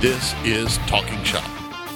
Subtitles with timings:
[0.00, 1.50] This is Talking Shop,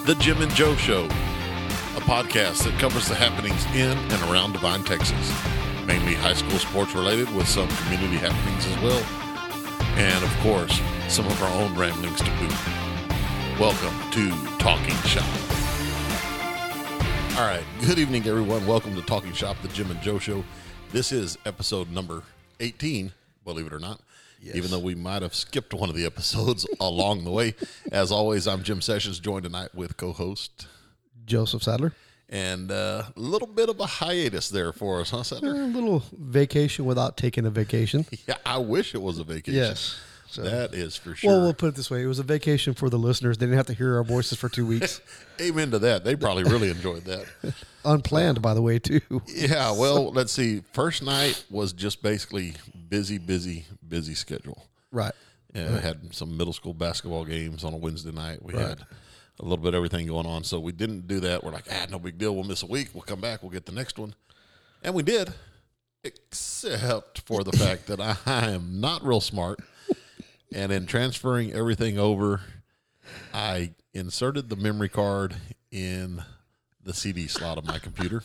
[0.06, 4.82] the Jim and Joe Show, a podcast that covers the happenings in and around Devine,
[4.82, 5.30] Texas,
[5.86, 9.00] mainly high school sports related with some community happenings as well,
[9.96, 13.60] and of course, some of our own ramblings to boot.
[13.60, 15.22] Welcome to Talking Shop.
[17.38, 18.66] All right, good evening, everyone.
[18.66, 20.42] Welcome to Talking Shop, the Jim and Joe Show.
[20.90, 22.24] This is episode number
[22.58, 23.12] 18,
[23.44, 24.00] believe it or not.
[24.42, 27.54] Even though we might have skipped one of the episodes along the way.
[27.90, 30.66] As always, I'm Jim Sessions, joined tonight with co host
[31.24, 31.92] Joseph Sadler.
[32.28, 35.52] and uh, a little bit of a hiatus there for us, huh, Sadler?
[35.52, 38.06] A little vacation without taking a vacation.
[38.26, 39.54] Yeah, I wish it was a vacation.
[39.60, 40.00] Yes.
[40.28, 41.30] So, That is for sure.
[41.30, 43.36] well, we'll put it this way: it was a vacation for the listeners.
[43.36, 45.02] They didn't have to hear our voices for two weeks,
[45.42, 46.04] Amen to that.
[46.04, 47.26] They probably really enjoyed that.
[47.84, 49.00] unplanned, by the way, too.
[49.26, 50.62] Yeah, well, let's see.
[50.72, 52.54] First night was just basically
[52.92, 54.66] busy, busy, busy schedule.
[54.90, 55.14] Right.
[55.54, 58.42] Yeah, we had some middle school basketball games on a Wednesday night.
[58.42, 58.68] We Right.
[58.68, 58.80] had
[59.40, 61.42] a little bit of everything going on, so we didn't do that.
[61.42, 62.34] We're like, ah, no big deal.
[62.34, 62.90] We'll miss a week.
[62.92, 63.42] We'll come back.
[63.42, 64.14] We'll get the next one,
[64.82, 65.32] and we did,
[66.04, 69.60] except for the fact that I am not real smart,
[70.54, 72.42] and in transferring everything over,
[73.32, 75.34] I inserted the memory card
[75.70, 76.22] in
[76.84, 78.22] the CD slot of my computer,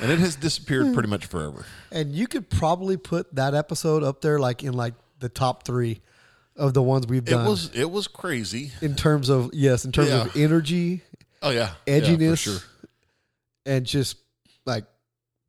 [0.00, 0.94] and it has disappeared hmm.
[0.94, 1.66] pretty much forever.
[1.90, 6.00] And you could probably put that episode up there, like in like the top three
[6.56, 7.46] of the ones we've done.
[7.46, 8.72] It was it was crazy.
[8.80, 11.02] in terms of yes, in terms of energy,
[11.42, 12.58] Oh yeah, Yeah, edginess, sure.
[13.64, 14.16] and just
[14.64, 14.84] like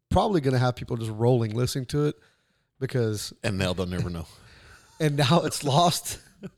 [0.09, 2.15] probably going to have people just rolling listening to it
[2.79, 4.25] because And now they'll never know.
[4.99, 6.19] and now it's lost.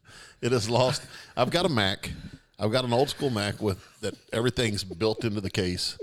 [0.42, 1.04] It is lost.
[1.38, 2.10] I've got a Mac.
[2.58, 6.00] I've got an old school Mac with that everything's built into the case.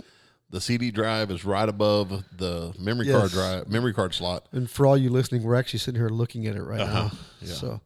[0.50, 4.46] The CD drive is right above the memory card drive, memory card slot.
[4.52, 6.94] And for all you listening, we're actually sitting here looking at it right Uh-huh.
[7.04, 7.10] now.
[7.42, 7.52] Yeah.
[7.54, 7.80] So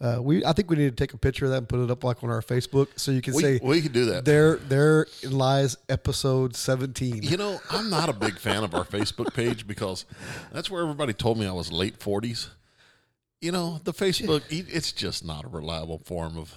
[0.00, 1.90] uh, we, I think we need to take a picture of that and put it
[1.92, 4.24] up like on our Facebook, so you can We, say we can do that.
[4.24, 7.22] there, there lies episode seventeen.
[7.22, 10.04] You know, I'm not a big fan of our Facebook page because
[10.52, 12.48] that's where everybody told me I was late 40s.
[13.40, 16.54] You know, the Facebook, it's just not a reliable form of,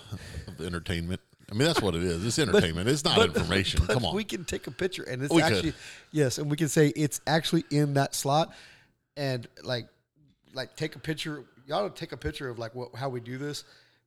[0.48, 1.22] of entertainment.
[1.50, 2.26] I mean, that's what it is.
[2.26, 2.90] It's entertainment.
[2.90, 3.82] it's not information.
[3.88, 4.16] But Come on.
[4.16, 5.54] we can take a picture, and it's We could.
[5.54, 5.74] actually
[6.12, 8.54] yes, and we can say it's actually in that slot,
[9.16, 9.88] and like,
[10.54, 11.44] like take a picture.
[11.66, 13.64] Y'all take a picture of like what, how we do this,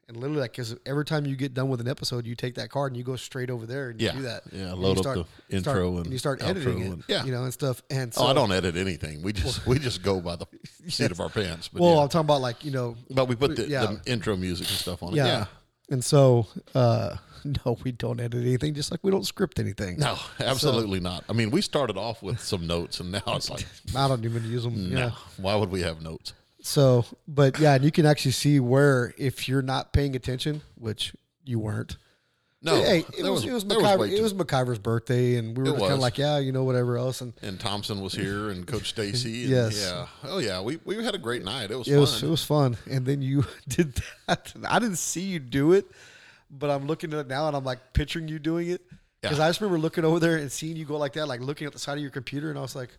[0.08, 2.68] and literally like because every time you get done with an episode, you take that
[2.70, 4.12] card and you go straight over there and you Yeah.
[4.12, 4.42] do that.
[4.52, 7.24] Yeah, load you up the you start- intro and you start editing it, and- yeah.
[7.24, 7.82] you know, and stuff.
[7.90, 9.22] And so, oh, I don't edit anything.
[9.22, 10.46] We just we just go by the
[10.88, 11.68] seat of our pants.
[11.68, 12.02] But Well, yeah.
[12.02, 13.86] I'm talking about like you know, But we put the, yeah.
[13.86, 15.16] the intro music and stuff on it.
[15.16, 15.46] Yeah.
[15.90, 17.16] And so, uh,
[17.66, 18.74] no, we don't edit anything.
[18.74, 19.98] Just like we don't script anything.
[19.98, 21.24] No, absolutely not.
[21.28, 24.44] I mean, we started off with some notes, and now it's like, I don't even
[24.50, 24.90] use them.
[24.92, 25.10] no, Yeah.
[25.36, 26.32] why would we have notes?
[26.62, 31.14] So, but yeah, and you can actually see where if you're not paying attention, which
[31.44, 31.96] you weren't.
[32.62, 35.62] No, hey, it there was, it was there was it was McIver's birthday, and we
[35.62, 38.50] were just kind of like, yeah, you know, whatever else, and and Thompson was here,
[38.50, 39.44] and Coach Stacy.
[39.44, 39.80] and Yes.
[39.82, 40.06] Yeah.
[40.24, 41.70] Oh yeah, we we had a great night.
[41.70, 42.00] It was it fun.
[42.00, 42.76] was it was fun.
[42.90, 44.52] And then you did that.
[44.68, 45.86] I didn't see you do it,
[46.50, 48.82] but I'm looking at it now, and I'm like picturing you doing it
[49.20, 49.44] because Yeah.
[49.44, 51.72] I just remember looking over there and seeing you go like that, like looking at
[51.72, 52.90] the side of your computer, and I was like.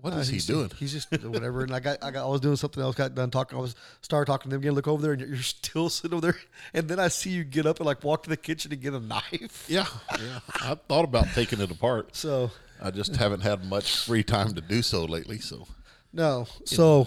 [0.00, 0.70] what "Ah, is he he's- doing?
[0.78, 1.62] He's just whatever.
[1.62, 2.94] And I got, I got, I was doing something else.
[2.96, 3.56] Got done talking.
[3.56, 4.72] I was started talking to them again.
[4.74, 6.40] Look over there, and you're, you're still sitting over there.
[6.74, 8.92] And then I see you get up and like walk to the kitchen and get
[8.92, 9.64] a knife.
[9.68, 9.86] Yeah,
[10.20, 10.40] yeah.
[10.60, 12.14] I thought about taking it apart.
[12.16, 12.50] So
[12.82, 15.38] I just haven't had much free time to do so lately.
[15.38, 15.66] So
[16.12, 17.06] no, so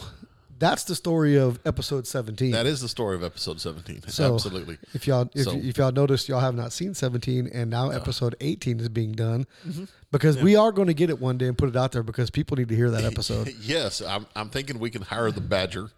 [0.59, 2.51] that's the story of episode 17.
[2.51, 4.01] that is the story of episode seventeen.
[4.07, 4.77] So, Absolutely.
[4.93, 8.35] If y'all, if, So- if y'all noticed, y'all have not seen 17, and now episode
[8.41, 9.85] 18 is being done Mm-hmm.
[10.11, 12.29] because we are going to get it one day and put it out there because
[12.29, 13.53] people need to hear that episode.
[13.61, 15.89] Yes, I'm, I'm thinking we can hire the Badger,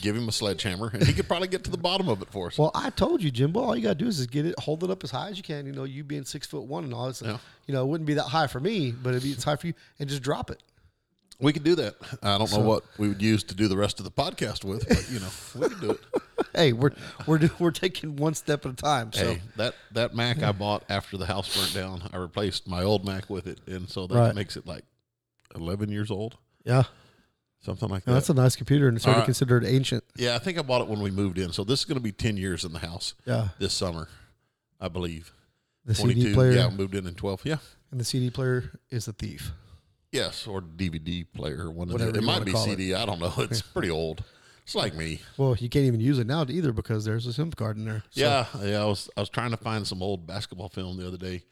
[0.00, 2.46] give him a sledgehammer, and he could probably get to the bottom of it for
[2.48, 2.56] us.
[2.58, 3.60] Well, I told you, Jimbo.
[3.60, 5.42] All you gotta do is just get it, hold it up as high as you
[5.42, 5.66] can.
[5.66, 7.22] You know, you being six foot one and all this.
[7.22, 7.38] Yeah.
[7.66, 9.66] You know, it wouldn't be that high for me, but it'd be it's high for
[9.66, 10.62] you, and just drop it.
[11.38, 11.96] We could do that.
[12.22, 14.88] I don't know what we would use to do the rest of the podcast with,
[14.88, 16.00] but you know, we could do it.
[16.54, 16.92] Hey, we're
[17.26, 19.12] we're do, we're taking one step at a time.
[19.12, 22.82] So Hey, that that Mac I bought after the house burnt down, I replaced my
[22.82, 24.34] old Mac with it, and so that Right.
[24.34, 24.84] makes it like
[25.54, 26.84] eleven years old, yeah,
[27.62, 28.20] something like No, that.
[28.20, 29.24] that's a nice computer, and it's already right.
[29.26, 30.02] considered ancient.
[30.16, 32.02] yeah, I think I bought it when we moved in, so this is going to
[32.02, 34.08] be ten years in the house Yeah, this summer,
[34.80, 35.32] I believe.
[35.84, 37.42] the CD 22, player yeah, moved in in twelve.
[37.44, 37.58] Yeah,
[37.90, 39.52] and the CD player is a thief.
[40.16, 42.70] Yes, or DVD player, one of Whatever the, it you might wanna be call it.
[42.70, 42.94] CD.
[42.94, 43.32] I don't know.
[43.38, 44.24] It's pretty old.
[44.64, 45.20] It's like me.
[45.36, 48.02] Well, you can't even use it now either because there's a SIM card in there.
[48.10, 48.82] So- Yeah, yeah.
[48.82, 51.44] I was I was trying to find some old basketball film the other day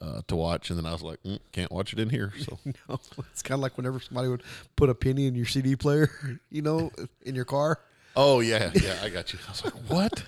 [0.00, 2.32] uh, to watch, and then I was like, mm, can't watch it in here.
[2.40, 2.58] So
[2.88, 3.00] No,
[3.32, 4.42] it's kind of like whenever somebody would
[4.76, 6.10] put a penny in your CD player,
[6.50, 6.92] you know,
[7.22, 7.80] in your car.
[8.14, 9.40] Oh yeah, yeah, I got you.
[9.48, 10.22] I was like, what?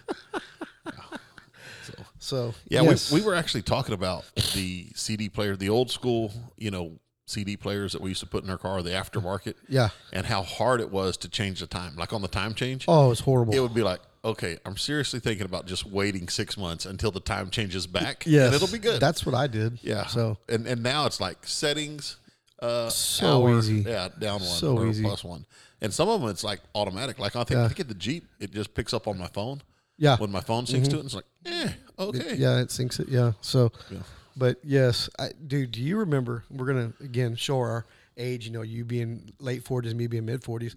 [1.84, 3.12] So So Yeah, yes.
[3.12, 4.24] we, we were actually talking about
[4.54, 8.44] the CD player, the old school, you know, CD players that we used to put
[8.44, 9.88] in our car, the aftermarket, yeah.
[10.12, 11.96] and how hard it was to change the time.
[11.96, 13.52] Like on the time change, Oh, it's horrible.
[13.52, 17.18] it would be like, okay, I'm seriously thinking about just waiting six months until the
[17.20, 18.44] time changes back, yeah.
[18.46, 19.00] and it'll be good.
[19.00, 19.78] That's what I did.
[19.82, 20.06] yeah.
[20.06, 22.16] So and and now it's like settings,
[22.62, 23.80] uh, So hour, easy.
[23.86, 25.02] yeah, down one So easy.
[25.02, 25.46] plus one,
[25.80, 27.18] and some of them it's like automatic.
[27.18, 27.68] Like I think, I Yeah.
[27.68, 29.62] think at the Jeep, it just picks up on my phone
[29.98, 31.06] yeah, when my phone syncs to it.
[31.06, 33.08] It's like, eh, okay, yeah, it syncs it.
[33.08, 33.32] Yeah.
[33.40, 33.98] So, Yeah.
[34.36, 36.44] But yes, I, dude, do you remember?
[36.50, 37.86] We're gonna again show our
[38.16, 38.46] age.
[38.46, 40.76] You know, you being late forties, me being mid forties.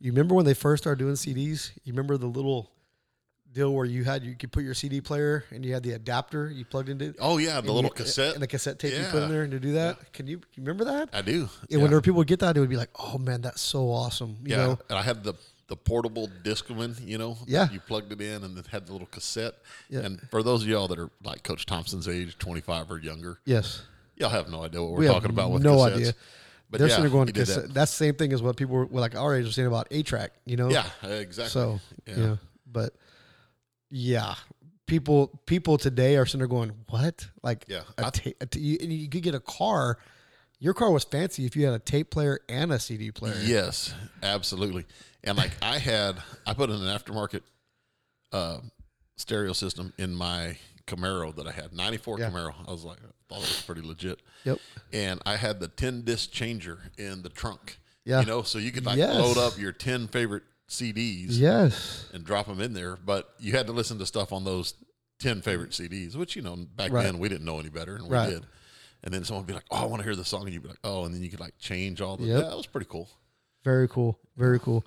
[0.00, 1.70] You remember when they first started doing CDs?
[1.84, 2.72] You remember the little
[3.52, 6.50] deal where you had you could put your CD player and you had the adapter
[6.50, 7.16] you plugged into it.
[7.20, 8.34] Oh yeah, the little you- cassette.
[8.34, 10.12] and the cassette tape you put in there and to do that.
[10.12, 11.10] Can you, you remember that?
[11.12, 11.42] I do.
[11.42, 11.78] And yeah.
[11.78, 14.50] whenever people would get that, it would be like, "Oh man, that's so awesome!" You
[14.50, 15.34] yeah, know, and I had the
[15.68, 17.06] the portable Discman.
[17.06, 17.70] You know, Yeah.
[17.70, 19.54] you plugged it in and it had the little cassette.
[19.88, 20.00] Yeah.
[20.00, 23.38] And for those of y'all that are like Coach Thompson's age, twenty five or younger,
[23.44, 23.82] yes,
[24.16, 25.94] y'all have no idea what we're we talking about with no cassettes.
[25.94, 26.12] idea.
[26.70, 27.62] But They're yeah, sitting there going to cassette.
[27.64, 27.74] that.
[27.74, 30.02] That's the same thing as what people were like our age were saying about A
[30.02, 30.32] track.
[30.46, 31.50] You know, Yeah, exactly.
[31.50, 32.36] So Yeah.
[32.66, 32.94] but
[33.90, 34.34] yeah,
[34.86, 37.82] people people today are sitting there going, "What?" Like Yeah.
[37.98, 39.98] a ta- a ta- you, and you could get a car.
[40.62, 43.34] Your car was fancy if you had a tape player and a CD player.
[43.42, 43.92] Yes,
[44.22, 44.86] absolutely.
[45.24, 47.40] And like I had, I put in an aftermarket
[48.30, 48.58] uh,
[49.16, 50.56] stereo system in my
[50.86, 52.30] Camaro that I had, '94 Yeah.
[52.30, 52.54] Camaro.
[52.66, 54.20] I was like, I thought it was pretty legit.
[54.44, 54.60] Yep.
[54.92, 57.78] And I had the 10 disc changer in the trunk.
[58.04, 58.20] Yeah.
[58.20, 59.16] You know, so you could like Yes.
[59.16, 62.06] load up your 10 favorite CDs Yes.
[62.14, 64.74] and drop them in there, but you had to listen to stuff on those
[65.18, 67.02] 10 favorite CDs, which, you know, back Right.
[67.02, 68.30] then we didn't know any better and we Right.
[68.30, 68.46] did.
[69.04, 70.44] And then someone would be like, oh, I want to hear the song.
[70.44, 72.42] And you'd be like, oh, and then you could like change all the, Yep.
[72.42, 73.08] yeah, that was pretty cool.
[73.64, 74.18] Very cool.
[74.36, 74.84] Very cool.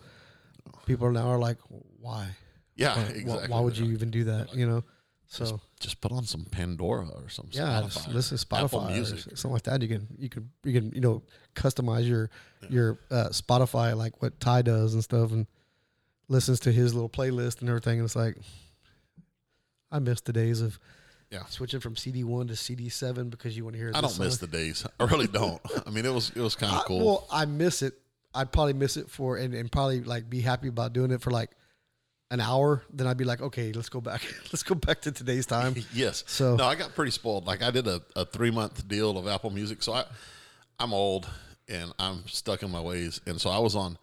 [0.85, 1.57] People now are like,
[2.00, 2.27] "Why?
[2.75, 3.47] Yeah, Why, exactly.
[3.50, 4.83] why would you even do that?" You know.
[5.27, 7.94] So just put on some Pandora or some yeah, Spotify.
[7.94, 9.19] just listen to Spotify or Music.
[9.38, 9.81] something like that.
[9.81, 11.23] You can you can you can you know
[11.56, 12.29] customize your
[12.69, 15.47] your uh, Spotify like what Ty does and stuff, and
[16.27, 18.00] listens to his little playlist and everything.
[18.00, 18.38] And it's like,
[19.91, 20.79] I miss the days of
[21.35, 21.45] Yeah.
[21.47, 23.91] switching from CD one to CD seven because you want to hear.
[23.93, 24.85] I don't miss uh, the days.
[24.99, 25.61] I really don't.
[25.85, 27.05] I mean, it was it was kind of cool.
[27.05, 27.93] Well, I miss it.
[28.33, 31.31] I'd probably miss it for and, and probably like be happy about doing it for
[31.31, 31.51] like
[32.31, 32.83] an hour.
[32.91, 34.21] Then I'd be like, okay, let's go back.
[34.51, 35.75] let's go back to today's time.
[35.93, 36.23] yes.
[36.27, 37.45] So- no, I got pretty spoiled.
[37.45, 40.05] Like I did a, a three month deal of Apple Music, so I
[40.79, 41.29] I'm old
[41.67, 43.97] and I'm stuck in my ways, and so I was on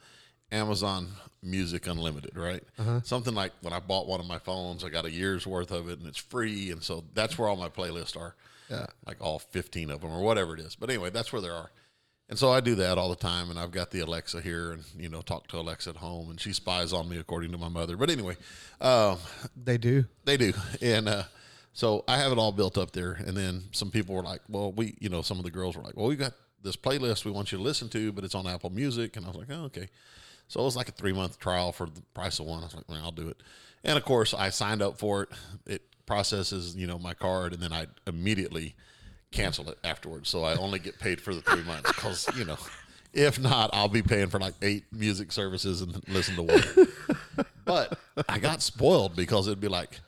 [0.53, 1.09] Amazon
[1.43, 2.63] Music Unlimited, right?
[2.79, 3.01] Uh-huh.
[3.03, 5.89] Something like when I bought one of my phones, I got a year's worth of
[5.89, 8.35] it, and it's free, and so that's where all my playlists are.
[8.71, 8.87] Yeah.
[9.07, 10.77] like all 15 of them or whatever it is.
[10.77, 11.71] But anyway, that's where they are.
[12.31, 13.51] And so I do that all the time.
[13.51, 16.41] And I've got the Alexa here and, you know, talk to Alexa at home and
[16.41, 17.99] she spies on me according to my mother.
[17.99, 18.35] But anyway,
[18.81, 19.19] um,
[19.63, 20.07] They do.
[20.25, 20.55] they do.
[20.81, 21.25] And, uh,
[21.75, 23.13] so I have it all built up there.
[23.13, 25.83] And then some people were like, well, we, you know, some of the girls were
[25.83, 26.33] like, well, we got
[26.63, 29.19] this playlist we want you to listen to, but it's on Apple Music.
[29.19, 29.89] And I was like, oh, okay.
[30.53, 32.61] So it was like a three month trial for the price of one.
[32.61, 33.43] I was like, well, I'll do it.
[33.85, 35.29] And of course, I signed up for it.
[35.65, 38.75] It processes, you know, my card, and then I immediately
[39.31, 40.29] cancel it afterwards.
[40.29, 42.59] So I only get paid for the three months because, you know,
[43.15, 47.47] if not, I'll be paying for like eight music services and listen to one.
[47.65, 50.01] but I got spoiled because it'd be like,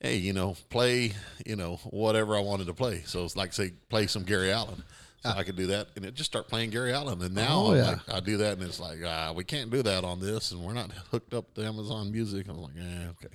[0.00, 1.12] hey, you know, play,
[1.44, 3.02] you know, whatever I wanted to play.
[3.04, 4.82] So it's like, say, play some Gary Allan.
[5.22, 7.20] So I could do that, and it just start playing Gary Allan.
[7.20, 7.90] And now Oh, yeah.
[7.90, 10.62] like, I do that, and it's like, ah, we can't do that on this, and
[10.62, 12.46] we're not hooked up to Amazon Music.
[12.48, 13.34] I'm like, yeah, okay.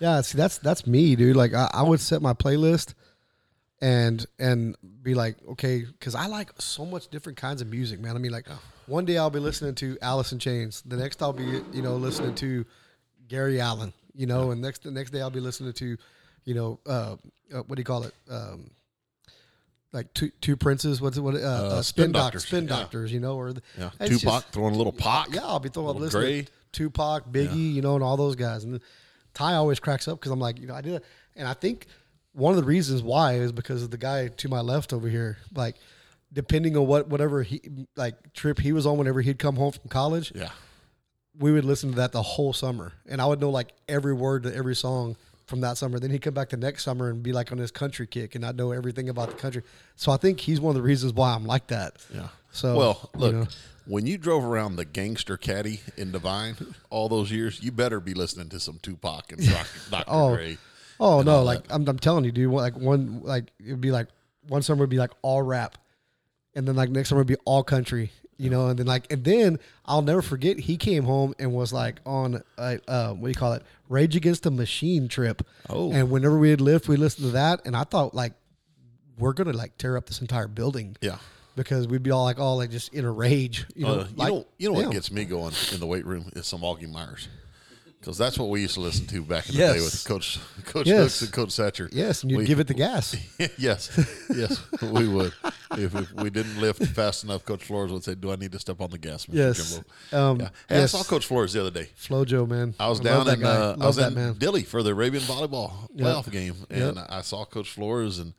[0.00, 1.36] Yeah, see that's that's me, dude.
[1.36, 2.94] Like I, I would set my playlist
[3.80, 8.16] and and be like, okay, because I like so much different kinds of music, man.
[8.16, 8.46] I mean, like
[8.86, 10.82] one day I'll be listening to Alice in Chains.
[10.84, 12.64] The next I'll be, you know, listening to
[13.28, 13.92] Gary Allan.
[14.14, 15.96] You know, and next the next day I'll be listening to,
[16.44, 17.16] you know, uh,
[17.54, 18.14] uh, what do you call it?
[18.30, 18.70] Um,
[19.92, 21.00] like two two princes.
[21.00, 21.20] What's it?
[21.20, 21.34] What?
[21.34, 22.44] Uh, uh, Spin spin doctors.
[22.44, 22.70] Spin yeah.
[22.70, 23.12] doctors.
[23.12, 25.28] You know, or the, Yeah, Tupac just- throwing a little Pac.
[25.34, 28.64] yeah, I'll be throwing a Little to Tupac, Biggie, you know, and all those guys.
[28.64, 28.80] And
[29.34, 31.04] Ty always cracks up because I'm like, you know, I did it,
[31.36, 31.86] and I think
[32.32, 35.36] one of the reasons why is because of the guy to my left over here.
[35.54, 35.76] Like,
[36.32, 37.60] depending on what whatever he
[37.94, 40.48] like trip he was on whenever he'd come home from college, Yeah,
[41.38, 44.44] we would listen to that the whole summer, and I would know like every word
[44.44, 45.98] to every song from that summer.
[45.98, 48.44] Then he'd come back the next summer and be like on his country kick, and
[48.44, 49.62] I'd know everything about the country.
[49.96, 51.94] So I think he's one of the reasons why I'm like that.
[52.14, 52.28] yeah.
[52.52, 53.46] So well, you look, know.
[53.86, 56.56] when you drove around the gangster caddy in Devine
[56.90, 59.90] all those years, you better be listening to some Tupac and Dr.
[59.90, 60.04] Dr.
[60.08, 60.34] Oh.
[60.36, 60.58] Dre.
[61.00, 62.52] Oh no, like I'm, I'm telling you, dude.
[62.52, 64.08] Like one, like it'd be like
[64.46, 65.78] one summer would be like all rap,
[66.54, 68.12] and then like next summer would be all country.
[68.42, 70.58] You know, and then like, and then I'll never forget.
[70.58, 73.62] He came home and was like on a uh, what do you call it?
[73.88, 75.46] Rage Against the Machine trip.
[75.70, 75.92] Oh.
[75.92, 78.32] and whenever we had lift, we listened to that, and I thought like
[79.18, 80.96] we're gonna like tear up this entire building.
[81.00, 81.18] Yeah.
[81.54, 83.66] because we'd be all like all like just in a rage.
[83.76, 84.92] You know, Uh, you like, know, you know what yeah.
[84.92, 87.28] gets me going in the weight room is some Augie Meyers,
[88.02, 90.88] because that's what we used to listen to back in the day with Coach Coach
[90.88, 90.98] Yes.
[91.20, 91.88] Hooks and Coach Satcher.
[91.92, 93.14] Yes, and you'd We- give it the gas.
[93.56, 93.90] yes,
[94.34, 95.32] yes, we would.
[95.78, 98.58] If, if we didn't lift fast enough, Coach Flores would say, "Do I need to
[98.58, 99.34] step on the gas, Mr.
[99.34, 99.74] Yes.
[100.10, 100.48] Jimbo?" Um, Yeah.
[100.68, 100.94] Hey, yes.
[100.94, 101.88] I saw Coach Flores the other day.
[101.98, 102.74] Flojo, man.
[102.80, 104.34] I was love down in uh, I was in man.
[104.34, 106.06] Dilley for the Arabian volleyball Yep.
[106.06, 107.06] playoff game, and Yep.
[107.08, 108.34] I saw Coach Flores and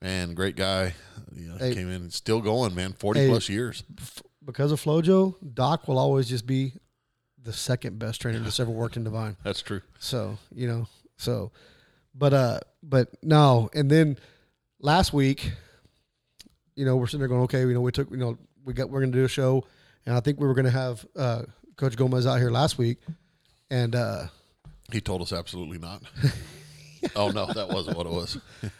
[0.00, 0.94] man, great guy.
[1.34, 1.74] You know, Hey.
[1.74, 3.28] came in, still going, man, forty Hey.
[3.28, 3.82] plus years.
[4.44, 6.72] Because of Flojo, Doc will always just be
[7.44, 9.36] the second best trainer that's ever worked in Devine.
[9.42, 9.82] That's true.
[9.98, 11.50] So you know, so,
[12.14, 14.18] but uh, but no, and then
[14.80, 15.52] last week,
[16.74, 18.90] you know, we're sitting there going, okay, you know, we took, you know, we got,
[18.90, 19.64] we're gonna do a show,
[20.06, 21.42] and I think we were gonna have uh,
[21.76, 22.98] Coach Gomez out here last week,
[23.70, 24.26] and uh,
[24.90, 26.02] He told us absolutely not.
[27.16, 28.38] oh no, that wasn't what it was.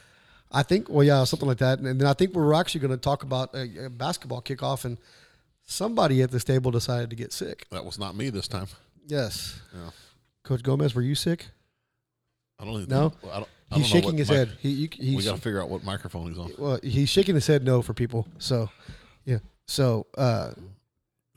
[0.55, 2.99] I think, well, yeah, something like that, and then I think we're actually going to
[2.99, 4.99] talk about a, a basketball kickoff, and
[5.73, 7.67] somebody at this table decided to get sick.
[7.71, 8.67] That was not me this time.
[9.07, 9.91] Yes, Yeah.
[10.45, 11.47] Coach Gomez, were you sick?
[12.59, 13.09] I don't even No?
[13.11, 14.57] think, well, I don't, I He's don't shaking his mic- head.
[14.61, 16.53] He, you, We he's got to figure out what microphone he's on.
[16.59, 18.27] Well, he's shaking his head no for people.
[18.39, 18.69] So,
[19.25, 19.39] yeah.
[19.67, 20.63] So, uh, it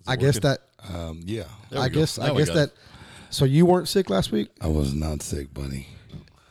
[0.07, 2.71] I guess that Um, yeah, There we I guess I guess got it.
[2.71, 2.71] that.
[3.31, 5.87] So you weren't sick last week, I was not sick, buddy.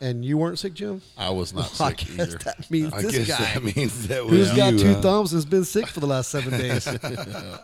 [0.05, 1.01] And you weren't sick, Jim.
[1.17, 2.39] I was not I sick guess either.
[2.39, 5.01] that means I this guess guy that means that was who's got you, two huh?
[5.01, 6.87] thumbs has been sick for the last seven days.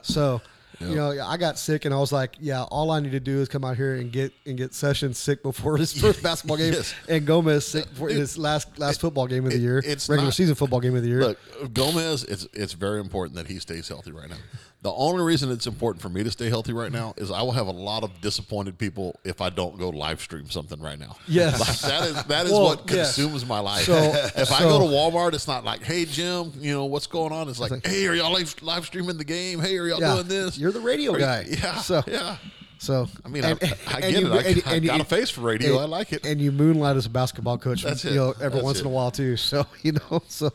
[0.02, 0.40] So.
[0.82, 3.42] You know, I got sick, and I was like, "Yeah, all I need to do
[3.42, 6.72] is come out here and get and get Sessions sick before his first basketball game,
[6.72, 6.94] Yes.
[7.06, 10.28] and Gomez sick for his last last football game of the it- year, it's regular
[10.28, 13.58] not- season football game of the year." Look, Gomez, it's it's very important that he
[13.58, 14.36] stays healthy right now.
[14.82, 17.52] The only reason it's important for me to stay healthy right now is I will
[17.52, 21.16] have a lot of disappointed people if I don't go live stream something right now.
[21.28, 21.60] Yes.
[21.60, 23.14] Like, that is that is Well, what yes.
[23.14, 23.84] consumes my life.
[23.84, 23.92] So-
[24.36, 27.50] if I go to Walmart, it's not like, hey Jim, you know what's going on?
[27.50, 29.60] It's like, hey, are y'all live, live streaming the game?
[29.60, 30.56] Hey, are y'all yeah, doing this?
[30.56, 31.44] you're the radio Are you- guy.
[31.50, 32.36] Yeah, So yeah.
[32.78, 34.46] so I mean, and- I, I get you- it.
[34.46, 35.76] I, and- I and you- got a face for radio.
[35.76, 36.24] I like it.
[36.24, 38.82] and you moonlight as a basketball coach, That's you know, every That's once it.
[38.82, 39.36] in a while too.
[39.36, 40.50] So you know, so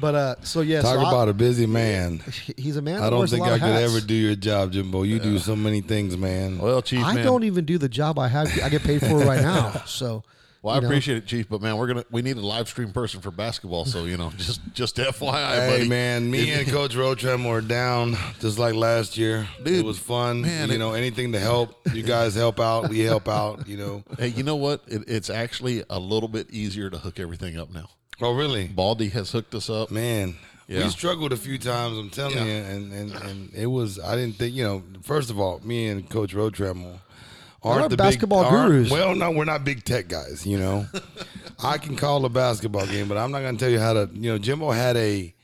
[0.00, 2.20] but uh, so yeah, Talk so about a busy man.
[2.56, 3.02] he's a man.
[3.02, 5.02] I don't think I could ever do your job, Jimbo.
[5.02, 6.58] You do so many things, man.
[6.58, 8.48] well, Chief, I man, don't even do the job I have.
[8.62, 9.82] I get paid for right now.
[9.86, 10.24] So
[10.62, 10.86] Well, I know.
[10.86, 13.84] appreciate it, Chief, but man, we're gonna we need a live stream person for basketball.
[13.84, 15.88] So you know, just just FYI, Hey buddy.
[15.88, 19.46] man, me and Coach Rotram were down just like last year.
[19.62, 20.40] Dude, it was fun.
[20.42, 21.76] man, you it- know, anything to help.
[21.92, 22.88] You guys help out.
[22.88, 23.68] We help out.
[23.68, 24.04] You know.
[24.18, 24.82] Hey, you know what?
[24.86, 27.88] It, it's actually a little bit easier to hook everything up now.
[28.20, 28.68] Oh really?
[28.68, 29.90] Baldy has hooked us up.
[29.90, 30.36] Man,
[30.68, 30.84] Yeah.
[30.84, 31.98] we struggled a few times.
[31.98, 32.44] I'm telling Yeah.
[32.44, 33.98] you, and, and and it was.
[33.98, 34.54] I didn't think.
[34.54, 36.98] You know, first of all, me and Coach Rotram
[37.62, 38.90] aren't the basketball big, gurus.
[38.90, 40.46] Well, no, we're not big tech guys.
[40.46, 40.86] You know,
[41.62, 44.08] I can call a basketball game, but I'm not going to tell you how to.
[44.12, 45.34] You know, Jimbo had a.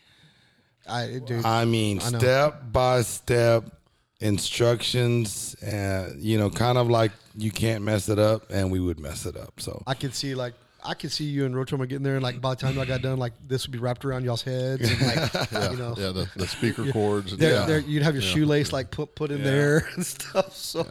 [0.88, 3.64] I dude, I mean, I step by step
[4.20, 8.98] instructions, and you know, kind of like you can't mess it up, and we would
[8.98, 9.60] mess it up.
[9.60, 12.40] So I could see like I could see you and Rotoma getting there, and like
[12.40, 15.00] by the time I got done, like this would be wrapped around y'all's heads, and
[15.02, 17.32] like you know, Yeah, the, the speaker cords.
[17.32, 17.66] And, there, yeah.
[17.66, 20.54] there, you'd have your shoelace like put put in there and stuff.
[20.54, 20.86] So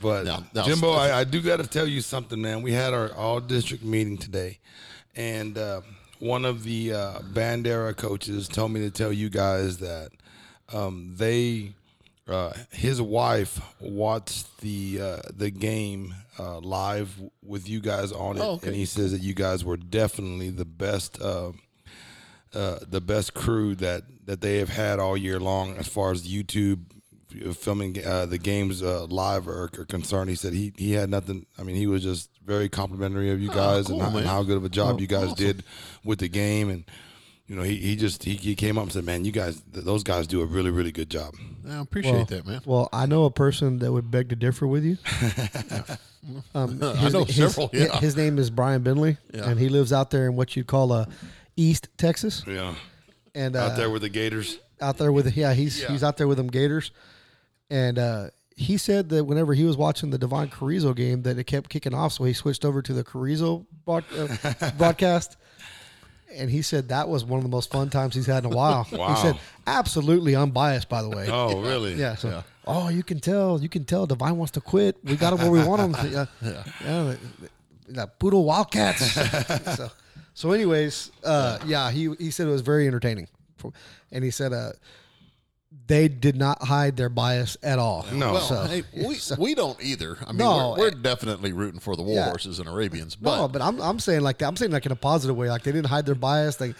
[0.00, 2.62] But Now- now- Jimbo, I, I do got to tell you something, man.
[2.62, 4.58] We had our all district meeting today,
[5.16, 5.80] and uh,
[6.18, 10.10] one of the uh, Bandera coaches told me to tell you guys that
[10.72, 11.72] um, they,
[12.32, 18.40] uh, his wife watched the uh, the game uh, live with you guys on it,
[18.40, 18.68] Oh, okay.
[18.68, 21.20] and he says that you guys were definitely the best.
[21.20, 21.52] Uh,
[22.54, 26.28] uh, the best crew that, that they have had all year long as far as
[26.28, 26.80] YouTube
[27.54, 30.28] filming uh, the games uh, live are, are concerned.
[30.28, 31.46] He said he he had nothing.
[31.58, 34.26] I mean, he was just very complimentary of you guys Oh, cool, and, how, and
[34.26, 35.36] how good of a job you guys awesome.
[35.46, 35.64] did
[36.04, 36.68] with the game.
[36.68, 36.84] And
[37.46, 39.84] you know, he, he just he, he came up and said, "Man, you guys, th-
[39.84, 41.34] those guys do a really really good job."
[41.68, 42.60] I appreciate well, that, man.
[42.64, 44.96] well, I know a person that would beg to differ with you.
[46.54, 47.98] Um, I his- know his- several, his- yeah.
[47.98, 49.48] His name is Brian Bentley, Yeah.
[49.50, 51.08] and he lives out there in what you'd call a
[51.56, 52.76] East Texas, Yeah,
[53.34, 54.58] and uh, out there with the Gators.
[54.80, 55.88] out there with yeah he's Yeah.
[55.90, 56.92] he's out there with them Gators,
[57.70, 61.44] and uh, he said that whenever he was watching the Devine Carrizo game that it
[61.48, 65.36] kept kicking off, so he switched over to the Carrizo broad, uh, broadcast.
[66.34, 68.56] And he said that was one of the most fun times he's had in a
[68.56, 68.86] while.
[68.92, 69.08] Wow.
[69.14, 71.28] He said, absolutely unbutbiased, by the way.
[71.30, 71.94] Oh, really?
[72.04, 72.14] Yeah.
[72.16, 72.42] So, Yeah.
[72.66, 73.60] oh, you can tell.
[73.60, 74.06] You can tell.
[74.06, 74.96] Devine wants to quit.
[75.04, 76.10] We got him where we want him.
[76.12, 76.26] Yeah.
[76.42, 76.62] yeah.
[76.84, 77.18] the,
[77.88, 79.12] the Poodle Wildcats.
[79.76, 79.90] so,
[80.34, 83.28] so, anyways, uh, yeah, he he said it was very entertaining,
[84.10, 84.72] and he said, uh,
[85.92, 88.06] they did not hide their bias at all.
[88.12, 88.32] No.
[88.32, 90.16] Well, So- hey, we, we don't either.
[90.26, 92.24] I mean, No, we're, we're definitely rooting for the war yeah.
[92.30, 94.48] horses and Arabians, but no, but I'm I'm saying like that.
[94.48, 95.50] I'm saying like in a positive way.
[95.50, 96.58] Like they didn't hide their bias.
[96.60, 96.76] Like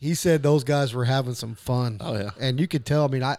[0.00, 1.98] he said, those guys were having some fun.
[2.00, 2.30] Oh, yeah.
[2.40, 3.04] and you could tell.
[3.04, 3.36] I mean, I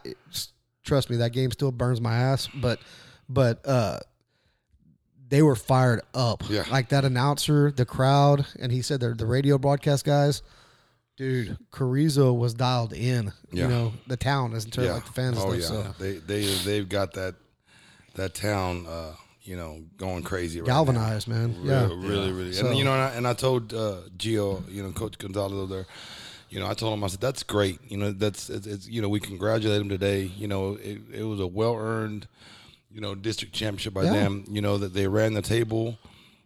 [0.85, 2.47] trust me, that game still burns my ass.
[2.55, 2.79] But
[3.27, 3.99] but uh,
[5.27, 6.43] they were fired up.
[6.49, 6.63] Yeah.
[6.71, 10.41] like that announcer, the crowd, and he said they're the radio broadcast guys.
[11.15, 13.31] Dude, Carrizo was dialed in.
[13.51, 13.63] Yeah.
[13.63, 15.37] You know the town as in terms of like the fans.
[15.39, 15.67] oh and yeah.
[15.67, 17.35] So They they they've got that
[18.15, 20.59] that town, uh, you know, going crazy.
[20.61, 21.55] Right galvanized, man.
[21.63, 21.71] Now.
[21.71, 22.53] Yeah, Really, really, really.
[22.53, 25.53] So- And you know, and I, and I told uh, Gio, you know, Coach Gonzalez
[25.53, 25.85] over there.
[26.49, 27.79] You know, I told him, I said, "That's great.
[27.89, 30.23] You know, that's it's, it's you know, we congratulate him today.
[30.37, 32.27] You know, it, it was a well earned,
[32.91, 34.13] you know, district championship by Yeah.
[34.13, 34.45] them.
[34.47, 35.97] You know that they ran the table.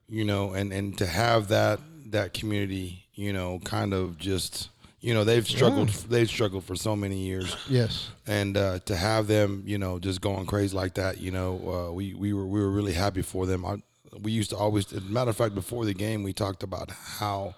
[0.09, 1.81] You know, and and to have that
[2.11, 4.69] that community, you know, kind of just,
[5.01, 5.89] you know, they've struggled.
[5.89, 10.21] They've struggled for so many years yes, and uh, to have them, you know, just
[10.21, 13.45] going crazy like that, you know, uh, we we were we were really happy for
[13.45, 13.65] them.
[13.65, 13.77] I,
[14.21, 16.89] we used to always, as a matter of fact, before the game, we talked about
[16.91, 17.53] how,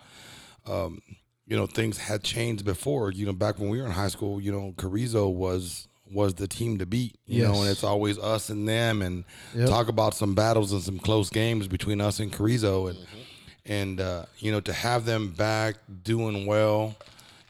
[0.66, 1.02] um,
[1.46, 3.12] you know, things had changed before.
[3.12, 6.48] You know, back when we were in high school, you know, Carrizo was was the
[6.48, 7.16] team to beat.
[7.28, 7.60] You know, Yes.
[7.62, 9.26] and it's always us and them, and
[9.56, 9.70] Yep.
[9.70, 13.18] talk about some battles and some close games between us and Carrizo, and Mm-hmm.
[13.66, 16.96] And uh, you know, to have them back doing well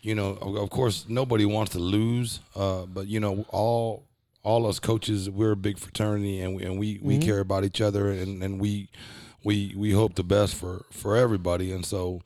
[0.01, 4.05] you know, of, of course, nobody wants to lose, uh, but you know, all
[4.43, 7.81] all us coaches, we're a big fraternity, and we and we, we care about each
[7.81, 8.87] other, and, and we
[9.43, 12.21] we we hope the best for for everybody, and so,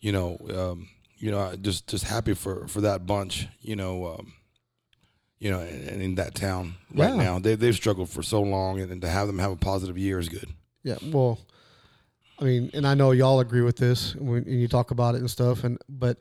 [0.00, 0.88] you know, um,
[1.18, 4.32] you know, just just happy for for that bunch, you know, um,
[5.40, 7.16] you know, in, in that town right Yeah.
[7.16, 9.98] now, they they've struggled for so long, and, and to have them have a positive
[9.98, 10.48] year is good.
[10.84, 11.40] Yeah, well,
[12.38, 15.18] I mean, and I know y'all agree with this when and you talk about it
[15.18, 16.18] and stuff, and but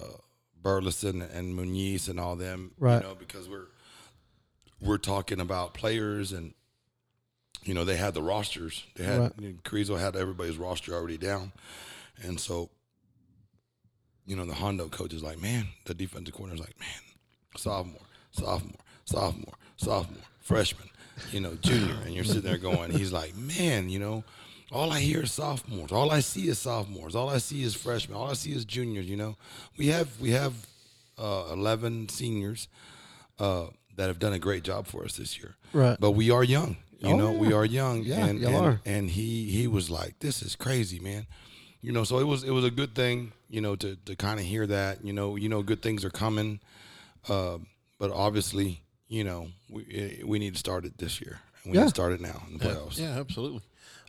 [0.62, 2.71] Burleson and Muniz and all them.
[2.77, 3.01] Right.
[3.01, 3.67] You know, because we're
[4.81, 6.53] we're talking about players and
[7.63, 8.84] you know they had the rosters.
[8.95, 9.31] They had Right.
[9.39, 11.51] you know, Carrizo had everybody's roster already down,
[12.21, 12.69] and so
[14.27, 17.01] you know the Hondo coach is like, man, the defensive coordinator is like, man,
[17.58, 18.01] sophomore,
[18.36, 20.89] sophomore, sophomore, sophomore, freshman,
[21.32, 24.24] you know, junior, and you're sitting there going, he's like, man, you know.
[24.71, 25.91] All I hear is sophomores.
[25.91, 27.15] All I see is sophomores.
[27.15, 28.17] All I see is freshmen.
[28.17, 29.06] All I see is juniors.
[29.08, 29.38] You know,
[29.78, 30.54] we have we have
[31.19, 32.67] uh, eleven seniors,
[33.39, 35.56] uh, that have done a great job for us this year.
[35.71, 35.95] Right.
[36.00, 36.78] But we are young.
[37.00, 38.02] You Oh, know, we are young.
[38.04, 38.82] Yeah, and, y'all and, are.
[38.86, 41.28] and he he was like, This is crazy, man.
[41.82, 44.39] You know, so it was it was a good thing, you know, to to kind
[44.39, 45.06] of hear that.
[45.06, 46.60] You know, you know, good things are coming.
[47.30, 47.60] Uh,
[47.97, 51.39] but obviously, you know, we eh, we need to start it this year.
[51.63, 51.84] And we Yeah.
[51.86, 52.97] need to start it now in the playoffs.
[52.97, 53.62] Yeah, absolutely.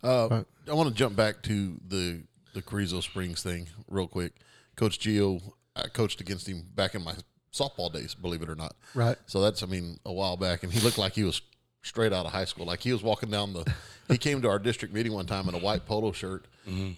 [0.03, 2.23] Uh, I want to jump back to the
[2.55, 4.33] the Carrizo Springs thing real quick.
[4.77, 5.41] Coach Gio,
[5.75, 7.15] I coached against him back in my
[7.53, 8.77] softball days, believe it or not.
[8.95, 9.17] Right.
[9.27, 11.41] So that's, I mean, a while back, and he looked like he was
[11.87, 12.67] straight out of high school.
[12.67, 13.65] Like he was walking down the.
[14.09, 16.45] he came to our district meeting one time in a white polo shirt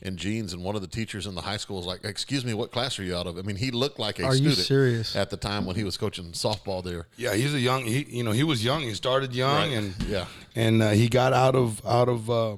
[0.02, 2.54] and jeans, and one of the teachers in the high school was like, "Excuse me,
[2.54, 4.66] what class are you out of?" I mean, he looked like a Are you student
[4.66, 5.14] serious?
[5.14, 7.06] at the time when he was coaching softball there.
[7.18, 7.84] Yeah, he's a young.
[7.84, 8.80] He you know he was young.
[8.80, 9.76] He started young Right.
[9.76, 10.24] and Yeah.
[10.56, 12.56] and uh, he got out of out of uh,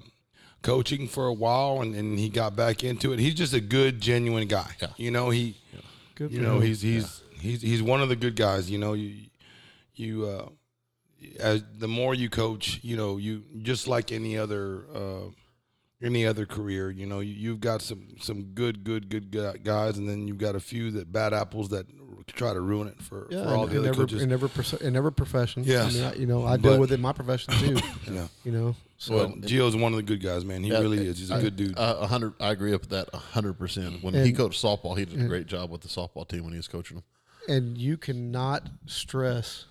[0.62, 3.18] coaching for a while and, and he got back into it.
[3.18, 4.70] He's just a good, genuine guy.
[4.80, 4.88] Yeah.
[4.96, 5.56] You know he,
[6.14, 6.62] Good you for know him.
[6.62, 8.70] he's he's he's he's one of the good guys.
[8.70, 9.14] You know you
[9.96, 10.48] you uh,
[11.38, 14.84] as the more you coach, you know you just like any other.
[14.94, 15.30] Uh,
[16.02, 19.30] any other career, you know, you, you've got some some good, good, good
[19.62, 21.84] guys, and then you've got a few that bad apples that
[22.26, 24.22] try to ruin it for, Yeah, for all in, the other in every, coaches.
[24.22, 24.48] in every
[24.80, 25.62] in every profession.
[25.62, 27.76] yeah, I mean, you know, I deal But- with it in my profession too.
[28.10, 28.28] yeah.
[28.44, 30.64] you know, so Well, Gio's one of the good guys, man.
[30.64, 31.18] He Yeah, really is.
[31.18, 31.74] He's a I- good dude.
[31.76, 32.32] A hundred.
[32.40, 34.02] I agree with that a hundred percent.
[34.02, 36.58] When he coached softball, he did a great job with the softball team when he
[36.58, 37.04] was coaching them.
[37.46, 39.66] and you cannot stress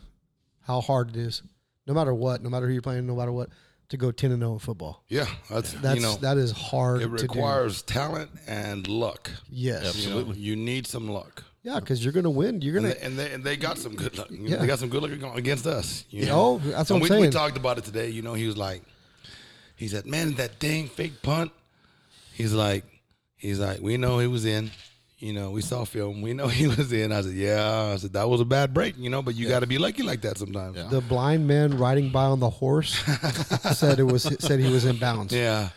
[0.70, 1.42] how hard it is,
[1.88, 3.50] no matter what, no matter who you're playing, no matter what,
[3.90, 5.04] to go ten and zero in football.
[5.08, 7.02] yeah, that's, That's you know, that is hard.
[7.02, 7.22] it to do.
[7.24, 9.32] requires talent and luck.
[9.50, 11.44] yes, You know, you need some luck.
[11.64, 12.62] yeah, because you're gonna win.
[12.62, 14.28] You're gonna and they and they got some good luck.
[14.30, 14.58] Yeah.
[14.58, 16.06] They got some good luck against us.
[16.12, 16.40] You know?
[16.40, 18.10] oh, that's what And I'm we, we talked about it today.
[18.10, 18.84] You know, he was like,
[19.76, 21.52] he said, "Man, that dang fake punt."
[22.34, 22.86] He's like,
[23.38, 24.70] he's like, we know he was in.
[25.20, 26.22] You know, we saw film.
[26.22, 27.12] We know he was in.
[27.12, 27.92] I said, yeah.
[27.94, 29.22] I said that was a bad break, you know.
[29.22, 30.78] But you got to be lucky like that sometimes.
[30.78, 30.88] Yeah.
[30.88, 32.94] The blind man riding by on the horse
[33.74, 35.34] said it was said he was in bounds.
[35.34, 35.70] Yeah,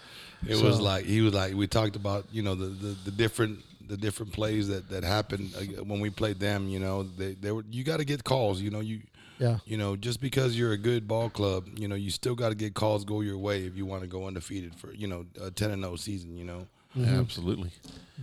[0.46, 3.60] it was like he was like we talked about you know the, the, the different
[3.88, 6.68] the different plays that that happened uh, when we played them.
[6.68, 8.60] You know they they were you got to get calls.
[8.60, 9.00] You know you
[9.38, 9.58] Yeah.
[9.66, 12.54] you know just because you're a good ball club, you know you still got to
[12.54, 15.50] get calls go your way if you want to go undefeated for you know a
[15.50, 16.36] ten and zero season.
[16.36, 16.66] You know.
[16.94, 17.70] Absolutely.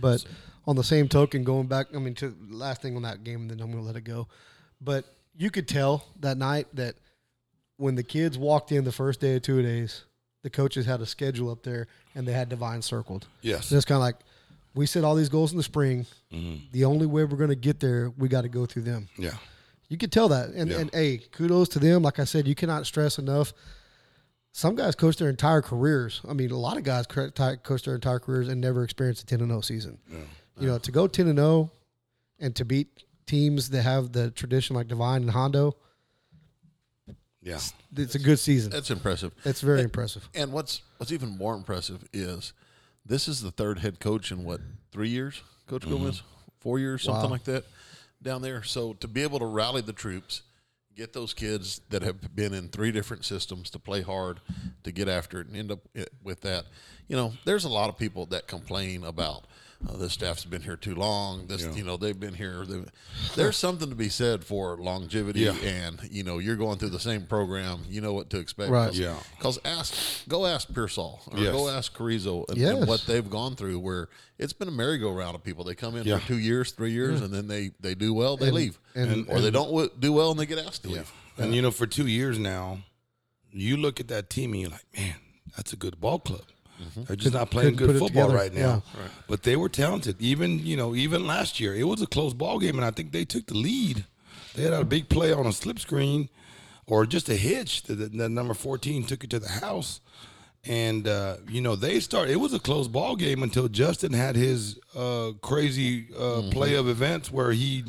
[0.00, 0.24] But
[0.70, 3.48] on the same token, going back, I mean, to the last thing on that game,
[3.48, 4.28] then I'm going to let it go.
[4.80, 5.04] But
[5.36, 6.94] you could tell that night that
[7.76, 10.04] when the kids walked in the first day of two days,
[10.42, 13.26] the coaches had a schedule up there and they had Devine circled.
[13.42, 13.66] Yes.
[13.66, 14.16] So it's kind of like
[14.74, 16.06] we set all these goals in the spring.
[16.32, 16.70] Mhm.
[16.72, 19.08] The only way we're going to get there, we got to go through them.
[19.18, 19.34] Yeah.
[19.88, 20.50] You could tell that.
[20.50, 20.78] And, Yeah.
[20.78, 22.02] and hey, kudos to them.
[22.02, 23.52] Like I said, you cannot stress enough.
[24.52, 26.20] Some guys coach their entire careers.
[26.28, 29.40] I mean, a lot of guys coach their entire careers and never experienced a 10
[29.40, 29.98] and 0 season.
[30.58, 31.70] You know, to go 10 and 0
[32.38, 35.76] and to beat teams that have the tradition like Devine and Hondo,
[37.42, 37.60] Yeah.
[37.96, 38.70] it's a good season.
[38.70, 39.32] That's impressive.
[39.44, 40.28] It's very impressive.
[40.34, 42.52] And what's what's even more impressive is
[43.06, 44.60] this is the third head coach in what
[44.92, 45.92] three years, Coach mm-hmm.
[45.92, 46.22] Gomez,
[46.60, 47.30] four years, something Wow.
[47.30, 47.64] like that,
[48.22, 48.62] down there.
[48.62, 50.42] So to be able to rally the troops,
[50.94, 54.40] get those kids that have been in three different systems to play hard,
[54.84, 56.66] to get after it, and end up eh, with that.
[57.08, 59.46] You know, there's a lot of people that complain about.
[59.88, 61.46] Uh, this staff's been here too long.
[61.46, 61.72] This, Yeah.
[61.72, 62.66] you know, they've been here.
[62.66, 62.84] they
[63.34, 65.54] there's something to be said for longevity, Yeah.
[65.56, 67.84] and you know, you're going through the same program.
[67.88, 68.70] You know what to expect.
[68.70, 68.88] Right.
[68.88, 69.18] 'Cause- Yeah.
[69.38, 69.94] because ask,
[70.28, 71.52] go ask Pearsall or Yes.
[71.52, 72.76] go ask Carrizo and, Yes.
[72.76, 73.78] and what they've gone through.
[73.78, 75.64] Where it's been a merry-go-round of people.
[75.64, 76.18] They come in Yeah.
[76.18, 79.26] for two years, three years, and then they they do well, they And- leave, and-
[79.30, 81.10] or they don't do well and they get asked to leave.
[81.38, 82.82] And you know, for two years now,
[83.50, 85.14] you look at that team and you're like, man,
[85.56, 86.42] that's a good ball club.
[87.06, 88.82] They're just not playing good football right now.
[89.28, 90.20] But they were talented.
[90.20, 93.12] Even you know, even last year, it was a close ball game, and I think
[93.12, 94.04] they took the lead.
[94.54, 96.28] They had a big play on a slip screen,
[96.86, 97.82] or just a hitch.
[97.84, 100.00] that that number fourteen took it to the house,
[100.64, 102.32] and uh, you know they started.
[102.32, 106.88] It was a close ball game until Justin had his uh, crazy uh, play of
[106.88, 107.84] events where he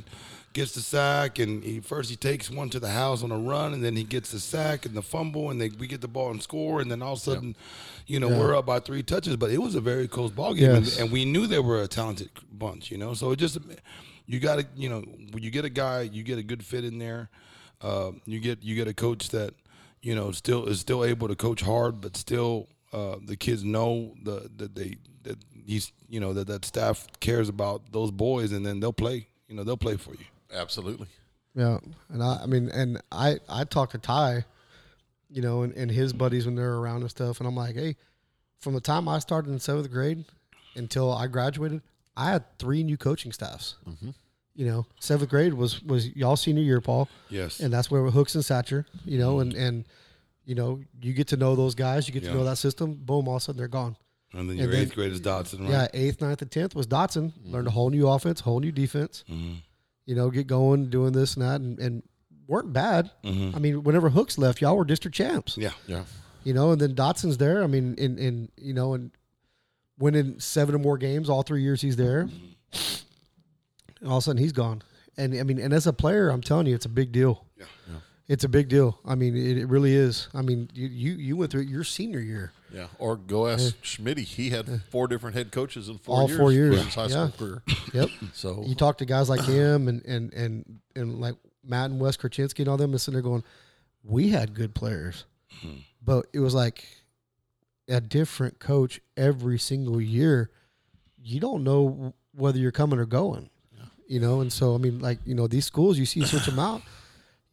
[0.54, 3.74] gets the sack and he first he takes one to the house on a run
[3.74, 6.30] and then he gets the sack and the fumble and they we get the ball
[6.30, 7.56] and score and then all of a sudden
[8.12, 10.72] you know we're up by three touches but it was a very close ball game
[10.76, 10.94] Yes.
[10.98, 13.58] and, and we knew they were a talented bunch you know so it just
[14.26, 16.84] you got to you know when you get a guy you get a good fit
[16.84, 17.30] in there
[17.82, 19.54] uh, you get you get a coach that
[20.02, 24.14] you know still is still able to coach hard but still uh, the kids know
[24.24, 28.66] the that they that he's you know that that staff cares about those boys and
[28.66, 31.08] then they'll play you know they'll play for you Absolutely.
[31.56, 31.78] Yeah,
[32.10, 34.46] and I, I mean, and I, I talk to Ty,
[35.32, 37.96] you know, and, and his buddies when they're around and stuff, and I'm like, hey,
[38.60, 40.26] from the time I started in seventh grade
[40.76, 41.82] until I graduated,
[42.16, 43.76] I had three new coaching staffs.
[43.88, 44.12] Mm-hmm.
[44.54, 48.36] You know, seventh grade was was y'all senior year, Paul, yes and that's where Hooks
[48.36, 48.86] and Satcher.
[49.06, 49.62] You know, and mm-hmm.
[49.62, 49.88] and
[50.46, 52.32] you know, you get to know those guys, you get Yeah.
[52.32, 52.96] to know that system.
[52.96, 53.96] Boom, all of a sudden they're gone.
[54.34, 56.76] and then and your then- eighth grade is Dotson right Yeah, eighth, ninth, and tenth
[56.76, 57.32] was Dotson.
[57.46, 57.76] Learned a mm-hmm.
[57.76, 59.24] whole new offense, whole new defense.
[60.06, 62.04] You know, get going, doing this and that, and, and
[62.52, 63.10] weren't bad.
[63.24, 63.56] Mm-hmm.
[63.56, 65.58] I mean, whenever Hooks left, y'all were district champs.
[65.58, 66.04] yeah Yeah.
[66.44, 67.64] You know, and then Dotson's there.
[67.64, 69.12] I mean, in in you know, and
[70.00, 72.22] winning seven or more games all three years he's there.
[74.02, 74.82] And all of a sudden he's gone.
[75.18, 77.46] And I mean, and as a player, I'm telling you, it's a big deal.
[77.58, 77.66] Yeah.
[77.90, 77.96] yeah.
[78.28, 78.98] It's a big deal.
[79.06, 80.30] I mean, it, it really is.
[80.34, 82.54] I mean, you, you you went through your senior year.
[82.74, 82.88] Yeah.
[82.98, 84.24] Or go ask Schmitty.
[84.24, 86.40] He had four different head coaches in four All years.
[86.40, 86.82] four years.
[86.84, 87.28] his high Yeah.
[87.30, 87.64] school career.
[87.94, 88.10] Yep.
[88.34, 92.18] So you talk to guys like him and and and and like Matt and Wes
[92.18, 93.44] Krasinski and all them, and sitting there going,
[94.04, 95.26] "We had good players,
[96.04, 96.86] but it was like
[97.88, 100.50] a different coach every single year.
[101.22, 103.50] You don't know whether you're coming or going,
[104.08, 104.42] you know.
[104.42, 106.82] And so, I mean, like you know, these schools you see switch them out.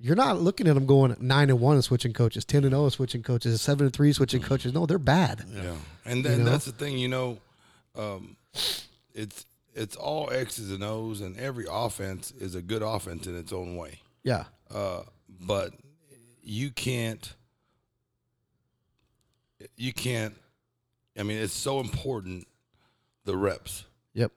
[0.01, 2.85] You're not looking at them going nine and one and switching coaches, ten and zero
[2.85, 4.73] and switching coaches, seven and three switching coaches.
[4.73, 5.45] No, they're bad.
[5.53, 6.51] Yeah, and then know?
[6.51, 7.39] that's the thing, you know,
[7.97, 8.37] um,
[9.13, 9.45] it's
[9.79, 13.77] it's all X's and O's, and every offense is a good offense in its own
[13.77, 14.01] way.
[14.25, 15.03] Yeah, Uh,
[15.41, 15.73] but
[16.43, 17.35] you can't,
[19.77, 20.35] you can't.
[21.19, 22.47] I mean, it's so important
[23.25, 23.85] the reps.
[24.15, 24.33] yep,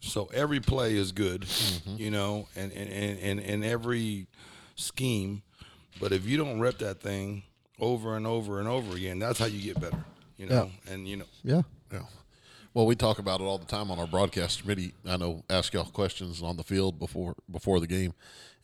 [0.00, 1.46] So every play is good,
[1.86, 4.26] you know, and and, and, and and every
[4.76, 5.42] scheme.
[6.00, 7.42] But if you don't rep that thing
[7.80, 10.04] over and over and over again, that's how you get better,
[10.36, 10.70] you know.
[10.90, 11.62] And you know, yeah,
[11.92, 12.02] Yeah.
[12.76, 14.92] Well, we talk about it all the time on our broadcast committee.
[15.08, 18.12] I know ask y'all questions on the field before before the game,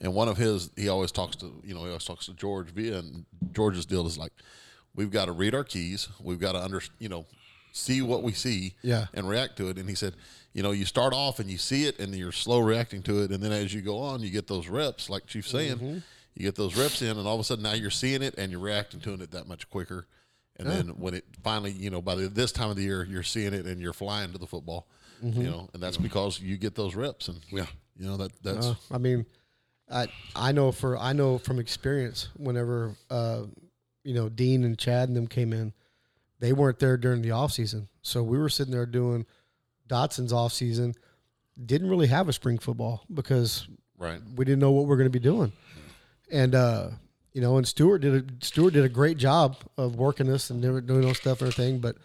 [0.03, 2.68] and one of his he always talks to you know he always talks to George
[2.72, 4.33] via and George's deal is like
[4.94, 7.25] we've got to read our keys, we've got to under you know
[7.72, 9.07] see what we see Yeah.
[9.14, 9.79] and react to it.
[9.79, 10.12] And he said,
[10.53, 13.31] you know, you start off and you see it and you're slow reacting to it,
[13.31, 15.98] and then as you go on, you get those reps, like Chief's saying, Mm-hmm.
[16.35, 18.53] you get those reps in, and all of a sudden now you're seeing it and
[18.53, 20.07] you're reacting to it that much quicker.
[20.57, 23.23] And then when it finally, you know, by the, this time of the year, you're
[23.23, 24.87] seeing it and you're flying to the football,
[25.25, 25.41] Mm-hmm.
[25.41, 27.67] you know, and that's because you get those reps, and Yeah.
[27.97, 29.25] you know that that's Uh, I mean,
[29.88, 32.29] I I know for I know from experience.
[32.37, 33.45] Whenever uh,
[34.03, 35.73] you know Dean and Chad and them came in,
[36.41, 39.25] they weren't there during the off season, so we were sitting there doing
[39.88, 40.95] Dotson's off season.
[41.65, 44.21] Didn't really have a spring football because right.
[44.35, 45.53] we didn't know what we are going to be doing,
[46.33, 46.88] and uh,
[47.33, 50.61] you know, and Stewart did a Stewart did a great job of working us and
[50.62, 51.97] doing doing those stuff and everything, but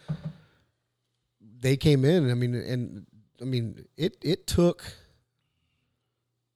[1.60, 2.30] they came in.
[2.30, 3.06] I mean, and
[3.42, 4.84] I mean, it it took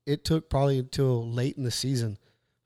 [0.06, 2.18] it took probably until late in the season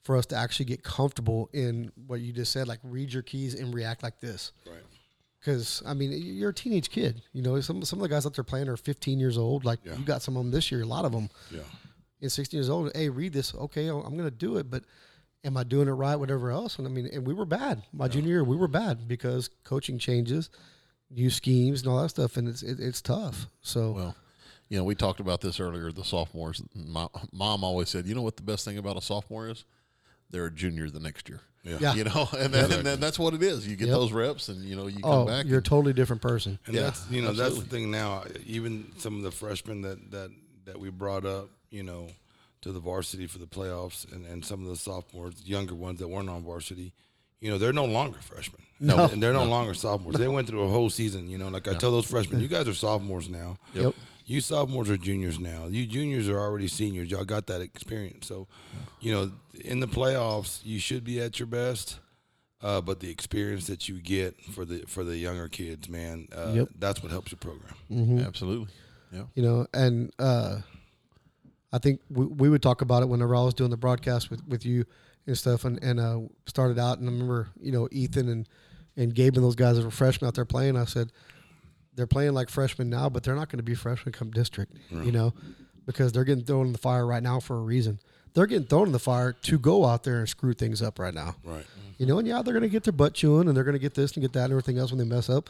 [0.04, 3.56] for us to actually get comfortable in what you just said, like read your keys
[3.56, 4.52] and react like this.
[4.66, 4.78] Right.
[5.40, 7.22] Because I mean, you're a teenage kid.
[7.34, 9.66] You know, some some of the guys out there playing are 15 years old.
[9.66, 9.96] Like Yeah.
[9.98, 10.82] you got some of them this year.
[10.82, 11.62] A lot of them Yeah.
[12.22, 12.92] in 16 years old.
[12.96, 13.54] Hey, read this.
[13.56, 14.84] Okay, oh, I'm going to do it, but
[15.46, 16.16] am I doing it right?
[16.16, 16.78] Whatever else.
[16.78, 17.84] And I mean, and we were bad.
[17.94, 20.50] My junior year, we were bad because coaching changes,
[21.10, 23.48] new schemes, and all that stuff, and it's it, it's tough.
[23.62, 24.16] So Well,
[24.68, 25.92] you know, we talked about this earlier.
[25.92, 26.62] The sophomores.
[26.74, 29.64] My mom always said, you know what the best thing about a sophomore is?
[30.32, 31.42] They're a junior the next year.
[31.64, 31.78] Yeah.
[31.80, 31.94] Yeah.
[31.96, 33.68] You know, and then, and then that's what it is.
[33.68, 33.96] You get Yep.
[33.96, 35.46] those reps, and you know, you come oh, back.
[35.46, 36.60] you're a totally different person.
[36.66, 38.24] And Yeah, that's you know that's the thing now.
[38.46, 40.32] Even some of the freshmen that that
[40.66, 42.08] that we brought up, you know,
[42.66, 46.08] to the varsity for the playoffs, and and some of the sophomores, younger ones that
[46.08, 46.94] weren't on varsity,
[47.40, 48.62] you know, they're no longer freshmen.
[48.80, 49.06] No.
[49.06, 50.18] and they're no, longer sophomores.
[50.18, 51.30] They went through a whole season.
[51.30, 53.58] You know, like I tell those freshmen, you guys are sophomores now.
[53.76, 53.94] Yep.
[54.26, 55.68] You sophomores are juniors now.
[55.68, 57.12] You juniors are already seniors.
[57.12, 58.26] Y'all got that experience.
[58.26, 58.48] So,
[59.00, 59.32] you know,
[59.64, 62.00] in the playoffs, you should be at your best.
[62.64, 66.52] Uh, but the experience that you get for the for the younger kids, man, uh,
[66.56, 66.70] Yep.
[66.80, 68.26] that's what helps your program.
[68.26, 68.74] Absolutely.
[69.12, 69.26] Yeah.
[69.36, 70.62] you know and uh
[71.76, 74.42] i think we, we would talk about it whenever i was doing the broadcast with
[74.48, 74.86] with you
[75.28, 78.48] and stuff and and uh started out and i remember you know ethan and
[78.98, 81.12] and gabe and those guys that were freshmen out there playing i said
[81.96, 85.12] they're playing like freshmen now but they're not going to be freshmen come district you
[85.12, 85.34] know
[85.86, 88.00] because they're getting thrown in the fire right now for a reason
[88.34, 91.14] they're getting thrown in the fire to go out there and screw things up right
[91.14, 91.66] now Right.
[91.98, 93.80] you know, and yeah, they're going to get their butt chewing and they're going to
[93.80, 95.50] get this and get that and everything else when they mess up.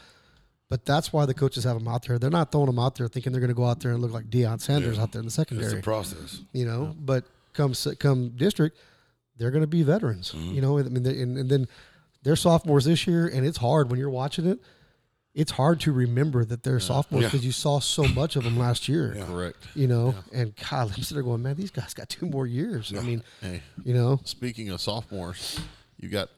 [0.68, 2.18] But that's why the coaches have them out there.
[2.18, 4.12] They're not throwing them out there thinking they're going to go out there and look
[4.12, 5.02] like Deion Sanders Yeah.
[5.04, 5.70] out there in the secondary.
[5.70, 6.40] It's a process.
[6.52, 8.76] you know, but come come district,
[9.36, 10.32] they're going to be veterans.
[10.32, 10.54] Mm-hmm.
[10.54, 11.68] You know, I mean, they- and, and then
[12.22, 14.58] they're sophomores this year, and it's hard when you're watching it.
[15.34, 17.28] It's hard to remember that they're sophomores Yeah.
[17.28, 19.14] because you saw so much of them last year.
[19.16, 19.26] Yeah.
[19.26, 19.68] Correct.
[19.74, 22.92] You know, and God, I'm sitting there going, man, these guys got two more years.
[22.96, 25.60] I mean, Hey, you know, speaking of sophomores,
[26.00, 26.30] you got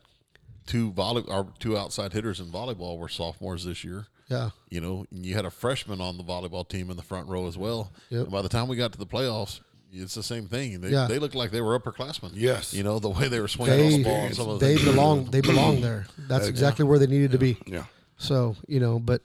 [0.66, 4.06] two volley or two outside hitters in volleyball were sophomores this year.
[4.28, 7.28] Yeah, You know, and you had a freshman on the volleyball team in the front
[7.28, 7.92] row as well.
[8.10, 8.22] Yep.
[8.24, 9.60] And by the time we got to the playoffs,
[9.90, 10.80] it's the same thing.
[10.82, 11.06] They, Yeah.
[11.06, 12.32] they looked like they were upperclassmen.
[12.34, 12.74] Yes.
[12.74, 14.84] You know, the way they were swinging they the ball some of they things.
[14.88, 16.06] belong they belong there.
[16.28, 16.50] That's Yeah.
[16.50, 17.56] exactly where they needed to be.
[17.66, 17.84] Yeah.
[18.18, 19.22] So you know, but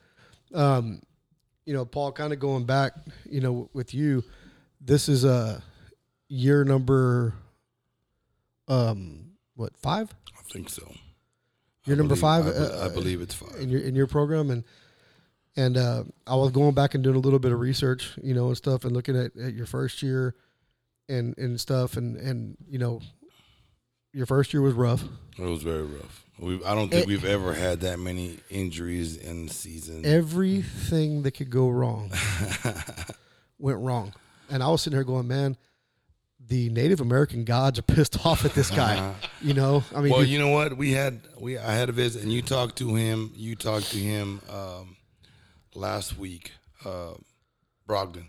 [0.53, 1.01] um,
[1.65, 2.93] you know, Paul, kind of going back,
[3.29, 4.23] you know, with you,
[4.79, 5.61] this is a
[6.29, 7.33] year number,
[8.67, 10.13] um, what five?
[10.37, 10.83] I think so.
[11.85, 12.47] Year I number believe- five.
[12.47, 13.55] I, be- uh, I believe it's five.
[13.59, 14.63] in your in your program and
[15.55, 18.47] and uh, I was going back and doing a little bit of research, you know,
[18.47, 20.35] and stuff, and looking at, at your first year
[21.09, 23.01] and and stuff, and and you know,
[24.13, 25.03] your first year was rough.
[25.37, 26.25] It was very rough.
[26.39, 30.05] We, I don't think It- we've ever had that many injuries in the season.
[30.05, 32.11] Everything that could go wrong
[33.59, 34.13] went wrong,
[34.49, 35.57] and I was sitting here going, man.
[36.45, 39.13] The Native American gods are pissed off at this guy.
[39.41, 40.77] You know, I mean, well, you know what?
[40.77, 43.31] We had we I had a visit, and you talked to him.
[43.35, 44.95] You talked to him um,
[45.75, 46.51] last week,
[46.85, 47.13] uh,
[47.87, 48.25] Brogdon,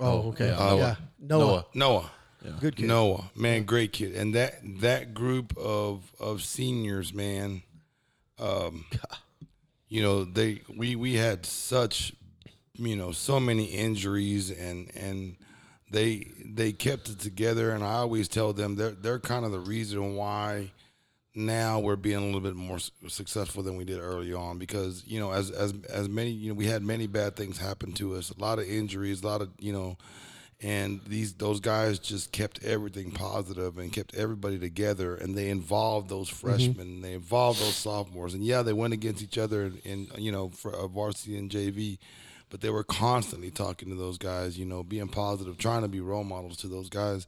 [0.00, 0.76] oh, okay, yeah, Noah.
[0.76, 2.10] yeah, Noah, Noah,
[2.60, 2.86] good kid.
[2.86, 7.62] Noah, man, great kid, and that that group of of seniors, man,
[8.38, 8.84] um,
[9.88, 12.12] you know they we we had such
[12.74, 15.36] you know so many injuries and and
[15.90, 17.70] they they kept it together.
[17.70, 20.72] And I always tell them they're they're kind of the reason why
[21.36, 25.20] now we're being a little bit more successful than we did early on because you
[25.20, 28.30] know as as as many you know we had many bad things happen to us
[28.30, 29.98] a lot of injuries a lot of you know
[30.62, 36.08] and these those guys just kept everything positive and kept everybody together and they involved
[36.08, 38.32] those freshmen they involved those sophomores.
[38.32, 41.50] And yeah they went against each other in, in you know for uh, varsity and
[41.50, 41.98] JV
[42.48, 46.00] but they were constantly talking to those guys you know being positive trying to be
[46.00, 47.26] role models to those guys.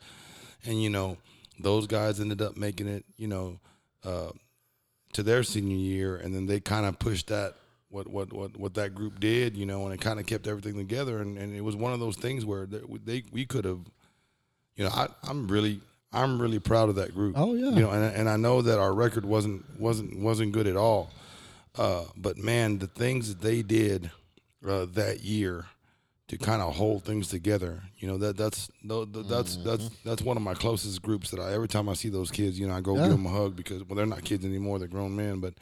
[0.64, 1.18] And you know
[1.61, 3.61] those guys ended up making it you know
[4.04, 4.30] uh,
[5.12, 7.54] to their senior year and then they kind of pushed that
[7.90, 10.76] what what what what that group did, you know, and it kind of kept everything
[10.76, 11.20] together.
[11.20, 13.80] And, and it was one of those things where they, they we could have,
[14.76, 15.80] you know, I, I'm really
[16.12, 17.34] I'm really proud of that group.
[17.37, 17.70] Oh, yeah.
[17.70, 21.11] you know, and and I know that our record wasn't wasn't wasn't good at all,
[21.76, 24.11] uh, but man, the things that they did
[24.66, 25.66] uh, that year
[26.28, 30.22] to kind of hold things together, you know, that that's no, that- that's that's that's
[30.22, 32.74] one of my closest groups that I every time I see those kids, you know,
[32.74, 33.02] I go Yeah.
[33.08, 35.54] give them a hug because well, they're not kids anymore; they're grown men, but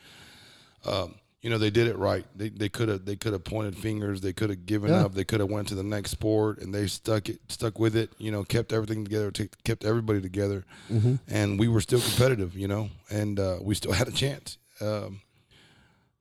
[0.84, 2.24] um, you know they did it right.
[2.34, 4.20] They they could have they could have pointed fingers.
[4.20, 5.04] They could have given Yeah.
[5.04, 5.14] up.
[5.14, 8.10] They could have went to the next sport, and they stuck it stuck with it.
[8.18, 10.64] You know, kept everything together, t- kept everybody together,
[11.28, 12.56] and we were still competitive.
[12.56, 14.58] You know, and uh, we still had a chance.
[14.80, 15.20] Um,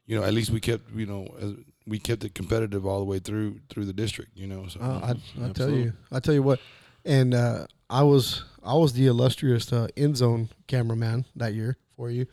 [0.06, 1.54] you know, at least we kept you know as,
[1.88, 4.32] we kept it competitive all the way through through the district.
[4.36, 6.60] You know, so Uh, I, I tell you, I tell you what,
[7.06, 12.10] and uh, I was I was the illustrious uh, end zone cameraman that year for
[12.10, 12.26] you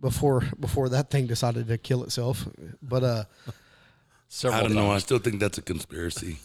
[0.00, 2.46] before before that thing decided to kill itself.
[2.82, 3.24] But uh,
[4.28, 4.90] Several I don't know.
[4.90, 6.38] I still think that's a conspiracy.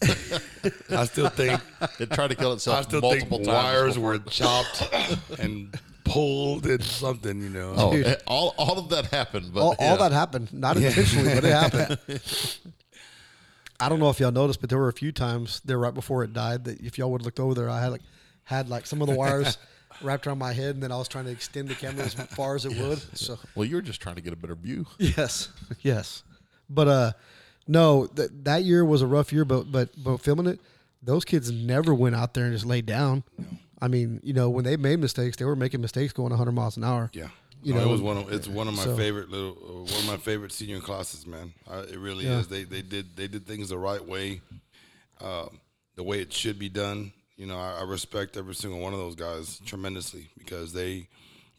[0.91, 1.59] I still think
[1.99, 3.63] It tried to kill itself I still multiple think times.
[3.63, 4.87] wires before- were chopped
[5.39, 5.73] and
[6.09, 7.73] pulled and something, you know.
[7.77, 8.07] Oh, Dude.
[8.07, 9.91] eh, all all of that happened, but all, yeah.
[9.91, 11.99] all that happened, not intentionally, but it happened.
[13.79, 16.23] I don't know if y'all noticed, but there were a few times there right before
[16.23, 18.01] it died that if y'all would have looked over there, I had like
[18.43, 19.57] had like some of the wires
[20.01, 22.55] wrapped around my head, and then I was trying to extend the camera as far
[22.55, 22.99] as it would.
[23.17, 24.85] So Well, you were just trying to get a better view.
[24.97, 25.49] Yes,
[25.81, 26.23] yes,
[26.69, 27.11] but uh,
[27.67, 29.45] no, th- that year was a rough year.
[29.45, 30.59] But but but filming it,
[31.01, 33.23] those kids never went out there and just laid down.
[33.81, 36.77] I mean, you know, when they made mistakes, they were making mistakes going 100 miles
[36.77, 37.09] an hour.
[37.13, 37.29] yeah.
[37.61, 39.73] You No, know, it was one of it's one of my so- favorite little uh,
[39.91, 41.53] one of my favorite senior classes, man.
[41.69, 42.39] Uh, it really Yeah.
[42.39, 42.47] is.
[42.47, 44.39] They they did they did things the right way,
[45.19, 45.59] um,
[45.95, 47.11] the way it should be done.
[47.35, 51.07] You know, I, I respect every single one of those guys tremendously because they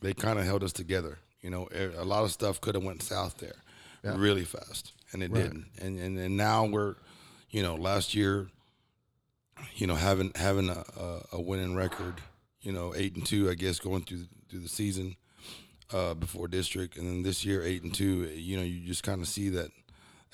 [0.00, 1.18] they kind of held us together.
[1.42, 3.56] You know, a lot of stuff could have went south there
[4.02, 5.42] really fast, and it Right.
[5.42, 5.66] didn't.
[5.82, 6.94] And, and and now we're,
[7.50, 8.48] you know, last year,
[9.76, 10.84] you know, having having a,
[11.32, 12.14] a, winning record,
[12.62, 15.16] you know, eight and two, I guess, going through through the season
[15.92, 18.24] uh, before district, and then this year eight and two.
[18.34, 19.70] You know, you just kind of see that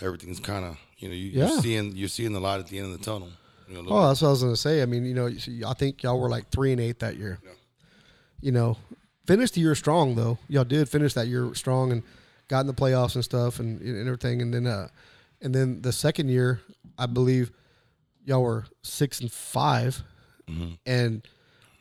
[0.01, 1.49] everything's kind of, you know, you, Yeah.
[1.49, 3.31] you're seeing you're seeing the light at the end of the tunnel.
[3.69, 4.83] You know, Oh, that's what I was gonna say.
[4.83, 5.31] I mean, you know,
[5.67, 7.39] I think y'all were like three and eight that year.
[7.45, 7.51] Yeah.
[8.41, 8.77] You know,
[9.27, 10.39] finished the year strong though.
[10.49, 12.03] Y'all did finish that year strong and
[12.49, 14.41] got in the playoffs and stuff and, and everything.
[14.41, 14.89] And then, uh,
[15.41, 16.61] and then the second year,
[16.97, 17.51] I believe
[18.27, 20.03] y'all were six and 5
[20.49, 20.75] Mm-hmm.
[20.87, 21.27] and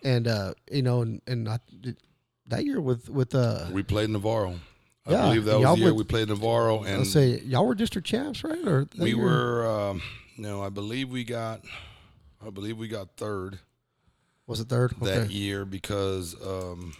[0.04, 1.60] and uh, you know, and and I,
[2.48, 4.56] that year with with uh, we played Navarro.
[5.06, 7.42] I Yeah, believe that was y'all the year were- we played Navarro, and let's say
[7.42, 8.58] y'all were district champs, right?
[8.68, 9.18] Or that we year?
[9.24, 9.68] were.
[9.70, 10.02] Um,
[10.40, 11.62] no, I believe we got.
[12.44, 13.60] I believe we got third
[14.48, 14.96] Was it third?
[15.02, 15.34] that Okay.
[15.34, 16.36] year because.
[16.44, 16.94] Um,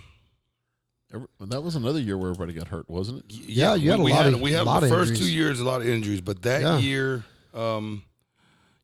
[1.14, 3.26] Every- That was another year where everybody got hurt, wasn't it?
[3.32, 5.30] Yeah, you had a we lot had, of- we had lot the first injuries.
[5.30, 6.78] two years a lot of injuries, but that Yeah.
[6.80, 8.04] year, um,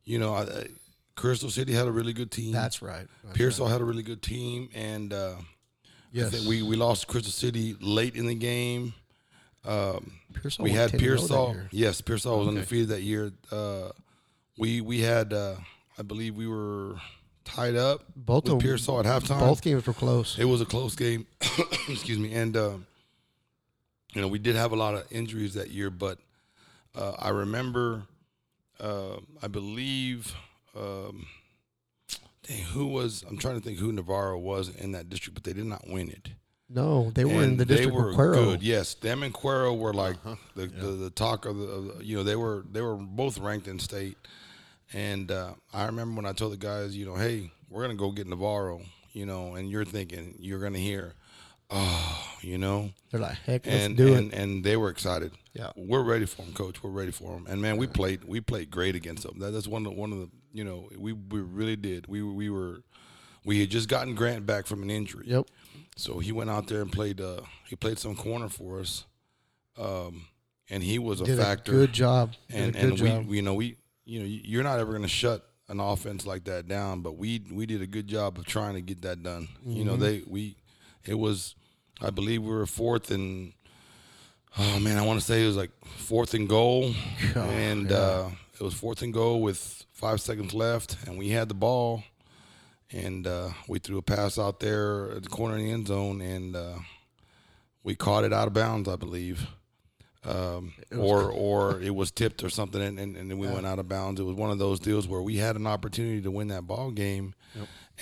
[0.05, 0.67] you know, I, I-
[1.15, 2.51] Crystal City had a really good team.
[2.51, 3.05] That's right.
[3.23, 5.35] That's Pearsall had a really good team, and uh,
[6.13, 6.45] Yes.
[6.45, 8.93] We we lost Crystal City late in the game.
[9.63, 11.55] Um, Pearsall we had 10 and 0 that Pearsall.
[11.71, 12.57] Yes, Pearsall was Okay.
[12.57, 13.31] undefeated that year.
[13.51, 13.89] Uh,
[14.57, 15.55] we we had, uh,
[15.97, 16.95] I believe, we were
[17.45, 19.39] tied up Both with of- Pearsall at halftime.
[19.41, 20.39] Both games were close.
[20.39, 21.27] It was a close game.
[21.87, 22.33] Excuse me.
[22.33, 22.71] And, uh,
[24.13, 26.17] you know, we did have a lot of injuries that year, but
[26.95, 28.03] uh, I remember,
[28.81, 30.33] uh, I believe,
[30.75, 31.27] um,
[32.47, 35.53] dang, who was, I'm trying to think who Navarro was in that district, but they
[35.53, 36.29] did not win it.
[36.73, 38.33] No, they were in the district they were Cuero.
[38.33, 38.63] good.
[38.63, 40.35] Yes, them and Cuero were like Uh-huh.
[40.55, 43.37] the, the the talk of the, of the- you know they were they were both
[43.39, 44.17] ranked in state,
[44.93, 48.11] and uh, I remember when I told the guys, you know, hey, we're gonna go
[48.11, 51.13] get Navarro, you know, and you're thinking you're gonna hear,
[51.69, 54.39] oh, you know, They're like, heck, let's and do and, it.
[54.39, 55.33] and they were excited.
[55.53, 55.71] Yeah.
[55.75, 56.81] we're ready for him, coach.
[56.81, 57.45] We're ready for him.
[57.49, 59.39] And man, we played we played great against them.
[59.39, 62.07] That, that's one of the, one of the you know we we really did.
[62.07, 62.83] We we were
[63.43, 65.25] we had just gotten Grant back from an injury.
[65.27, 65.47] Yep.
[65.97, 67.19] So he went out there and played.
[67.19, 69.05] Uh, he played some corner for us,
[69.77, 70.25] um,
[70.69, 71.71] and he was a Did factor.
[71.71, 72.33] a good job.
[72.49, 73.27] Did and a good and job.
[73.27, 76.45] we, you know, we, you know, you're not ever going to shut an offense like
[76.45, 79.47] that down, but we we did a good job of trying to get that done.
[79.65, 80.01] You know, Mm-hmm.
[80.01, 80.55] they we,
[81.05, 81.55] it was,
[82.01, 83.53] I believe we were fourth and,
[84.57, 86.93] oh man, I want to say it was like fourth and goal,
[87.33, 87.97] God, and yeah.
[87.97, 92.03] uh, it was fourth and goal with five seconds left, and we had the ball.
[92.93, 96.19] And uh, we threw a pass out there at the corner of the end zone,
[96.19, 96.75] and uh,
[97.83, 99.47] we caught it out of bounds, I believe,
[100.25, 103.79] um, or or it was tipped or something, and, and, and then we went out
[103.79, 104.19] of bounds.
[104.19, 106.91] It was one of those deals where we had an opportunity to win that ball
[106.91, 107.33] game,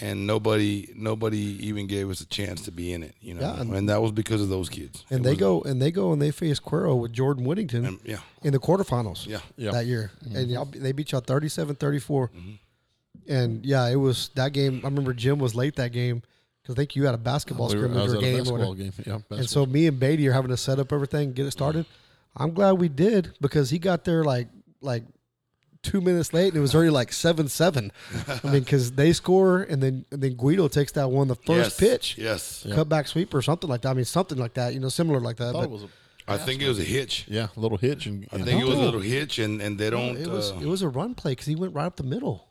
[0.02, 3.16] and nobody nobody even gave us a chance to be in it.
[3.22, 5.04] You know, Yeah, and- and, that was because of those kids.
[5.10, 7.86] And It they was- go and they go and they face Cuero with Jordan Whittington
[7.86, 9.28] and- yeah, in the quarterfinals.
[9.28, 9.72] yeah, Yeah.
[9.72, 12.30] that year, and y'all, they beat y'all 37-34.
[12.30, 12.52] Mm-hmm.
[13.28, 14.82] And yeah, it was that game.
[14.84, 16.22] I remember Jim was late that game
[16.62, 18.34] because I think you had a basketball We were- I scrimmage or game.
[18.34, 18.76] Or basketball whatever.
[19.04, 19.22] game.
[19.30, 21.86] Yeah, And so me and Beatty are having to set up everything, get it started.
[22.36, 24.48] I'm glad we did because he got there like
[24.82, 25.04] like
[25.84, 27.92] two minutes late, and it was already like seven seven.
[28.28, 31.48] I mean, because they score, and then and then Guido takes that one the first
[31.48, 33.90] Yes, pitch, Yes, cutback sweep or something like that.
[33.90, 35.50] I mean, something like that, you know, similar like that.
[35.50, 35.88] I thought But it was a,
[36.28, 37.26] I think it was a hitch.
[37.28, 39.90] yeah, a little hitch and, I think it was a little hitch, and and they
[39.90, 40.18] don't.
[40.18, 42.48] it was uh, it was a run play because he went right up the middle.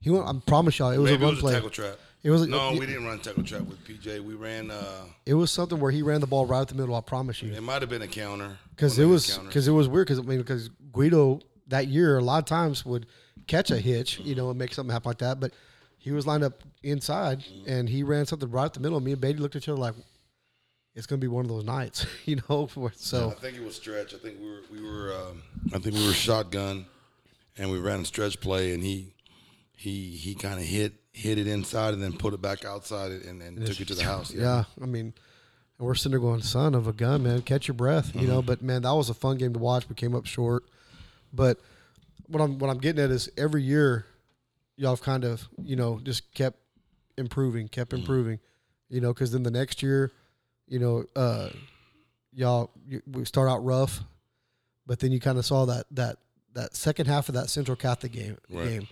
[0.00, 0.26] He went.
[0.26, 1.52] I promise y'all, it was maybe a it run was play.
[1.52, 1.98] a tackle trap.
[2.22, 4.20] It was No, it, we didn't run tackle trap with PJ.
[4.22, 4.70] We ran.
[4.70, 6.94] uh It was something where he ran the ball right up the middle.
[6.94, 7.52] I promise you.
[7.52, 10.22] It might have been a counter because it was because it was weird because I
[10.22, 11.40] mean because Guido
[11.70, 13.06] that year a lot of times would
[13.46, 15.52] catch a hitch you know and make something happen like that but
[15.98, 19.12] he was lined up inside and he ran something right up the middle of me
[19.12, 19.94] and Beatty looked at each other like
[20.94, 23.74] it's gonna be one of those nights you know for- so I think it was
[23.76, 24.14] stretch.
[24.14, 25.42] I think we were we were um,
[25.74, 26.86] I think we were shotgun,
[27.58, 29.14] and we ran a stretch play, and he
[29.76, 33.42] he he kind of hit hit it inside and then put it back outside and,
[33.42, 34.32] and took it to the house.
[34.32, 35.12] yeah I mean
[35.78, 38.30] and we're sitting there going son of a gun man catch your breath you Mm-hmm.
[38.30, 40.62] know but man that was a fun game to watch we came up short
[41.32, 41.58] but
[42.26, 44.06] what I'm what I'm getting at is every year
[44.76, 46.58] y'all have kind of you know just kept
[47.18, 48.00] improving, kept Mm-hmm.
[48.00, 48.40] improving,
[48.88, 50.12] you know, because then the next year,
[50.66, 51.50] you know, uh,
[52.32, 54.00] y'all you, we start out rough,
[54.86, 56.16] but then you kind of saw that that
[56.54, 58.68] that second half of that Central Catholic game Right.
[58.68, 58.88] game,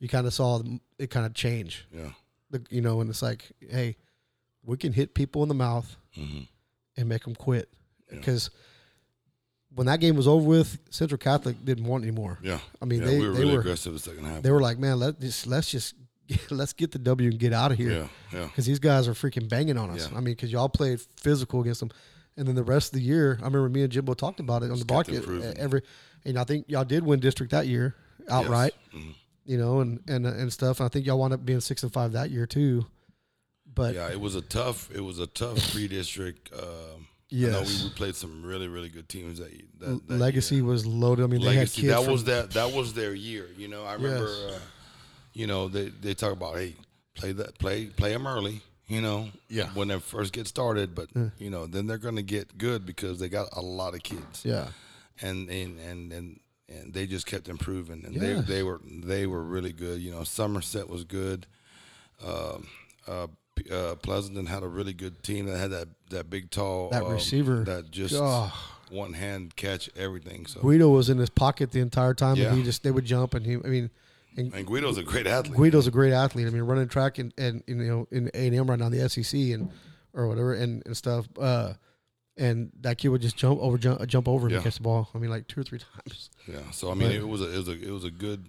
[0.00, 0.60] you kind of saw
[0.98, 2.10] it kind of change, yeah.
[2.50, 3.96] the, you know, and it's like, hey,
[4.64, 6.40] we can hit people in the mouth hmm
[6.96, 7.68] and make them quit
[8.10, 8.18] Yeah.
[9.78, 12.38] When that game was over with, Central Catholic didn't want anymore.
[12.42, 12.58] Yeah.
[12.82, 14.42] I mean, yeah, they- we were they really were- aggressive the second half.
[14.42, 15.94] They were like, "Man, let just let's just
[16.50, 18.08] let's get the W and get out of here." yeah,
[18.38, 20.08] yeah, because these guys are freaking banging on us.
[20.10, 20.16] Yeah.
[20.18, 21.90] I mean, because y'all played physical against them,
[22.36, 24.66] and then the rest of the year, I remember me and Jimbo talked about it
[24.70, 25.58] on the kept broadcast.
[25.58, 25.82] Every,
[26.24, 27.94] and I think y'all did win district that year
[28.28, 29.14] outright, Mhm.
[29.46, 30.80] you know, and and and stuff.
[30.80, 32.86] And I think y'all wound up being six and five that year too.
[33.72, 34.90] But Yeah, it was a tough.
[34.94, 36.50] It was a tough pre-district.
[36.52, 37.82] Um, I know Yes.
[37.82, 39.50] we, we played some really, really good teams that,
[39.80, 40.64] that, that Legacy year.
[40.64, 41.24] was loaded.
[41.24, 41.82] I mean, Legacy.
[41.82, 42.06] they had kids.
[42.06, 42.50] That was that.
[42.52, 43.46] That was their year.
[43.56, 44.28] You know, I remember.
[44.28, 44.54] Yes.
[44.54, 44.58] Uh,
[45.34, 46.74] you know, they they talk about hey,
[47.14, 48.62] play that, play play them early.
[48.86, 49.68] You know, Yeah.
[49.74, 51.08] when they first get started, but
[51.38, 54.44] you know, then they're going to get good because they got a lot of kids,
[54.44, 54.68] Yeah,
[55.20, 56.40] and and and and.
[56.70, 58.44] And they just kept improving, and Yes.
[58.46, 60.02] they, they were they were really good.
[60.02, 61.46] You know, Somerset was good.
[62.22, 62.66] Um,
[63.06, 63.28] uh,
[63.70, 67.12] uh, Pleasanton had a really good team that had that that big tall That um,
[67.12, 67.64] receiver.
[67.64, 68.52] that just Oh.
[68.90, 70.46] one hand catch everything.
[70.46, 72.48] So Guido was in his pocket the entire time, Yeah.
[72.48, 73.90] and he just they would jump, and he, I mean,
[74.36, 75.56] and and Guido's a great athlete.
[75.56, 76.46] Guido's a great athlete.
[76.46, 79.08] I mean, running track and, and you know in A and M right now, the
[79.08, 79.70] SEC and
[80.14, 81.26] or whatever and, and stuff.
[81.38, 81.74] Uh,
[82.36, 84.56] and that kid would just jump over, jump, jump over him Yeah.
[84.58, 85.08] and catch the ball.
[85.12, 86.30] I mean, like two or three times.
[86.46, 86.70] Yeah.
[86.70, 88.46] So I mean, But- it was a it was a it was a good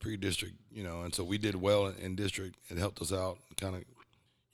[0.00, 2.56] pre-district, you know, and so we did well in, in district.
[2.68, 3.84] It helped us out, kind of,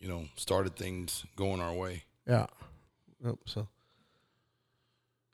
[0.01, 2.05] you know, started things going our way.
[2.27, 2.47] Yeah.
[3.25, 3.69] Yep, so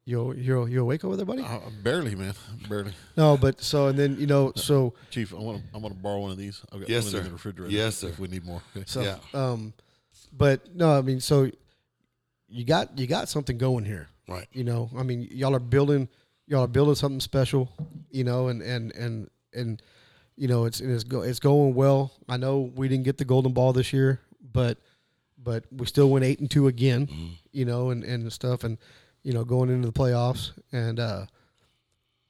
[0.06, 1.42] you you you awake over there, buddy?
[1.42, 2.34] Uh, barely, man,
[2.68, 2.92] barely.
[3.16, 5.64] No, but so and then you know so Chief, I want to.
[5.74, 6.60] I want to borrow one of these.
[6.72, 7.18] I've got Yes, one sir.
[7.20, 7.72] in the refrigerator.
[7.72, 8.08] Yes, sir.
[8.08, 8.62] If we need more.
[8.76, 8.84] Okay.
[8.86, 9.16] so Yeah.
[9.32, 9.72] um,
[10.32, 11.50] but no, I mean so
[12.48, 14.08] you got you got something going here.
[14.28, 14.46] Right.
[14.52, 16.08] You know, I mean, y'all are building,
[16.46, 17.70] y'all are building something special.
[18.10, 19.82] You know, and and and and
[20.36, 22.12] you know, it's it's go, it's going well.
[22.28, 24.20] I know we didn't get the golden ball this year,
[24.54, 24.78] but
[25.36, 27.06] but we still went eight and two again.
[27.06, 27.26] Mm-hmm.
[27.52, 28.78] You know, and and stuff, and
[29.22, 30.52] you know, going into the playoffs.
[30.72, 31.26] And uh,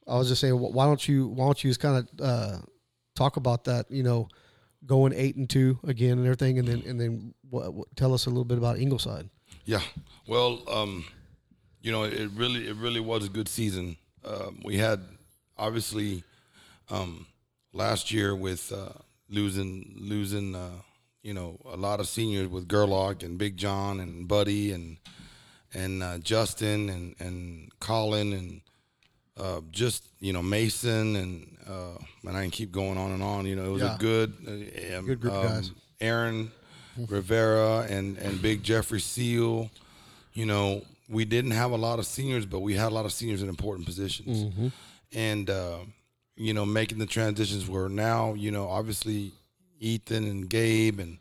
[0.07, 2.57] I was just saying, why don't you why don't you just kind of uh,
[3.15, 3.89] talk about that?
[3.89, 4.27] You know,
[4.85, 7.33] going eight and two again and everything, and then and then
[7.95, 9.29] tell us a little bit about Ingleside.
[9.63, 9.81] Yeah.
[10.27, 11.05] Well, um,
[11.81, 13.97] you know, it really it really was a good season.
[14.25, 15.01] Um, we had
[15.57, 16.23] obviously
[16.89, 17.27] um,
[17.73, 18.89] last year with uh,
[19.29, 20.81] losing losing uh,
[21.25, 24.97] you know a lot of seniors with Gerlach and Big John and Buddy and
[25.73, 28.61] and uh, Justin and and Colin and
[29.37, 31.97] uh, just you know Mason and uh,
[32.27, 33.47] and I can keep going on and on.
[33.47, 33.95] You know, it was Yeah.
[33.95, 35.71] a good uh, um, Good group of guys.
[35.99, 36.51] Aaron
[37.09, 39.71] Rivera and and Big Jeffrey Seal.
[40.33, 43.13] You know, we didn't have a lot of seniors, but we had a lot of
[43.13, 44.43] seniors in important positions.
[44.43, 44.67] Mm-hmm.
[45.13, 45.79] And uh,
[46.35, 49.31] you know, making the transitions where now, you know, obviously
[49.79, 51.17] Ethan and Gabe and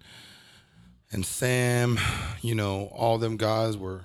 [1.12, 1.98] and Sam,
[2.42, 4.02] you know, all them guys were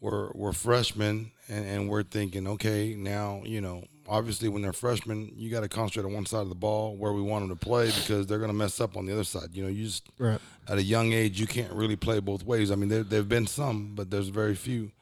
[0.00, 5.32] were were freshmen and, and we're thinking, okay, now, you know, obviously when they're freshmen,
[5.34, 7.64] you got to concentrate on one side of the ball where we want them to
[7.64, 9.48] play because they're going to mess up on the other side.
[9.52, 10.40] You know, you just Right.
[10.68, 12.70] at a young age you can't really play both ways.
[12.70, 14.92] I mean, there there've been some, but there's very few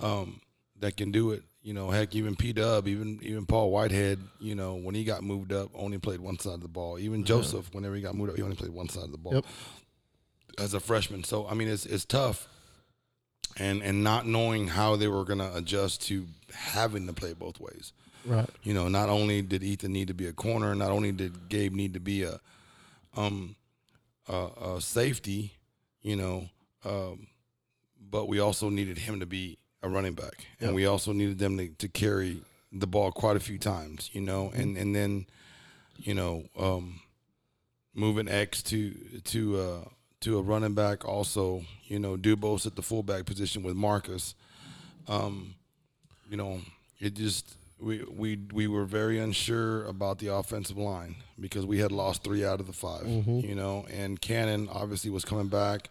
[0.00, 0.40] um,
[0.80, 1.42] that can do it.
[1.64, 5.22] You know, heck, even P Dub, even even Paul Whitehead, you know, when he got
[5.22, 6.98] moved up, only played one side of the ball.
[6.98, 9.32] Even Joseph, whenever he got moved up, he only played one side of the ball
[9.32, 9.44] Yep.
[10.58, 11.24] as a freshman.
[11.24, 12.46] So I mean, it's it's tough,
[13.56, 17.58] and and not knowing how they were going to adjust to having to play both
[17.58, 17.94] ways.
[18.26, 18.48] Right.
[18.62, 21.72] You know, not only did Ethan need to be a corner, not only did Gabe
[21.72, 22.40] need to be a
[23.16, 23.56] um
[24.28, 25.54] a, a safety,
[26.02, 26.50] you know,
[26.84, 27.26] um,
[28.10, 30.74] but we also needed him to be a running back, and Yep.
[30.74, 32.40] we also needed them to, to carry
[32.72, 34.60] the ball quite a few times, you know, Mm-hmm.
[34.60, 35.26] and and then,
[35.98, 37.00] you know, um,
[37.94, 38.92] moving X to
[39.24, 39.84] to uh,
[40.20, 44.34] to a running back, also, you know, Dubos at the fullback position with Marcus.
[45.06, 45.54] Um,
[46.30, 46.60] you know,
[46.98, 51.92] it just we we we were very unsure about the offensive line because we had
[51.92, 53.06] lost three out of the 5
[53.44, 55.90] You know, and Cannon obviously was coming back.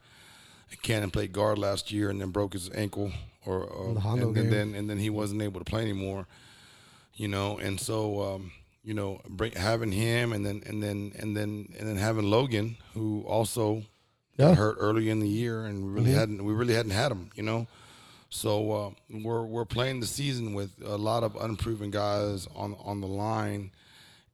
[0.82, 3.12] Cannon played guard last year and then broke his ankle,
[3.46, 4.52] or, or the Hondo and, then- game.
[4.52, 6.28] then and then he wasn't able to play anymore.
[7.16, 8.52] You know, and so um,
[8.84, 9.22] you know,
[9.56, 13.84] having him and then and then and then and then having Logan, who also
[14.38, 14.48] Yeah.
[14.50, 17.30] got hurt early in the year, and we really hadn't we really hadn't had him.
[17.36, 17.68] You know,
[18.30, 18.90] so uh,
[19.24, 23.70] we're we're playing the season with a lot of unproven guys on on the line,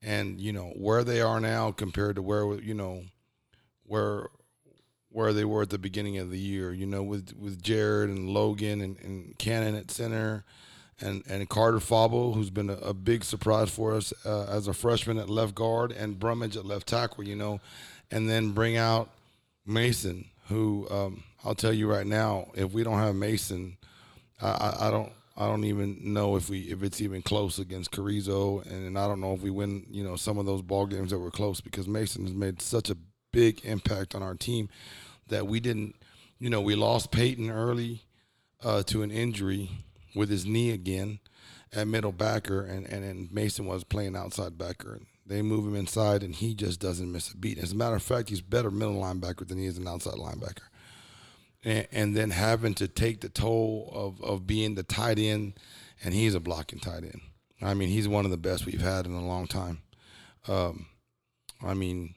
[0.02, 3.04] and you know where they are now compared to where you know
[3.86, 4.28] where
[5.12, 6.72] where they were at the beginning of the year.
[6.72, 10.44] You know, with with Jared and Logan and, and Cannon at center,
[11.02, 14.74] and and Carter Fable, who's been a, a big surprise for us uh, as a
[14.74, 17.24] freshman at left guard, and Brummage at left tackle.
[17.24, 17.60] You know,
[18.12, 19.10] and then bring out
[19.66, 23.78] Mason, who um, I'll tell you right now, if we don't have Mason,
[24.42, 25.12] I, I, I don't.
[25.38, 29.22] I don't even know if we if it's even close against Carrizo, and I don't
[29.22, 29.86] know if we win.
[29.90, 32.90] You know, some of those ball games that were close because Mason has made such
[32.90, 32.98] a
[33.32, 34.70] big impact on our team
[35.30, 35.96] that we didn't.
[36.40, 38.04] You know, we lost Peyton early
[38.64, 39.70] uh, to an injury
[40.16, 41.20] with his knee again
[41.74, 45.00] at middle backer, and, and and Mason was playing outside backer.
[45.26, 47.60] They move him inside, and he just doesn't miss a beat.
[47.60, 50.70] As a matter of fact, he's better middle linebacker than he is an outside linebacker
[51.64, 55.54] and, and then having to take the toll of, of being the tight end,
[56.04, 57.22] and he's a blocking tight end.
[57.62, 59.82] I mean, he's one of the best we've had in a long time.
[60.48, 60.86] Um,
[61.62, 62.16] I mean,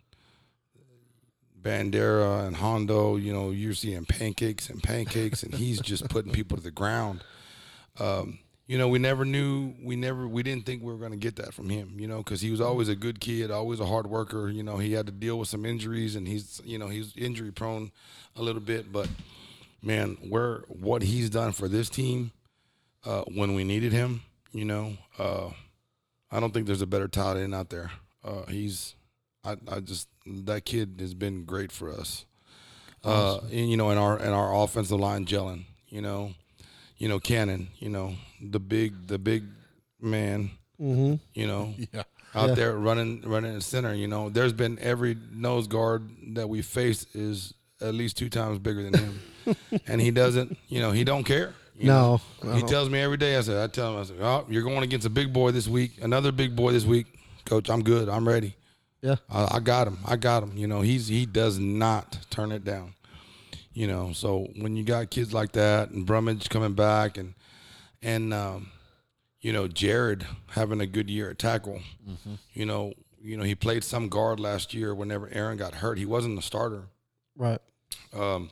[1.62, 6.56] Bandera and Hondo, you know, you're seeing pancakes and pancakes, and he's just putting people
[6.56, 7.22] to the ground.
[7.98, 11.16] Um, you know, we never knew, we never, we didn't think we were going to
[11.16, 13.86] get that from him, you know, because he was always a good kid, always a
[13.86, 14.48] hard worker.
[14.48, 17.52] You know, he had to deal with some injuries, and he's, you know, he's injury
[17.52, 17.92] prone
[18.36, 19.08] a little bit, but
[19.82, 22.32] man, where what he's done for this team
[23.04, 25.50] uh, when we needed him, you know, uh,
[26.30, 27.90] I don't think there's a better tight end out there.
[28.24, 28.94] Uh, he's,
[29.45, 32.24] I, I just that kid has been great for us.
[33.05, 36.32] Uh, and, you know, in our in our offensive line gelling, you know,
[36.99, 39.45] you know Cannon, you know the big the big
[40.01, 41.14] man, Mm-hmm.
[41.34, 42.03] you know, Yeah.
[42.34, 42.55] out Yeah.
[42.55, 43.95] there running running in center.
[43.95, 48.61] You know, there's been every nose guard that we faced is at least two times
[48.61, 49.20] bigger than him,
[49.88, 50.57] and he doesn't.
[50.68, 51.53] You know, he don't care.
[51.76, 52.53] you No, know.
[52.53, 53.36] he tells me every day.
[53.36, 55.66] I said, I tell him, I said, oh, you're going against a big boy this
[55.66, 57.07] week, another big boy this week,
[57.45, 57.68] coach.
[57.68, 58.09] I'm good.
[58.09, 58.55] I'm ready.
[59.03, 59.16] Yeah.
[59.28, 59.98] I, I got him.
[60.07, 60.57] I got him.
[60.57, 62.94] You know, he's he does not turn it down.
[63.74, 67.34] You know, so when you got kids like that and Brummage coming back and
[68.03, 68.70] and um,
[69.40, 71.80] you know Jared having a good year at tackle,
[72.53, 74.94] you know, you know he played some guard last year.
[74.94, 76.84] Whenever Aaron got hurt, he wasn't the starter.
[77.36, 77.61] Right.
[78.12, 78.50] Um,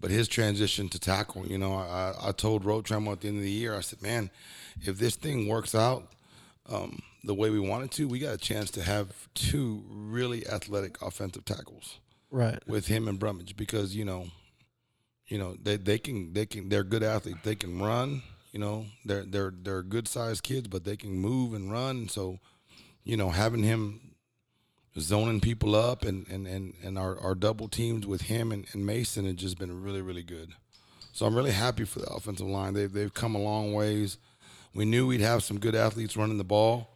[0.00, 3.38] but his transition to tackle, you know, I, I told Road Trammel at the end
[3.38, 4.30] of the year, I said, man,
[4.82, 6.12] if this thing works out
[6.70, 11.00] um, the way we wanted to, we got a chance to have two really athletic
[11.02, 11.98] offensive tackles
[12.30, 12.58] Right.
[12.66, 14.28] with him and Brummage because you know,
[15.26, 17.40] you know they they can they can they're good athletes.
[17.42, 18.22] They can run.
[18.52, 22.08] You know, they're they're they're good sized kids, but they can move and run.
[22.08, 22.38] So,
[23.04, 24.00] you know, having him
[24.98, 28.86] zoning people up and and and, and our, our double teams with him and, and
[28.86, 30.50] Mason has just been really really good.
[31.12, 32.74] So I'm really happy for the offensive line.
[32.74, 34.18] They've they've come a long ways.
[34.74, 36.90] We knew we'd have some good athletes running the ball.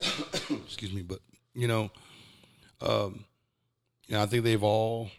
[0.66, 1.20] Excuse me, but
[1.54, 1.90] you know,
[2.80, 3.24] um,
[4.06, 5.10] you know, I think they've all,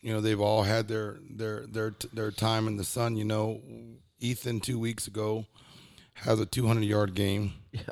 [0.00, 3.16] you know, they've all had their their their their time in the sun.
[3.16, 3.60] You know,
[4.18, 5.46] Ethan two weeks ago
[6.14, 7.52] has a 200 yard game.
[7.72, 7.82] Yeah.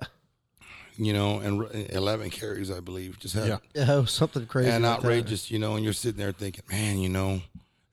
[0.97, 3.19] You know, and 11 carries, I believe.
[3.19, 3.59] Just had Yeah.
[3.75, 4.05] Yeah.
[4.05, 4.69] Something crazy.
[4.69, 5.07] and like that.
[5.07, 7.41] outrageous, you know, and you're sitting there thinking, man, you know,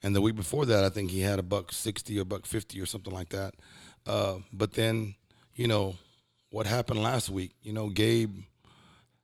[0.04, 2.82] and the week before that, I think he had a buck sixty or buck fifty
[2.82, 3.54] or something like that.
[4.06, 5.16] Uh, but then,
[5.56, 5.96] you know,
[6.58, 7.52] what happened last week.
[7.62, 8.40] You know, Gabe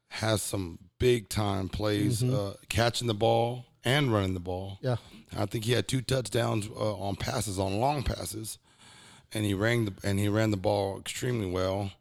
[0.09, 4.77] has some big time plays, uh, catching the ball and running the ball.
[4.81, 4.97] Yeah.
[5.35, 8.59] I think he had two touchdowns uh, on passes, on long passes,
[9.33, 11.91] and he ran the and he ran the ball extremely well.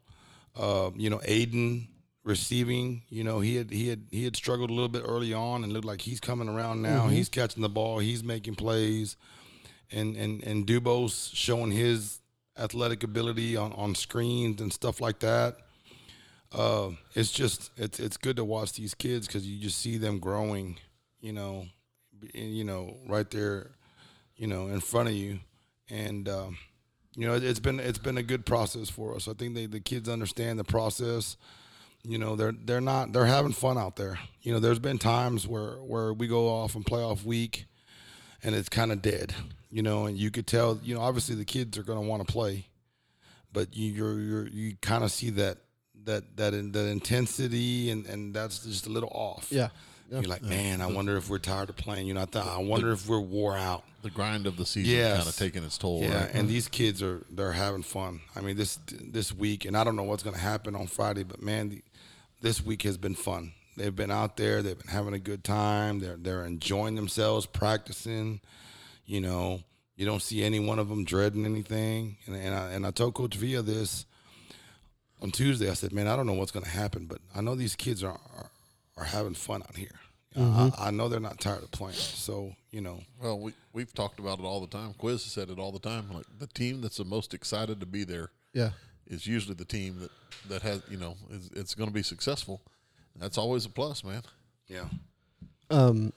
[0.55, 1.87] Uh, you know, Aiden
[2.23, 3.01] receiving.
[3.09, 5.73] You know, he had he had he had struggled a little bit early on, and
[5.73, 7.07] looked like he's coming around now.
[7.07, 7.97] He's catching the ball.
[7.97, 9.17] He's making plays,
[9.91, 12.19] and and and Dubos showing his
[12.57, 15.57] athletic ability on on screens and stuff like that.
[16.51, 20.19] Uh, it's just it's it's good to watch these kids because you just see them
[20.19, 20.77] growing.
[21.19, 21.67] You know,
[22.33, 23.71] and, you know, right there,
[24.35, 25.39] you know, in front of you,
[25.89, 26.57] and um,
[27.15, 29.27] you know, it's been it's been a good process for us.
[29.27, 31.37] I think they, the kids understand the process.
[32.03, 34.19] You know, they're they're not they're having fun out there.
[34.41, 37.65] You know, there's been times where where we go off and playoff week,
[38.43, 39.33] and it's kind of dead.
[39.73, 40.79] You know, and you could tell.
[40.83, 42.67] You know, obviously the kids are going to want to play,
[43.51, 45.57] but you you're, you're you kind of see that
[46.05, 49.47] that that in, that intensity and and that's just a little off.
[49.49, 49.69] Yeah.
[50.11, 50.19] Yeah.
[50.19, 52.05] You're like, man, I wonder if we're tired of playing.
[52.05, 53.83] You know, I thought, I wonder if we're wore out.
[54.03, 55.17] The grind of the season Yes.
[55.17, 56.01] kind of taking its toll.
[56.01, 56.35] Yeah, right?
[56.35, 58.19] and these kids are they're having fun.
[58.35, 61.23] I mean, this this week, and I don't know what's going to happen on Friday,
[61.23, 61.81] but man, the,
[62.41, 63.53] this week has been fun.
[63.75, 65.99] They've been out there, they've been having a good time.
[65.99, 68.41] They're they're enjoying themselves, practicing.
[69.05, 69.61] You know,
[69.95, 72.17] you don't see any one of them dreading anything.
[72.25, 74.05] And and I, and I told Coach Villa this
[75.21, 75.69] on Tuesday.
[75.69, 78.03] I said, man, I don't know what's going to happen, but I know these kids
[78.03, 78.49] are are,
[78.97, 79.99] are having fun out here.
[80.35, 81.93] I, I know they're not tired of playing.
[81.93, 84.93] So you know, Well, we we've talked about it all the time.
[84.97, 86.11] Quiz has said it all the time.
[86.11, 88.71] Like the team that's the most excited to be there Yeah.
[89.05, 90.11] is usually the team that
[90.49, 92.61] that has you know is it's going to be successful.
[93.15, 94.23] That's always a plus, man.
[94.67, 94.85] yeah.
[95.69, 96.11] Um,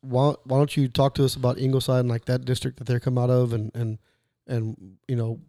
[0.00, 3.00] why why don't you talk to us about Ingleside and like that district that they're
[3.00, 3.98] come out of and and
[4.46, 5.40] and you know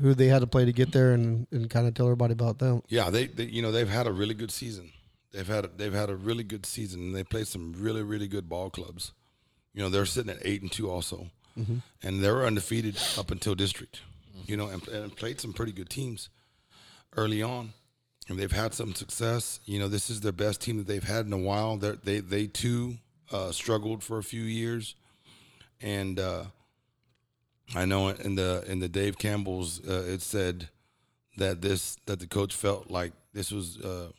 [0.00, 2.58] who they had to play to get there and and kind of tell everybody about
[2.58, 2.82] them.
[2.88, 4.90] Yeah, they, they you know they've had a really good season.
[5.32, 8.28] They've had a, they've had a really good season, and they played some really really
[8.28, 9.12] good ball clubs.
[9.72, 11.26] You know, they're sitting at eight and two also,
[11.58, 11.78] mm-hmm.
[12.02, 14.00] and they were undefeated up until district.
[14.46, 16.28] You know, and, and played some pretty good teams
[17.16, 17.72] early on,
[18.28, 19.60] and they've had some success.
[19.64, 21.76] You know, this is their best team that they've had in a while.
[21.78, 22.98] They're, they they too
[23.32, 24.94] uh, struggled for a few years,
[25.80, 26.44] and uh,
[27.74, 30.68] I know in the in the Dave Campbell's uh, it said
[31.36, 34.10] that this that the coach felt like this was uh,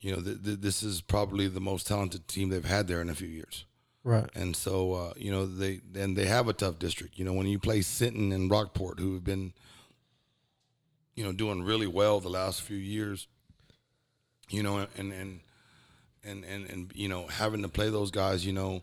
[0.00, 3.10] you know th- th- this is probably the most talented team they've had there in
[3.10, 3.64] a few years.
[4.04, 4.30] Right.
[4.36, 7.18] and so uh, you know they and they have a tough district.
[7.18, 9.52] You know when you play Sinton and Rockport who have been
[11.16, 13.26] you know doing really well the last few years
[14.48, 15.40] you know and and
[16.26, 18.82] and and, and you know having to play those guys you know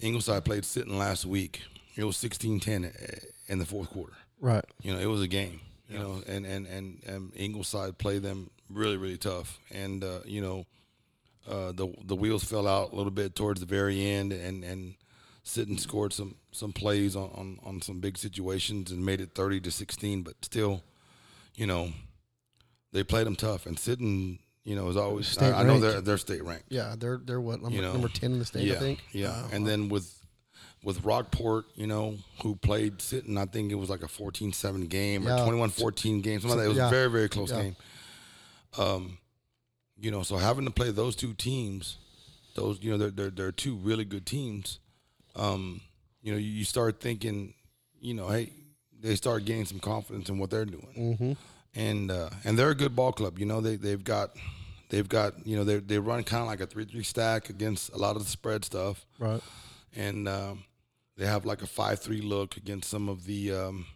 [0.00, 1.62] Ingleside played Sinton last week
[1.96, 2.92] it was 16-10
[3.48, 4.64] in the fourth quarter Right.
[4.82, 5.60] you know, it was a game.
[5.88, 10.40] You know, and and and and Ingleside played them really really tough, and uh, you
[10.40, 10.64] know,
[11.46, 14.94] uh, the the wheels fell out a little bit towards the very end, and and
[15.42, 19.60] Sinton scored some some plays on, on on some big situations and made it thirty
[19.60, 20.82] to sixteen, but still,
[21.56, 21.92] you know,
[22.92, 26.00] they played them tough, and Sinton, you know, is always State I, I know they're
[26.00, 26.66] they're state ranked.
[26.70, 26.94] Yeah.
[26.98, 29.00] They're they're what number You know, number ten in the state yeah, I think.
[29.12, 30.14] Yeah, Uh, and then with
[30.84, 35.22] with Rockport, you know, who played Sinton, I think it was like a 14-7 game
[35.22, 35.44] Yeah.
[35.46, 36.40] or 21-14 game.
[36.40, 36.64] Something like that.
[36.64, 36.88] It was Yeah.
[36.88, 37.62] a very, very close Yeah.
[37.62, 37.76] game.
[38.76, 39.18] Um,
[39.96, 41.98] you know, so having to play those two teams,
[42.56, 44.78] those you know, they're they're, they're two really good teams.
[45.36, 45.80] Um,
[46.22, 47.54] you know, you, you start thinking,
[48.00, 48.50] you know, hey,
[49.00, 51.36] they start gaining some confidence in what they're doing, Mhm.
[51.74, 53.38] And uh, and they're a good ball club.
[53.38, 54.30] You know, they they've got.
[54.88, 57.96] They've got, you know, they they run kind of like a three-three stack against a
[57.96, 59.40] lot of the spread stuff Right.
[59.96, 60.64] and um,
[61.16, 63.86] they have like a five three look against some of the um,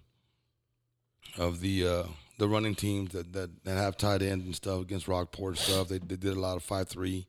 [1.37, 2.03] of the uh,
[2.39, 5.89] the running teams that, that, that have tight ends and stuff against Rockport and stuff.
[5.89, 7.27] They, they did a lot of five three,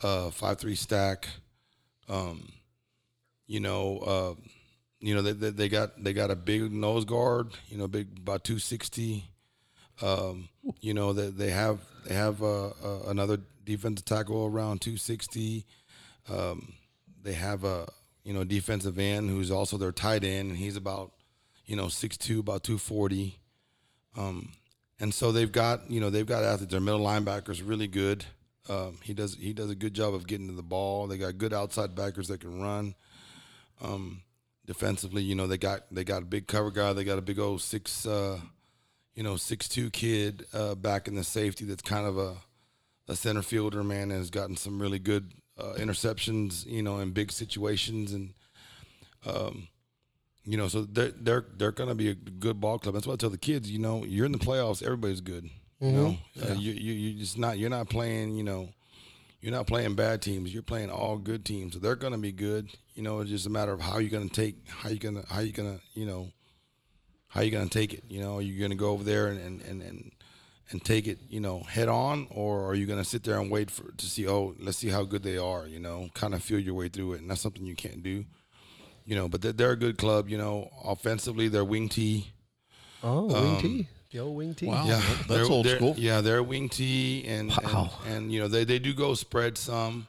[0.00, 1.28] uh, five three stack.
[2.08, 2.48] Um,
[3.46, 4.34] you know, uh,
[4.98, 7.52] you know they, they they got they got a big nose guard.
[7.68, 9.30] You know, big about two sixty.
[10.00, 10.48] Um,
[10.80, 15.64] you know that they have they have uh, uh, another defensive tackle around two sixty.
[16.30, 16.74] Um,
[17.22, 17.88] they have a
[18.24, 21.12] you know defensive end who's also their tight end, and he's about
[21.66, 23.38] you know six two, about two forty.
[24.16, 24.52] Um,
[25.00, 26.72] and so they've got you know they've got athletes.
[26.72, 28.24] Their middle linebackers really good.
[28.68, 31.06] Um, he does he does a good job of getting to the ball.
[31.06, 32.94] They got good outside backers that can run.
[33.80, 34.22] Um,
[34.66, 36.92] defensively, you know they got they got a big cover guy.
[36.92, 38.40] They got a big old six uh,
[39.18, 42.36] you know six two kid uh, back in the safety that's kind of a
[43.08, 47.10] a center fielder man and has gotten some really good uh, interceptions, you know, in
[47.10, 48.32] big situations, and
[49.26, 49.66] um,
[50.44, 52.94] you know, so they're they're they're gonna be a good ball club.
[52.94, 55.50] That's why I tell the kids, you know, you're in the playoffs, everybody's good.
[55.80, 58.36] You know, uh, you you you just not you're not playing.
[58.36, 58.68] You know,
[59.40, 60.54] you're not playing bad teams.
[60.54, 61.74] You're playing all good teams.
[61.74, 62.68] So they're going to be good.
[62.94, 65.20] You know, it's just a matter of how you're going to take how you going
[65.20, 66.30] to how you going to you know
[67.28, 68.04] how you going to take it.
[68.08, 69.82] You know, are you're going to go over there and and and.
[69.82, 70.12] and
[70.70, 73.50] and take it, you know, head on, or are you going to sit there and
[73.50, 74.28] wait for to see?
[74.28, 75.66] Oh, let's see how good they are.
[75.66, 78.26] You know, kind of feel your way through it, and that's something you can't do.
[79.06, 80.28] You know, but they're, they're a good club.
[80.28, 82.34] You know, offensively, they're wing T.
[83.02, 84.66] Oh, wing T, the old wing T.
[84.66, 84.84] Wow.
[84.86, 85.94] Yeah, That's they're- old they're- school.
[85.96, 87.90] Yeah, they're wing T, and, Wow.
[88.04, 90.06] and and you know they, they do go spread some,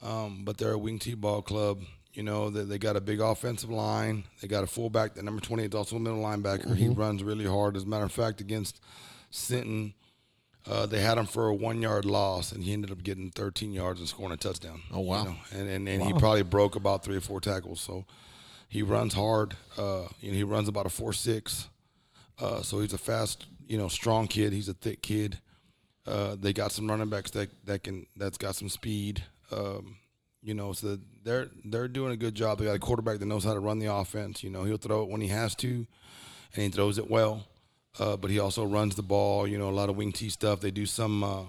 [0.00, 1.80] um, but they're a wing T ball club.
[2.18, 4.24] You know they, they got a big offensive line.
[4.40, 5.14] They got a fullback.
[5.14, 6.74] The number twenty is also a middle linebacker.
[6.74, 7.76] He runs really hard.
[7.76, 8.80] As a matter of fact, against
[9.30, 9.94] Sinton,
[10.66, 13.72] uh, they had him for a one yard loss, and he ended up getting thirteen
[13.72, 14.82] yards and scoring a touchdown.
[14.92, 15.22] Oh, wow.
[15.22, 17.80] You know, and and, and he probably broke about three or four tackles.
[17.80, 18.04] So
[18.68, 19.54] he runs hard.
[19.76, 21.68] Uh, you know, he runs about a four six.
[22.40, 24.52] Uh, so he's a fast, you know, strong kid.
[24.52, 25.38] He's a thick kid.
[26.04, 29.22] Uh, they got some running backs that that can that's got some speed.
[29.52, 29.98] Um,
[30.42, 30.98] you know, so
[31.28, 32.58] they're they're doing a good job.
[32.58, 34.42] They got a quarterback that knows how to run the offense.
[34.42, 35.68] You know, he'll throw it when he has to,
[36.54, 37.44] and he throws it well.
[37.98, 39.46] Uh, but he also runs the ball.
[39.46, 40.60] You know, a lot of wing T stuff.
[40.60, 41.22] They do some.
[41.24, 41.42] Uh,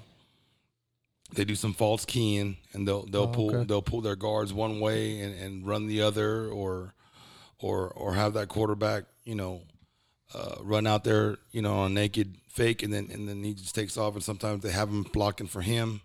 [1.33, 3.63] they do some false keying, and they'll they'll Oh, pull okay.
[3.65, 6.93] they'll pull their guards one way and, and run the other, or
[7.59, 9.61] or or have that quarterback, you know,
[10.33, 13.53] uh, run out there, you know, on a naked fake, and then and then he
[13.53, 14.15] just takes off.
[14.15, 16.01] And sometimes they have him blocking for him,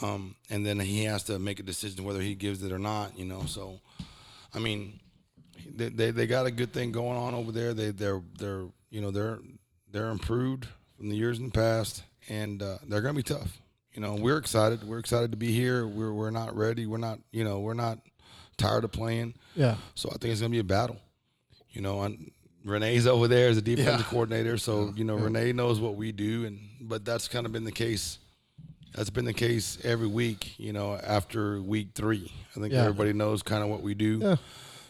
[0.00, 3.18] um, and then he has to make a decision whether he gives it or not.
[3.18, 3.80] You know, so
[4.54, 5.00] I mean,
[5.74, 7.74] they they, they got a good thing going on over there.
[7.74, 9.38] They they're they're you know they're
[9.90, 10.66] they're improved
[10.96, 13.58] from the years in the past, and uh, they're gonna be tough.
[13.92, 14.82] You know, we're excited.
[14.84, 15.86] We're excited to be here.
[15.86, 16.86] We're we're not ready.
[16.86, 17.98] We're not you know we're not
[18.56, 19.34] tired of playing.
[19.54, 19.76] Yeah.
[19.94, 20.96] So I think it's gonna be a battle.
[21.70, 22.30] You know, and
[22.64, 24.06] Renee's over there as a defensive Yeah.
[24.06, 27.64] coordinator, so you know Renee knows what we do, and but that's kind of been
[27.64, 28.18] the case.
[28.94, 30.58] That's been the case every week.
[30.58, 32.80] You know, after week three, I think Yeah.
[32.82, 34.18] everybody knows kind of what we do.
[34.22, 34.36] Yeah.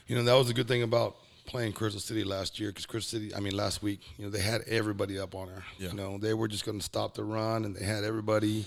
[0.07, 3.19] You know, that was a good thing about playing Crystal City last year because Crystal
[3.21, 5.63] City, I mean, last week, you know, they had everybody up on her.
[5.79, 5.91] Yeah.
[5.91, 8.65] You know, they were just going to stop the run, and they had everybody,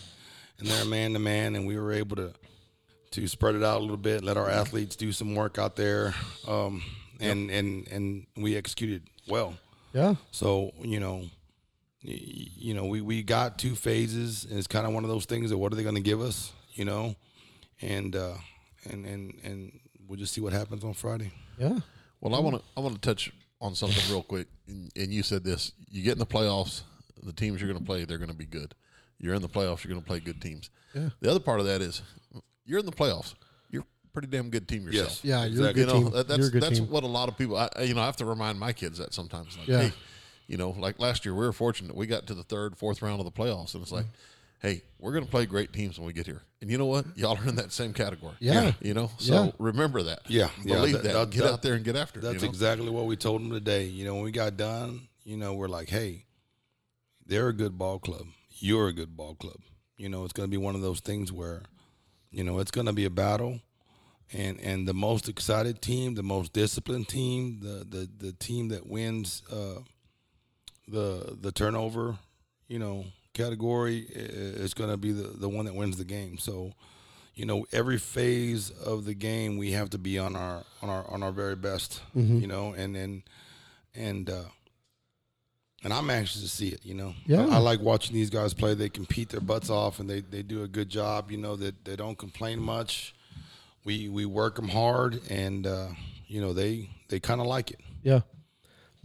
[0.59, 2.33] and they're man to man, and we were able to
[3.11, 6.13] to spread it out a little bit, let our athletes do some work out there,
[6.47, 6.81] um,
[7.21, 9.53] and and and we executed well.
[9.93, 10.15] Yeah.
[10.31, 11.29] So you know, y-
[12.07, 15.49] you know, we we got two phases, and it's kind of one of those things
[15.49, 17.15] that what are they going to give us, you know,
[17.81, 18.33] and uh,
[18.89, 21.31] and and and we'll just see what happens on Friday.
[21.57, 21.79] Yeah.
[22.21, 23.31] Well, I want to I want to touch
[23.61, 24.47] on something real quick.
[24.67, 26.81] And, and you said this: you get in the playoffs,
[27.23, 28.73] the teams you're going to play, they're going to be good.
[29.17, 30.69] You're in the playoffs, you're going to play good teams.
[30.93, 31.09] Yeah.
[31.21, 32.01] The other part of that is,
[32.65, 33.33] you're in the playoffs.
[33.69, 35.21] You're pretty damn good team yourself.
[35.23, 36.11] Yeah, you're a good you know team.
[36.11, 36.89] that, you're that's a good that's team.
[36.89, 37.55] what a lot of people.
[37.57, 39.57] I, I- you know, I have to remind my kids that sometimes.
[39.57, 39.81] Like, Yeah.
[39.83, 39.93] hey,
[40.47, 41.95] you know, like last year, we were fortunate.
[41.95, 44.05] We got to the third, fourth round of the playoffs, and it's like,
[44.61, 46.41] hey, we're going to play great teams when we get here.
[46.61, 47.05] And you know what?
[47.15, 48.33] Y'all are in that same category.
[48.39, 48.73] Yeah.
[48.81, 49.51] You know, so Yeah.
[49.59, 50.21] remember that.
[50.27, 50.49] Yeah.
[50.63, 51.13] Yeah, believe that- that.
[51.13, 52.23] that- Get that- out there and get after it.
[52.23, 52.47] That's you know?
[52.47, 53.85] exactly what we told them today.
[53.85, 56.25] You know, when we got done, you know, we're like, hey,
[57.25, 58.25] they're a good ball club.
[58.57, 59.57] You're a good ball club.
[59.97, 61.63] You know, it's going to be one of those things where,
[62.31, 63.59] you know, it's going to be a battle.
[64.33, 68.87] And, and the most excited team, the most disciplined team, the, the, the team that
[68.87, 69.81] wins uh,
[70.87, 72.17] the the turnover,
[72.67, 76.37] you know, category is going to be the, the one that wins the game.
[76.37, 76.73] So,
[77.33, 81.05] you know, every phase of the game we have to be on our on our
[81.09, 82.01] on our very best.
[82.41, 83.23] You know, and and
[83.93, 84.43] and uh,
[85.83, 86.85] and I'm anxious to see it.
[86.85, 87.45] You know, Yeah.
[87.47, 88.73] I, I like watching these guys play.
[88.73, 91.31] They compete their butts off, and they they do a good job.
[91.31, 93.13] You know, that they, don't complain much.
[93.83, 95.89] We we work them hard, and uh,
[96.27, 97.79] you know they they kind of like it.
[98.01, 98.21] Yeah.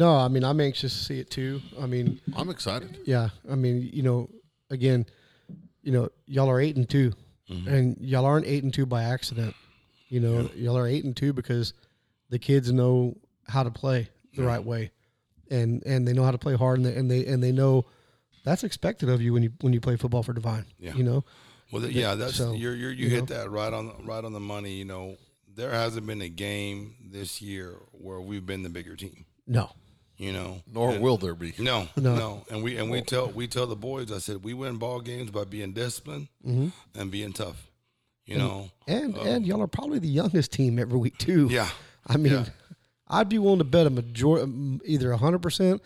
[0.01, 1.61] No, I mean I'm anxious to see it too.
[1.81, 2.99] I mean, I'm excited.
[3.05, 3.29] yeah.
[3.51, 4.31] I mean, you know,
[4.71, 5.07] again,
[5.83, 7.13] you know, y'all are eight and 2
[7.51, 7.69] mm-hmm.
[7.69, 9.55] and y'all aren't eight and two by accident.
[10.09, 11.73] You know, y'all are eight and two because
[12.31, 14.91] the kids know how to play the right way,
[15.51, 17.85] and and they know how to play hard, and they and they, and they know
[18.45, 20.67] that's expected of you when you when you play football for Devine.
[20.79, 20.95] Yeah.
[20.95, 21.25] You know,
[21.71, 24.25] Well, th- yeah, that's so, you're, you're, you, you hit that right on the, right
[24.25, 24.73] on the money.
[24.73, 25.17] You know,
[25.55, 29.27] there hasn't been a game this year where we've been the bigger team.
[29.47, 29.71] no,
[30.21, 31.55] You know, Nor will there be.
[31.59, 32.15] no, No.
[32.15, 34.13] no, and we and we tell we tell the boys.
[34.13, 37.67] I said we win ball games by being disciplined and being tough.
[38.27, 41.49] You know, and and y'all are probably the youngest team every week too.
[41.51, 41.71] yeah,
[42.07, 42.45] I mean, Yeah.
[43.09, 45.81] I'd be willing to bet a major um, either hundred percent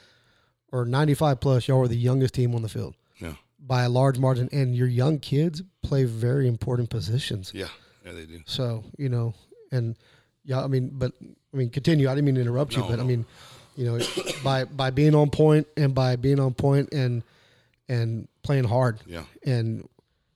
[0.72, 1.68] or ninety five plus.
[1.68, 4.89] Y'all are the youngest team on the field yeah, by a large margin, and your
[4.89, 7.53] young kids play very important positions.
[7.55, 7.68] yeah,
[8.05, 8.12] yeah.
[8.12, 8.41] They do.
[8.47, 9.32] So you know,
[9.70, 9.97] and
[10.45, 12.11] yeah, I mean, but I mean, continue.
[12.11, 13.24] I didn't mean to interrupt you, No, but I mean,
[13.77, 13.99] you know,
[14.45, 17.22] by by being on point and by being on point and
[17.89, 19.01] and playing hard.
[19.07, 19.25] Yeah.
[19.45, 19.89] And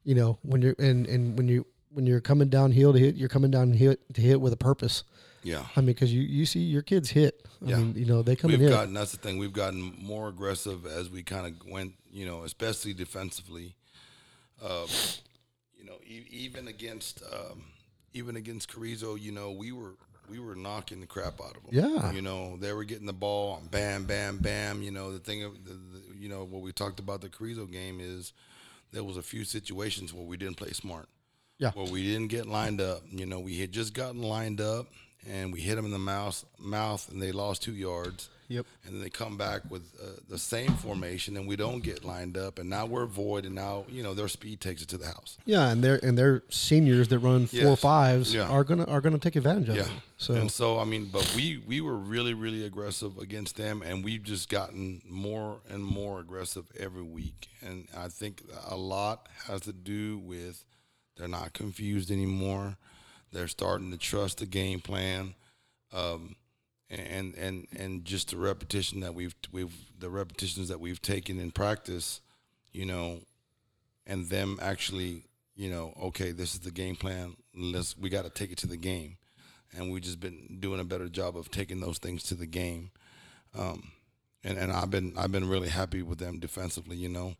[0.04, 3.28] you know when you're and and when you when you're coming downhill to hit, you're
[3.28, 5.04] coming down hit to hit with a purpose.
[5.42, 5.64] Yeah.
[5.76, 7.46] I mean, because you you see your kids hit.
[7.64, 7.76] I Yeah.
[7.78, 9.38] mean, you know they come We've gotten that's the thing.
[9.38, 13.74] We've gotten more aggressive as we kind of went, you know, especially defensively.
[14.62, 14.86] Um,
[15.76, 17.62] you know, e- even against um,
[18.12, 19.94] even against Carrizo, you know, we were
[20.28, 21.70] we were knocking the crap out of them.
[21.70, 22.12] Yeah.
[22.12, 24.82] you know, they were getting the ball, bam, bam, bam.
[24.82, 27.70] You know, the thing, of the, the, you know, what we talked about the Carrizo
[27.70, 28.32] game is
[28.92, 31.08] there was a few situations where we didn't play smart.
[31.58, 31.72] Yeah.
[31.72, 33.02] Where we didn't get lined up.
[33.10, 34.86] You know, we had just gotten lined up
[35.28, 38.64] and we hit them in the mouth, mouth, and they lost two yards Yep.
[38.84, 42.36] and then they come back with uh, the same formation and we don't get lined
[42.38, 45.06] up and now we're void and now you know their speed takes it to the
[45.06, 47.80] house Yeah, and they're and they're seniors that run four Yes.
[47.80, 48.48] fives Yeah.
[48.48, 49.90] are gonna are gonna take advantage of yeah it.
[50.16, 54.02] So and so i mean but we we were really really aggressive against them and
[54.04, 59.60] we've just gotten more and more aggressive every week and i think a lot has
[59.62, 60.64] to do with
[61.16, 62.76] they're not confused anymore
[63.30, 65.34] they're starting to trust the game plan
[65.92, 66.34] um,
[66.90, 71.50] and and and just the repetition that we've we've the repetitions that we've taken in
[71.50, 72.20] practice,
[72.72, 73.20] you know,
[74.06, 75.24] and them actually,
[75.56, 77.36] you know, okay, this is the game plan.
[77.54, 79.18] Let's we got to take it to the game,
[79.76, 82.90] and we've just been doing a better job of taking those things to the game.
[83.58, 83.90] Um,
[84.44, 86.96] and and I've been I've been really happy with them defensively.
[86.96, 87.34] You know,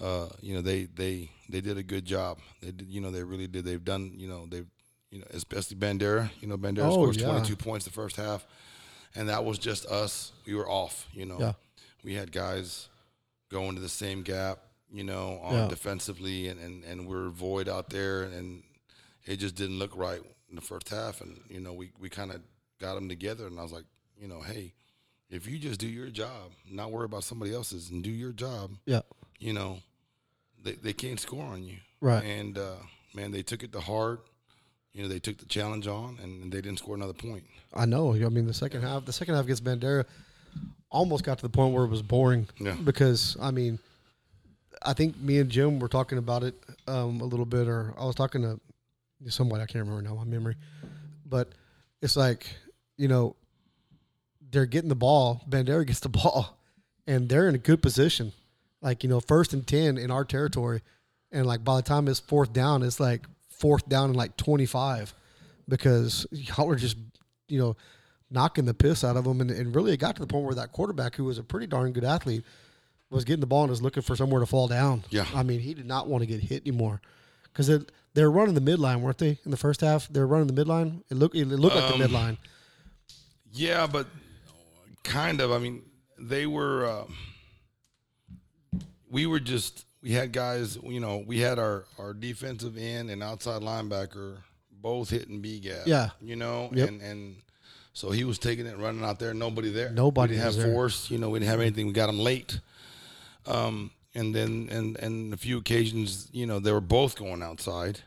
[0.00, 2.38] uh, you know they they they did a good job.
[2.62, 3.64] They did, you know, they really did.
[3.64, 4.66] They've done, you know, they've
[5.10, 6.30] you know, especially Bandera.
[6.40, 7.28] You know, Bandera Oh, scores yeah.
[7.28, 8.46] 22 points the first half,
[9.16, 10.32] and that was just us.
[10.46, 11.06] We were off.
[11.12, 11.52] You know, Yeah.
[12.04, 12.88] we had guys
[13.50, 14.58] going to the same gap.
[14.88, 15.68] You know, on Yeah.
[15.68, 18.62] defensively, and, and and we're void out there, and
[19.24, 21.20] it just didn't look right in the first half.
[21.20, 22.40] And you know, we we kind of
[22.80, 23.84] got them together, and I was like,
[24.16, 24.74] you know, hey,
[25.28, 28.76] if you just do your job, not worry about somebody else's, and do your job,
[28.86, 29.00] yeah,
[29.40, 29.80] you know,
[30.62, 31.78] they, they can't score on you.
[32.00, 32.22] Right.
[32.24, 32.76] And uh,
[33.12, 34.20] man, they took it to heart.
[34.96, 37.44] You know, they took the challenge on, and they didn't score another point.
[37.74, 38.14] I know.
[38.14, 40.06] I mean, the second half, the second half against Bandera
[40.90, 42.48] almost got to the point where it was boring.
[42.58, 42.76] Yeah.
[42.82, 43.78] Because I mean,
[44.82, 46.54] I think me and Jim were talking about it
[46.88, 48.58] um, a little bit, or I was talking to
[49.30, 50.56] somebody I can't remember now, my memory,
[51.26, 51.50] but
[52.00, 52.46] it's like
[52.96, 53.36] you know
[54.50, 55.42] they're getting the ball.
[55.46, 56.56] Bandera gets the ball,
[57.06, 58.32] and they're in a good position,
[58.80, 60.80] like you know first and ten in our territory,
[61.30, 63.26] and like by the time it's fourth down, it's like
[63.58, 65.14] fourth down and like twenty five,
[65.68, 66.96] because y'all are just
[67.48, 67.76] you know
[68.30, 70.54] knocking the piss out of them, and, and really it got to the point where
[70.54, 72.44] that quarterback, who was a pretty darn good athlete,
[73.10, 75.04] was getting the ball and was looking for somewhere to fall down.
[75.10, 75.26] Yeah.
[75.34, 77.00] I mean he did not want to get hit anymore.
[77.52, 79.38] Because they were running the midline, weren't they?
[79.46, 81.02] In the first half, they were running the midline.
[81.10, 82.36] It looked it looked like the Um, midline.
[83.50, 84.06] Yeah, but
[85.02, 85.52] kind of.
[85.52, 85.80] I mean,
[86.18, 86.84] they were.
[86.84, 87.04] Uh,
[89.10, 89.86] we were just.
[90.02, 90.76] We had guys.
[90.82, 94.38] You know, we had our our defensive end and outside linebacker
[94.70, 95.86] both hitting B gap.
[95.86, 96.10] Yeah.
[96.20, 96.88] You know, Yep.
[96.88, 97.36] and and
[97.92, 99.32] so he was taking it, running out there.
[99.34, 99.90] Nobody there.
[99.90, 100.72] Nobody We didn't have there.
[100.72, 101.10] force.
[101.10, 101.86] You know, we didn't have anything.
[101.86, 102.60] We got him late.
[103.46, 108.00] Um, and then and and a few occasions, you know, they were both going outside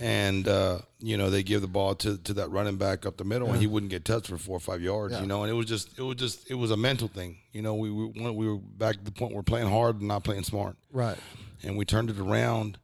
[0.00, 3.24] and uh, you know they give the ball to, to that running back up the
[3.24, 5.14] middle, and he wouldn't get touched for four or five yards.
[5.14, 5.20] Yeah.
[5.20, 7.38] You know, and it was just it was just it was a mental thing.
[7.52, 10.08] You know, we we, we were back to the point where we're playing hard and
[10.08, 11.16] not playing smart, Right.
[11.62, 12.78] and we turned it around.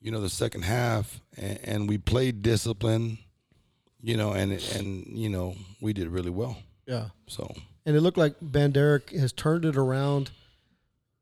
[0.00, 3.18] You know, the second half, and, and we played discipline.
[4.02, 6.58] You know, and and you know we did really well.
[6.86, 7.06] Yeah.
[7.26, 7.50] So
[7.86, 10.30] And it looked like Bandera has turned it around.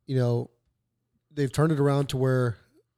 [0.06, 0.50] You know,
[1.32, 2.56] they've turned it around to where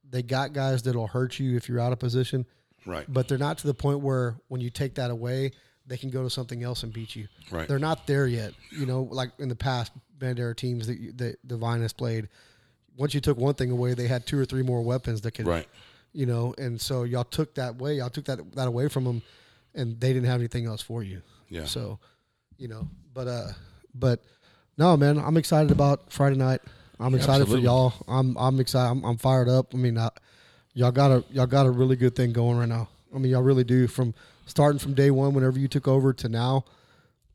[0.09, 2.47] they got guys that'll hurt you if you're out of position,
[2.87, 5.53] right, but they're not to the point where when you take that away,
[5.87, 7.29] they can go to something else and beat you.
[7.51, 8.53] right, They're not there yet.
[8.71, 12.29] You know, like in the past Bandera teams that, you, that Devine has played.
[12.97, 15.47] Once you took one thing away, they had two or three more weapons that could,
[15.47, 15.67] right.
[16.13, 17.95] you know, and so y'all took that away.
[17.95, 19.23] Y'all took that that away from them,
[19.75, 21.21] and they didn't have anything else for you.
[21.49, 21.65] Yeah.
[21.65, 21.99] So,
[22.57, 23.49] you know, but uh,
[23.95, 24.23] but
[24.79, 26.61] no, man, I'm excited about Friday night.
[27.01, 27.63] I'm excited Absolutely.
[27.63, 27.93] for y'all.
[28.09, 28.91] I'm I'm excited.
[28.91, 29.75] I'm, I'm fired up.
[29.75, 30.11] I mean, I,
[30.75, 32.89] y'all got a y'all got a really good thing going right now.
[33.15, 33.87] I mean, y'all really do.
[33.89, 34.15] From
[34.47, 36.65] starting from day one, whenever you took over to now,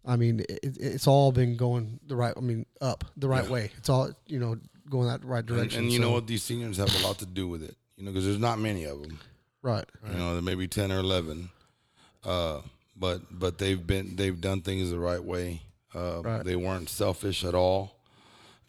[0.05, 2.33] I mean, it, it's all been going the right.
[2.35, 3.51] I mean, up the right Yeah.
[3.51, 3.71] way.
[3.77, 4.57] It's all you know
[4.89, 5.83] going that right And, direction.
[5.83, 6.27] and you So- know what?
[6.27, 7.75] These seniors have a lot to do with it.
[7.97, 9.19] You know, because there's not many of them.
[9.61, 9.85] Right.
[10.09, 11.49] You know, there may be ten or eleven,
[12.23, 12.61] uh,
[12.95, 15.61] but but they've been they've done things the right way.
[15.93, 16.45] Uh, Right.
[16.45, 17.95] They weren't selfish at all,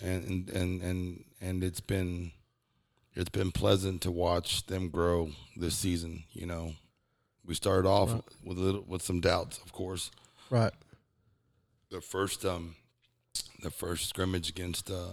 [0.01, 2.33] and and and and and it's been
[3.15, 6.25] it's been pleasant to watch them grow this season.
[6.33, 6.75] You know,
[7.45, 8.23] we started off Right.
[8.45, 10.11] with a little with some doubts, of course.
[10.51, 10.73] Right.
[11.91, 12.77] The first um,
[13.63, 15.09] the first scrimmage against uh,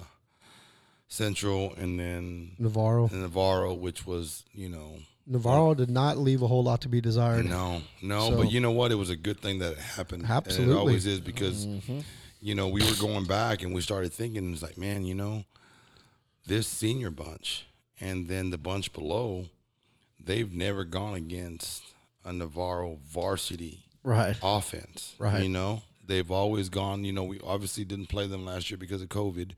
[1.07, 3.09] Central, and then Navarro.
[3.11, 7.45] Navarro, which was you know Navarro did not leave a whole lot to be desired.
[7.45, 8.91] no, no, So- but you know what?
[8.91, 10.23] It was a good thing that it happened.
[10.23, 10.73] And Absolutely.
[10.75, 11.65] it always is because
[12.41, 15.43] you know we were going back and we started thinking it's like, man, you know,
[16.45, 17.65] this senior bunch
[17.99, 19.45] and then the bunch below,
[20.23, 21.83] they've never gone against
[22.23, 24.37] a Navarro varsity Right.
[24.41, 25.15] offense.
[25.19, 25.43] Right.
[25.43, 29.01] You know, they've always gone, you know, we obviously didn't play them last year because
[29.01, 29.51] of COVID.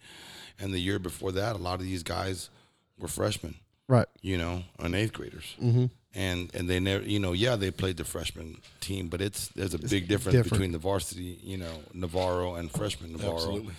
[0.60, 2.50] And the year before that, a lot of these guys
[2.98, 3.56] were freshmen,
[3.88, 4.08] Right.
[4.22, 5.56] you know, and eighth graders.
[5.62, 5.86] Mm-hmm.
[6.16, 9.76] And and they never, you know, yeah, they played the freshman team, but it's there's
[9.76, 10.52] a big difference different.
[10.52, 13.36] between the varsity, you know, Navarro and freshman Navarro.
[13.36, 13.74] Absolutely.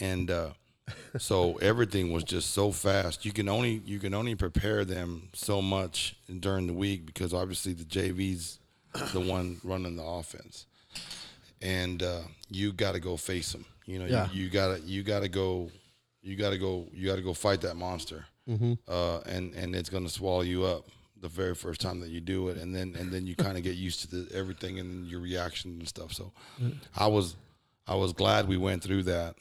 [0.00, 0.48] And uh,
[1.18, 3.26] so everything was just so fast.
[3.26, 7.74] You can only you can only prepare them so much during the week because obviously
[7.74, 8.58] the JV's
[9.12, 10.64] the one running the offense,
[11.60, 12.20] and uh,
[12.50, 13.64] you got to go face them.
[13.86, 14.28] You know, Yeah.
[14.32, 15.70] you, you gotta you gotta go
[16.22, 18.24] you gotta go you gotta go fight that monster,
[18.88, 20.86] uh, and and it's gonna swallow you up
[21.24, 23.62] the very first time that you do it, and then and then you kind of
[23.64, 26.12] get used to the, everything and your reaction and stuff.
[26.12, 26.32] So,
[26.96, 27.36] I was
[27.86, 29.34] I was glad we went through that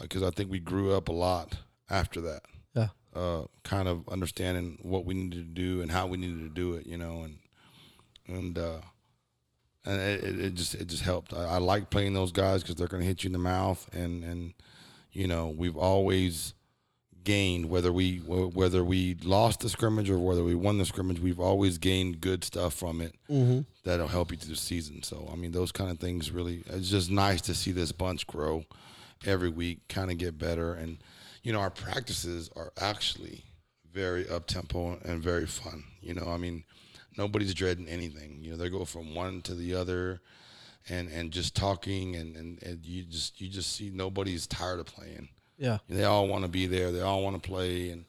[0.00, 1.58] because I think we grew up a lot
[1.90, 2.42] after that.
[2.74, 2.88] Yeah.
[3.14, 6.74] Uh, kind of understanding what we needed to do and how we needed to do
[6.74, 7.38] it, you know, and
[8.26, 8.80] and uh,
[9.84, 11.34] and it, it- it just it just helped.
[11.34, 13.86] I, I like playing those guys because they're going to hit you in the mouth,
[13.94, 14.54] and and
[15.12, 16.54] you know we've always
[17.24, 21.40] gained whether we whether we lost the scrimmage or whether we won the scrimmage, we've
[21.40, 23.60] always gained good stuff from it mm-hmm.
[23.84, 25.02] that'll help you through the season.
[25.02, 26.62] So I mean, those kind of things really.
[26.66, 28.64] It's just nice to see this bunch grow
[29.24, 30.98] every week, kind of get better, and
[31.42, 33.44] you know our practices are actually
[33.92, 35.84] very up tempo and very fun.
[36.00, 36.64] You know, I mean,
[37.16, 38.38] nobody's dreading anything.
[38.40, 40.20] You know, they go from one to the other.
[40.88, 44.86] And, and just talking and, and, and you just you just see nobody's tired of
[44.86, 45.28] playing
[45.62, 45.78] Yeah.
[45.88, 46.90] they all want to be there.
[46.92, 48.04] They all want to play, and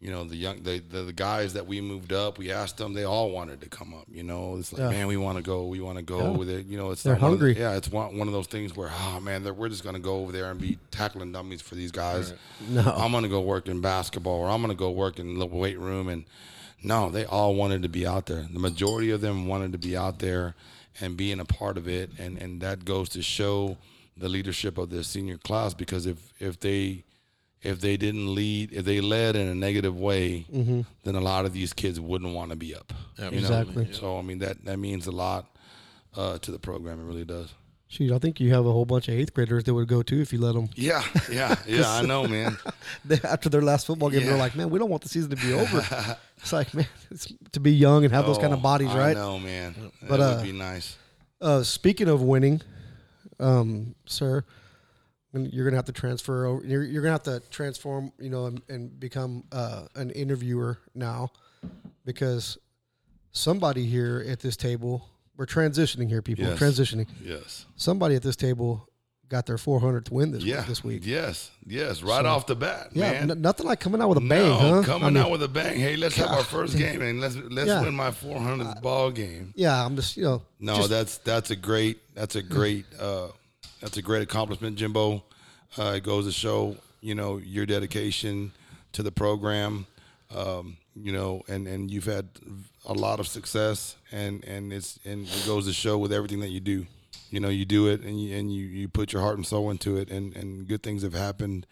[0.00, 2.36] you know the young the, the the guys that we moved up.
[2.38, 2.92] We asked them.
[2.92, 4.06] They all wanted to come up.
[4.10, 4.90] You know, it's like Yeah.
[4.90, 5.66] man, we want to go.
[5.66, 6.24] We want to go Yeah.
[6.28, 6.58] over there.
[6.60, 7.58] You know, it's They're one the- hungry.
[7.58, 10.32] yeah, it's one one of those things where oh man, we're just gonna go over
[10.32, 12.34] there and be tackling dummies for these guys.
[12.68, 12.82] No.
[12.82, 16.08] I'm gonna go work in basketball, or I'm gonna go work in the weight room,
[16.08, 16.24] and
[16.82, 18.44] no, they all wanted to be out there.
[18.52, 20.54] The majority of them wanted to be out there
[21.00, 23.78] and being a part of it, and and that goes to show
[24.16, 27.04] the leadership of the senior class because if if they
[27.62, 30.46] if they didn't lead, if they led in a negative way,
[31.04, 32.92] then a lot of these kids wouldn't want to be up.
[33.18, 33.30] you know?
[33.38, 33.92] Exactly.
[33.92, 35.46] So I mean that that means a lot
[36.16, 37.00] uh, to the program.
[37.00, 37.54] It really does.
[37.88, 40.22] Shoot, I think you have a whole bunch of eighth graders that would go too
[40.22, 40.70] if you let them.
[40.74, 41.90] Yeah, yeah, yeah.
[41.90, 42.56] I know, man.
[43.04, 45.36] They, after their last football game, they're like, "Man, we don't want the season to
[45.36, 48.62] be over." it's like, man, it's to be young and have those kind of Oh,
[48.62, 49.14] bodies, I right?
[49.16, 49.74] know, man.
[50.08, 50.96] But, that uh, would be nice.
[51.40, 52.62] Uh, speaking of winning,
[53.40, 54.44] um, sir,
[55.34, 56.64] you're gonna have to transfer over.
[56.64, 61.30] You're, you're gonna have to transform, you know, and, and become uh, an interviewer now,
[62.04, 62.58] because
[63.32, 66.44] somebody here at this table, we're transitioning here, people.
[66.44, 66.58] Yes.
[66.58, 67.08] Transitioning.
[67.24, 67.66] Yes.
[67.76, 68.88] Somebody at this table
[69.32, 70.58] got their 400th win this Yeah.
[70.58, 71.02] week, this week.
[71.06, 71.50] Yes.
[71.66, 72.02] Yes.
[72.02, 73.30] Right So- off the bat, Yeah, man.
[73.32, 74.82] n- nothing like coming out with a bang, no, huh?
[74.84, 75.78] coming I mean, out with a bang.
[75.80, 77.80] Hey, let's have our first game and let's let's Yeah.
[77.82, 79.52] win my 400th ball game.
[79.56, 83.28] yeah, I'm just you know, No, just- that's that's a great that's a great uh,
[83.80, 85.24] that's a great accomplishment, Jimbo.
[85.78, 88.52] Uh, it goes to show you know your dedication
[88.92, 89.86] to the program.
[90.34, 92.28] Um, you know, and and you've had
[92.86, 96.50] a lot of success, and and it's and it goes to show with everything that
[96.50, 96.86] you do.
[97.32, 99.70] You know, you do it, and you and you, you put your heart and soul
[99.70, 101.66] into it, and and good things have happened.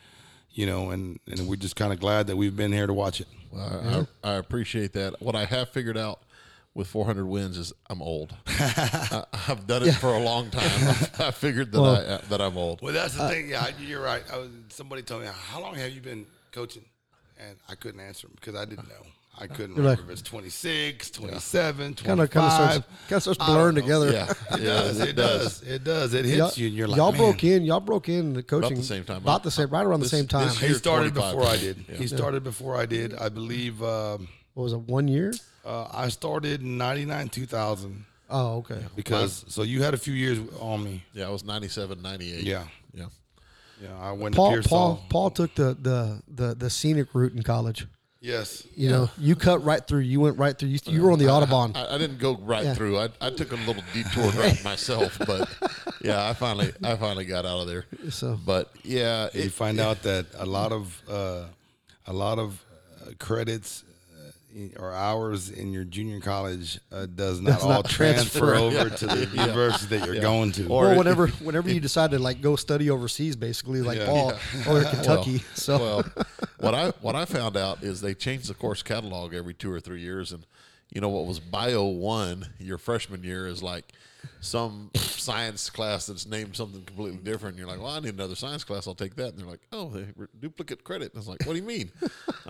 [0.53, 3.21] You know, and and we're just kind of glad that we've been here to watch
[3.21, 3.29] it.
[3.53, 5.21] Well, I, I appreciate that.
[5.21, 6.21] What I have figured out
[6.73, 8.35] with 400 wins is I'm old.
[8.47, 10.65] I, I've done it for a long time.
[11.19, 12.81] I figured that Well- I uh, that I'm old.
[12.81, 13.49] Well, that's the thing.
[13.51, 14.23] Yeah, you're right.
[14.33, 16.85] I was, somebody told me, "How long have you been coaching?"
[17.39, 19.07] And I couldn't answer them because I didn't know.
[19.39, 22.05] I couldn't You're remember like- if it's 26, 27, 25.
[22.07, 23.81] kind of kind of starts kind of starts I don't blurring know.
[23.81, 24.13] together.
[24.13, 25.01] Yeah, It yeah, does.
[25.01, 25.63] It does.
[25.63, 26.15] It does.
[26.15, 27.63] It hits Y'all, you, and you're like, y'all "Man." broke in.
[27.65, 29.17] Y'all broke in the coaching about the same time.
[29.19, 30.49] About the same, right around This- the same time.
[30.49, 31.73] this He year, started 25 before I for me.
[31.73, 31.85] did.
[31.89, 31.97] Yeah.
[31.97, 33.15] He started before I did.
[33.15, 34.81] I believe um, what was it?
[34.81, 35.33] One year?
[35.65, 38.85] uh, I started in 99, 2000 Oh, okay.
[38.95, 41.03] because so you had a few years on me.
[41.15, 42.45] Yeah, I was 97, 98.
[42.45, 42.65] Yeah.
[42.95, 43.07] yeah.
[43.83, 44.69] Yeah, I went to Paul Pearsall.
[44.69, 47.87] Paul Paul took the, the the the scenic route in college.
[48.23, 48.67] Yes.
[48.77, 50.01] You know, you cut right through.
[50.01, 50.69] You went right through.
[50.69, 51.75] You, you were on the Autobahn.
[51.75, 52.75] I, I didn't go right Yeah.
[52.75, 52.99] through.
[52.99, 55.49] I, I took a little detour route myself, but
[56.03, 57.87] yeah, I finally I finally got out of there.
[58.11, 61.45] So- but yeah, you it, find out that a lot of uh,
[62.07, 62.63] a lot of
[63.07, 63.85] uh, credits
[64.79, 68.55] or hours in your junior college uh, does not all not transfer, transfer.
[68.55, 70.67] over to the university that you're going to.
[70.67, 74.07] Or- Well, whenever whenever you decide to like go study overseas, basically like Yeah.
[74.07, 75.43] Paul in Kentucky.
[75.55, 76.05] so well,
[76.59, 79.81] what I what I found out is they change the course catalog every two or
[79.81, 80.45] three years, and
[80.93, 83.93] you know what was Bio One your freshman year is like
[84.41, 87.57] some science class that's named something completely different.
[87.57, 88.87] And you're like, well, I need another science class.
[88.87, 89.29] I'll take that.
[89.31, 90.07] And they're like, oh, they
[90.41, 91.13] duplicate credit.
[91.13, 91.91] And I was like, what do you mean?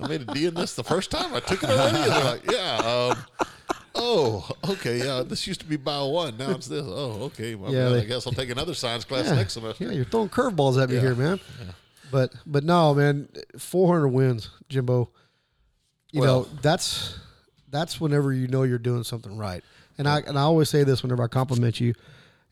[0.01, 1.33] I made a D in this the first time.
[1.35, 1.97] I took it already.
[1.99, 2.77] And they're like, yeah.
[3.17, 3.47] Um,
[3.95, 4.99] oh, okay.
[4.99, 6.37] Yeah, this used to be Bio One.
[6.37, 6.85] Now it's this.
[6.85, 7.55] Oh, okay.
[7.55, 9.85] Well, Yeah, man, I guess I'll take another science class Yeah, next semester.
[9.85, 11.01] yeah, you're throwing curveballs at me Yeah.
[11.03, 11.41] here, man.
[12.11, 15.11] But but no, man, 400 wins, Jimbo.
[16.11, 17.15] You Well- know that's
[17.71, 19.63] that's whenever you know you're doing something right.
[19.99, 21.95] And I and I always say this whenever I compliment you,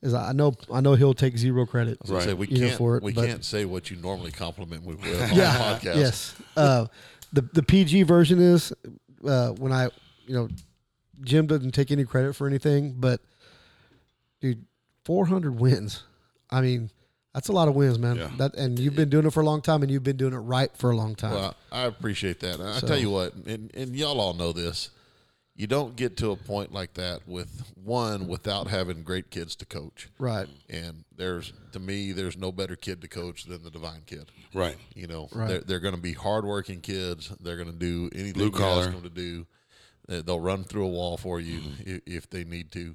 [0.03, 1.99] is I know I know he'll take zero credit.
[2.12, 5.05] I say, we can't for it, we can't say what you normally compliment me with
[5.31, 5.97] on yeah, the podcast.
[5.97, 6.35] yes.
[6.57, 6.87] Uh,
[7.33, 8.73] the the PG version is
[9.27, 9.85] uh, when I
[10.27, 10.49] you know
[11.23, 13.21] Jim doesn't take any credit for anything, but
[14.41, 14.64] dude,
[15.05, 16.05] 400 wins.
[16.51, 16.91] I mean,
[17.35, 18.16] that's a lot of wins, man.
[18.16, 18.31] Yeah.
[18.37, 20.39] That and you've been doing it for a long time, and you've been doing it
[20.39, 21.33] right for a long time.
[21.35, 22.61] Well, I appreciate that.
[22.61, 24.91] I So- tell you what, and, and y'all all know this.
[25.59, 29.67] You don't get to a point like that with one without having great kids to
[29.67, 30.09] coach.
[30.19, 30.47] right.
[30.71, 34.31] And there's to me, there's no better kid to coach than the Devine kid.
[34.55, 34.77] Right.
[34.95, 35.49] You know, Right.
[35.49, 37.31] they're, they're going to be hardworking kids.
[37.41, 38.85] They're going to do anything Blue you collar.
[38.85, 39.47] ask them to do.
[40.09, 41.91] They'll run through a wall for you Mm-hmm.
[41.91, 42.95] if, if they need to.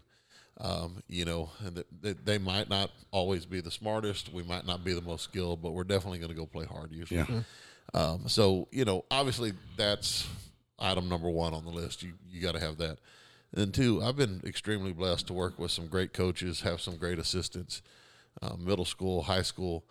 [0.62, 4.32] Um, you know, and they, they might not always be the smartest.
[4.32, 6.92] We might not be the most skilled, but we're definitely going to go play hard
[6.94, 7.26] usually.
[7.28, 7.42] Yeah.
[7.94, 10.28] Um, so you know, obviously that's
[10.80, 12.04] item number one on the list.
[12.04, 13.00] You you got to have that.
[13.52, 16.98] And then two, I've been extremely blessed to work with some great coaches, have some
[16.98, 17.82] great assistants,
[18.42, 19.84] uh, middle school, high school.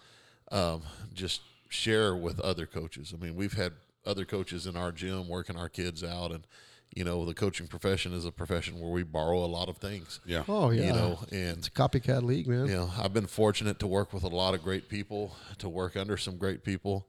[0.51, 0.83] Um,
[1.15, 3.15] just share with other coaches.
[3.17, 3.73] I mean, we've had
[4.05, 6.47] other coaches in our gym working our kids out, and
[6.95, 10.21] you know, the coaching profession is a profession where we borrow a lot of things.
[10.27, 10.45] Yeah.
[10.49, 10.89] Oh yeah.
[10.89, 12.67] You know, and it's a copycat league, man.
[12.67, 15.97] you know, I've been fortunate to work with a lot of great people, to work
[15.97, 17.07] under some great people,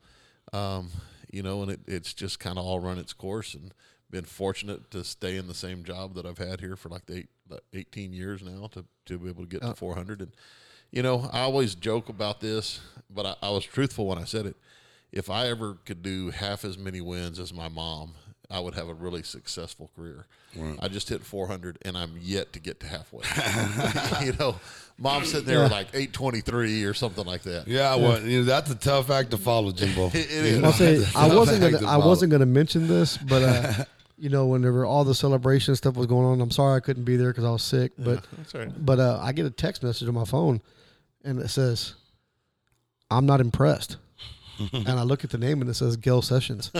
[0.53, 0.89] um,
[1.33, 3.73] you know, and it, it's just kind of all run its course and
[4.11, 7.17] been fortunate to stay in the same job that I've had here for like the
[7.17, 9.73] eight, the 18 years now to, to be able to get to uh.
[9.73, 10.21] 400.
[10.21, 10.31] And,
[10.91, 12.79] you know, I always joke about this,
[13.09, 14.55] but I, I was truthful when I said it.
[15.11, 18.13] If I ever could do half as many wins as my mom,
[18.51, 20.25] I would have a really successful career.
[20.79, 23.23] I just hit 400 and I'm yet to get to halfway.
[24.25, 24.55] you know,
[24.99, 27.67] mom's sitting there with like 823 or something like that.
[27.67, 30.07] Yeah, well, you know, that's a tough act to follow, Jimbo.
[30.13, 32.45] It- it know, I'll say that's a I tough wasn't gonna to I wasn't gonna
[32.45, 33.85] mention this, but uh,
[34.19, 37.15] you know, whenever all the celebration stuff was going on, I'm sorry I couldn't be
[37.15, 37.93] there because I was sick.
[37.97, 38.85] But That's all right.
[38.85, 40.61] but uh, I get a text message on my phone,
[41.23, 41.95] and it says,
[43.09, 43.97] "I'm not impressed."
[44.71, 46.71] and I look at the name and it says Gail Sessions.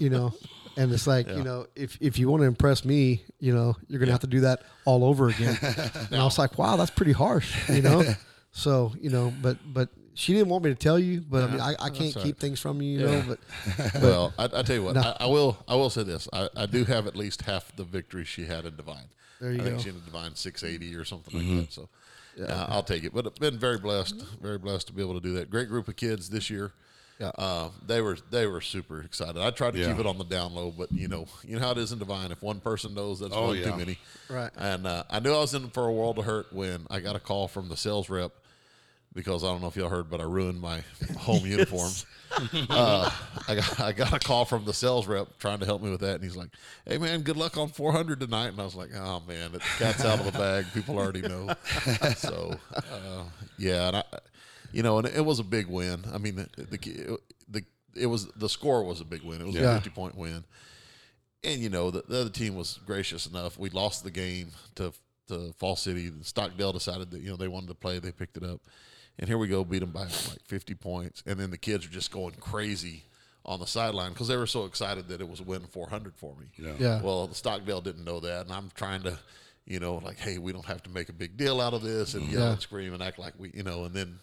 [0.00, 0.34] you know,
[0.78, 3.98] and it's like you know, if if you want to impress me, you know, you're
[3.98, 5.58] gonna have to do that all over again.
[5.62, 7.68] and I was like, wow, that's pretty harsh.
[7.68, 8.04] You know,
[8.52, 9.90] so you know, but but.
[10.14, 12.40] She didn't want me to tell you, but I mean, I, I can't all keep
[12.40, 13.22] things from you, you know.
[13.76, 15.00] But Well, I, I tell you what, No.
[15.02, 15.56] I, I will.
[15.68, 18.64] I will say this: I, I do have at least half the victory she had
[18.66, 19.10] in Devine.
[19.40, 19.82] There you I think go.
[19.82, 21.72] she had Devine 680 or something like that.
[21.72, 21.88] So,
[22.44, 23.14] uh, I'll take it.
[23.14, 25.50] But I've been very blessed, very blessed to be able to do that.
[25.50, 26.72] Great group of kids this year.
[27.20, 27.28] Yeah.
[27.36, 29.38] Uh, they were they were super excited.
[29.38, 29.88] I tried to Yeah.
[29.90, 31.98] keep it on the down low, but you know you know how it is in
[31.98, 32.30] Devine.
[32.32, 33.70] If one person knows, that's Oh, one yeah.
[33.72, 33.98] too many.
[34.30, 34.50] Right.
[34.56, 37.16] And uh, I knew I was in for a world of hurt when I got
[37.16, 38.30] a call from the sales rep
[39.14, 40.84] because I don't know if y'all heard, but I ruined my
[41.18, 42.06] home uniforms.
[42.70, 43.10] uh,
[43.48, 46.00] I got I got a call from the sales rep trying to help me with
[46.02, 46.50] that, and he's like,
[46.86, 50.04] "Hey man, good luck on 400 tonight." And I was like, "Oh man, the cat's
[50.04, 50.66] out of the bag.
[50.72, 51.48] People already know."
[52.16, 53.24] so uh,
[53.56, 54.04] yeah, and I,
[54.72, 56.04] you know, and it was a big win.
[56.12, 57.18] I mean, the the,
[57.48, 57.62] the
[57.94, 59.40] it was the score was a big win.
[59.40, 59.72] It was Yeah.
[59.72, 60.44] a 50 point win
[61.44, 63.58] and you know the, the other team was gracious enough.
[63.58, 64.92] We lost the game to
[65.28, 66.10] to Falls City.
[66.22, 67.98] Stockdale decided that you know they wanted to play.
[67.98, 68.60] They picked it up,
[69.18, 71.22] and here we go, beat them by like fifty points.
[71.26, 73.04] And then the kids are just going crazy
[73.44, 76.16] on the sideline because they were so excited that it was a win four hundred
[76.16, 76.46] for me.
[76.56, 76.72] Yeah.
[76.78, 77.02] Yeah.
[77.02, 79.16] Well, the Stockdale didn't know that, and I'm trying to,
[79.64, 82.14] you know, like, hey, we don't have to make a big deal out of this
[82.14, 82.52] and yell Yeah.
[82.52, 84.18] and scream and act like we, you know, and then.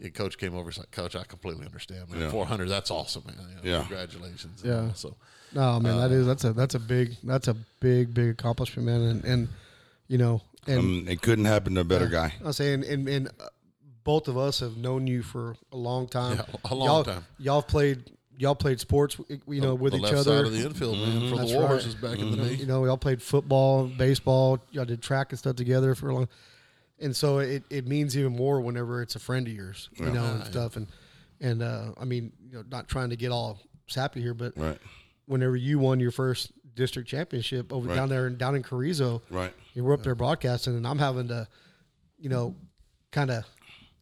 [0.00, 0.70] The coach came over.
[0.76, 2.08] Like, "Coach, I completely understand.
[2.10, 2.30] Man, Yeah.
[2.30, 3.36] 400, that's awesome, man.
[3.40, 3.80] You know, Yeah.
[3.80, 4.62] congratulations.
[4.64, 4.86] Yeah.
[4.86, 5.16] You so
[5.52, 8.86] No, man, that Uh, is that's a that's a big that's a big big accomplishment,
[8.86, 9.48] man, and and
[10.06, 12.34] you know, and Um, it couldn't happen to a better guy.
[12.40, 13.48] I was saying, and and uh,
[14.04, 17.26] both of us have known you for a long time, Yeah, a long y'all, time.
[17.38, 19.16] Y'all played y'all played sports,
[19.48, 20.36] you know, with the each left other.
[20.36, 21.70] side of the infield, man, for That's the War right.
[21.72, 22.54] Horses back in the day.
[22.54, 26.28] you know, y'all played football, baseball, y'all did track and stuff together for a long.
[27.00, 30.24] And so it, it means even more whenever it's a friend of yours, you know,
[30.34, 30.76] and stuff.
[30.76, 30.86] And
[31.40, 34.78] and uh, I mean, you know, not trying to get all sappy here, but Right.
[35.26, 37.94] whenever you won your first district championship over Right.
[37.94, 39.52] down there down in Carrizo, Right.
[39.74, 41.46] you were up there broadcasting, and I'm having to,
[42.18, 42.56] you know,
[43.12, 43.44] kind of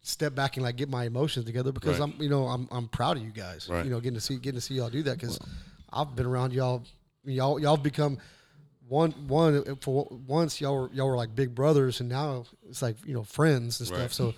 [0.01, 2.10] step back and like get my emotions together because Right.
[2.14, 3.68] I'm you know I'm I'm proud of you guys.
[3.68, 3.85] Right.
[3.85, 5.39] You know, getting to see getting to see y'all do that because
[5.93, 6.82] I've been around y'all.
[7.24, 8.18] Y'all y'all become
[8.88, 12.96] one one for once y'all were y'all were like big brothers and now it's like
[13.04, 14.00] you know friends and stuff.
[14.00, 14.10] Right.
[14.10, 14.34] So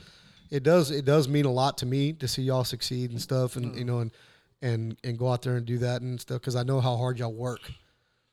[0.50, 3.56] it does it does mean a lot to me to see y'all succeed and stuff
[3.56, 3.86] and you mm.
[3.86, 4.10] know and
[4.62, 7.18] and and go out there and do that and stuff because I know how hard
[7.18, 7.70] y'all work.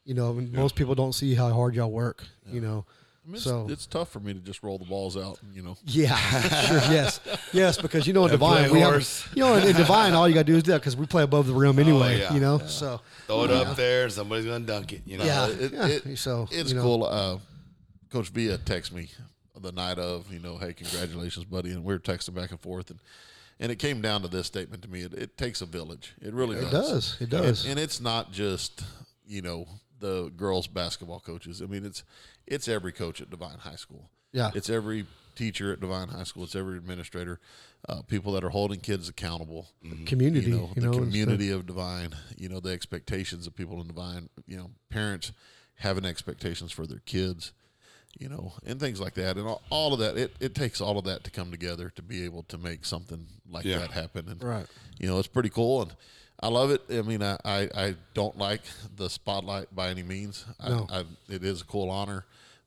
[0.05, 2.23] You know, and most people don't see how hard y'all work.
[2.47, 2.85] You know,
[3.26, 5.39] I mean, it's, so it's tough for me to just roll the balls out.
[5.52, 7.19] You know, yeah, sure, yes,
[7.53, 10.14] yes, because you know in And Devine, play we have, you know in, in Devine,
[10.14, 12.15] all you got to do is that because we play above the rim anyway.
[12.15, 12.34] Oh, yeah.
[12.34, 15.02] You know, so Throw it up there, somebody's gonna dunk it.
[15.06, 15.26] You know.
[15.26, 15.88] yeah, it- yeah.
[15.88, 17.03] it- so it's you know, cool.
[17.06, 17.38] Uh,
[18.11, 19.10] Coach Villa texted me
[19.60, 22.91] the night of, you know, hey, congratulations, buddy, and we were texting back and forth,
[22.91, 22.99] and
[23.60, 26.14] and it came down to this statement to me: it, it takes a village.
[26.22, 26.89] It really It does.
[26.89, 27.18] does.
[27.22, 27.61] It does.
[27.64, 28.84] And, and it's not just
[29.26, 29.65] you know
[29.99, 31.61] the girls basketball coaches.
[31.61, 32.03] I mean, it's
[32.47, 34.09] it's every coach at Devine High School.
[34.31, 34.51] Yeah.
[34.53, 35.05] it's every
[35.35, 36.43] teacher at Devine High School.
[36.43, 37.39] It's every administrator,
[37.88, 39.67] uh, people that are holding kids accountable
[40.05, 40.95] community, you know, the and stuff.
[40.95, 45.31] community of Devine you know the expectations of people in Devine you know parents
[45.76, 47.51] having expectations for their kids
[48.19, 50.97] you know and things like that and all, all of that it, it takes all
[50.97, 53.80] of that to come together to be able to make something like Yeah.
[53.80, 54.65] that happen and Right.
[54.97, 55.93] you know it's pretty cool and
[56.38, 56.81] I love it.
[56.89, 58.61] I mean, I, I, I don't like
[58.97, 60.43] the spotlight by any means.
[60.67, 60.85] No.
[60.91, 62.26] I, I, it is a cool honor,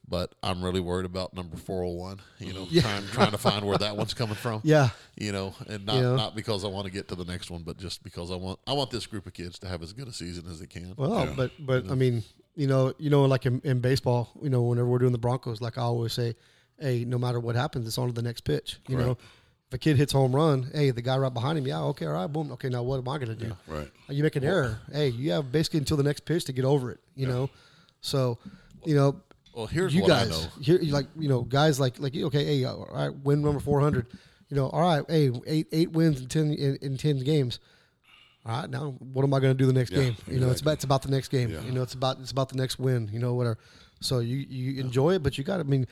[0.09, 2.21] but I'm really worried about number 401.
[2.39, 2.83] You know, Yeah.
[2.83, 6.15] trying trying to find where that one's coming from Yeah, you know, and not Yeah.
[6.17, 8.59] not because I want to get to the next one, but just because I want
[8.67, 10.95] I want this group of kids to have as good a season as they can.
[10.97, 11.35] Well, Yeah.
[11.37, 12.25] but but I mean,
[12.57, 15.61] you know, you know, like in, in baseball, you know, whenever we're doing the Broncos,
[15.61, 16.35] like I always say,
[16.81, 18.79] hey, no matter what happens, it's on to the next pitch.
[18.89, 19.07] You Right.
[19.07, 19.13] know,
[19.69, 22.15] if a kid hits home run, hey, the guy right behind him, yeah, okay, all
[22.15, 23.55] right, boom, okay, now what am I going to do?
[23.67, 23.91] Right.
[24.09, 26.91] You make an error, hey, you have basically until the next pitch to get over
[26.91, 27.01] it.
[27.15, 27.51] You know,
[28.01, 28.39] so
[28.87, 29.21] you know,
[29.55, 30.47] well, here's you what guys, I know.
[30.61, 33.81] here, like you know, guys like like okay, hey, uh, all right, win number four
[33.81, 34.07] hundred.
[34.49, 37.61] You know, all right, hey, eight eight wins in ten in, in ten games.
[38.47, 40.17] All right, now what am I going to do the next Yeah, game?
[40.27, 41.51] You know, it's about it's about the next game.
[41.51, 41.61] Yeah.
[41.63, 43.11] You know, it's about it's about the next win.
[43.13, 43.59] You know, whatever.
[44.01, 45.57] So you you enjoy it, but you got.
[45.59, 45.61] to.
[45.65, 45.87] I mean,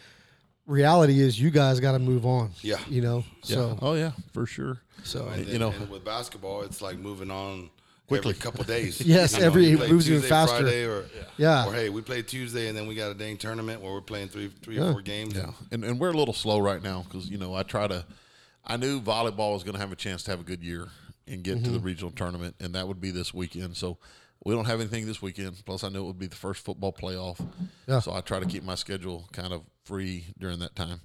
[0.67, 2.51] reality is you guys got to move on.
[2.63, 2.79] Yeah.
[2.89, 4.81] You know, so oh yeah, for sure.
[5.03, 7.71] so And You know- and with basketball, it's like moving on
[8.07, 8.31] Quickly.
[8.31, 9.01] every couple days.
[9.05, 10.63] Yes, every- you it play moves even faster.
[10.63, 11.05] Friday, or
[11.37, 11.67] Yeah.
[11.67, 14.29] or hey, we play Tuesday and then we got a dang tournament where we're playing
[14.29, 14.89] three, three Yeah.
[14.89, 15.35] or four games.
[15.35, 18.05] Yeah, and and we're a little slow right now because you know I try to.
[18.69, 20.89] I knew volleyball was going to have a chance to have a good year
[21.29, 21.87] and get to the mm-hmm.
[21.87, 23.77] regional tournament, and that would be this weekend.
[23.77, 23.99] So
[24.45, 25.61] we don't have anything this weekend.
[25.65, 27.45] Plus, I knew it would be the first football playoff.
[27.87, 28.01] Yeah.
[28.01, 31.01] So I try to keep my schedule kind of free during that time.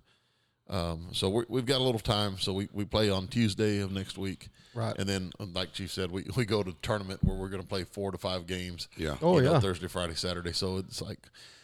[0.72, 2.38] Um, so we we've got a little time.
[2.40, 4.48] So we, we play on Tuesday of next week.
[4.74, 4.98] Right.
[4.98, 7.68] And then, um, like Chief said, we, we go to tournament where we're going to
[7.68, 8.88] play four to five games.
[8.96, 9.18] Yeah.
[9.22, 9.60] Oh, you know, yeah.
[9.60, 10.54] Thursday, Friday, Saturday.
[10.54, 11.20] So it's like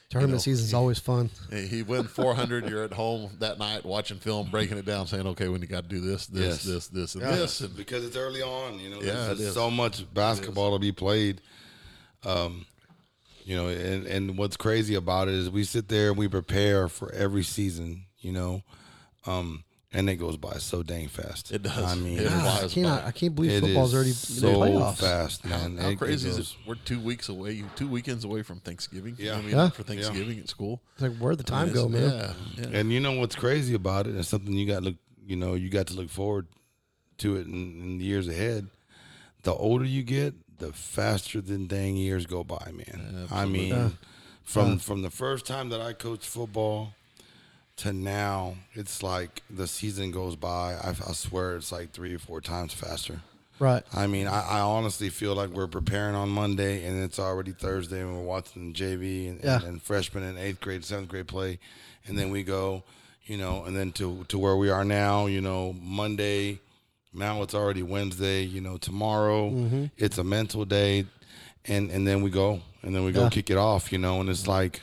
[0.09, 1.29] tournament you know, season's always fun.
[1.49, 2.69] Hey, He win 400.
[2.69, 5.83] You're at home that night watching film, breaking it down, saying, "Okay, when you got
[5.83, 6.63] to do this, this, Yes.
[6.63, 8.77] this, this, and Yeah, this." And because it's early on.
[8.79, 11.39] You know, Yeah, there's so much basketball to be played.
[12.25, 12.65] Um,
[13.45, 16.89] you know, and and what's crazy about it is we sit there and we prepare
[16.89, 18.03] for every season.
[18.19, 18.63] You know,
[19.27, 19.63] um,
[19.93, 21.51] and it goes by so dang fast.
[21.51, 21.77] It does.
[21.83, 23.05] I mean, It I flies can't.
[23.05, 24.97] I can't believe it football's is already in so the playoffs.
[24.97, 25.77] fast, man.
[25.77, 26.55] how It- it crazy is it?
[26.65, 29.15] We're two weeks away, two weekends away from Thanksgiving.
[29.17, 29.37] You know Yeah.
[29.37, 29.69] I mean, Yeah.
[29.69, 30.81] for Thanksgiving at school.
[30.93, 32.01] It's like where'd the time It's- go, man?
[32.01, 32.33] Yeah,
[32.69, 32.77] yeah.
[32.79, 34.95] And you know what's crazy about it, and something you got look,
[35.25, 36.47] you know, you got to look forward
[37.19, 38.67] to it in, in the years ahead.
[39.43, 43.27] The older you get, the faster than dang years go by, man.
[43.31, 43.89] I mean, Yeah.
[44.43, 46.93] from from the first time that I coached football
[47.77, 50.73] to now, it's like the season goes by.
[50.73, 53.21] I, I swear, it's like three or four times faster.
[53.59, 53.83] Right.
[53.93, 58.01] I mean, I, I honestly feel like we're preparing on Monday and it's already Thursday
[58.01, 59.55] and we're watching JV and, Yeah.
[59.57, 61.59] and, and freshmen and eighth grade, seventh grade play.
[62.05, 62.83] And then we go,
[63.25, 66.59] you know, and then to, to where we are now, you know, Monday,
[67.13, 69.85] now it's already Wednesday, you know, tomorrow Mm-hmm.
[69.97, 71.05] it's a mental day.
[71.65, 73.29] And, and then we go and then we go Yeah.
[73.29, 74.81] kick it off, you know, and it's like,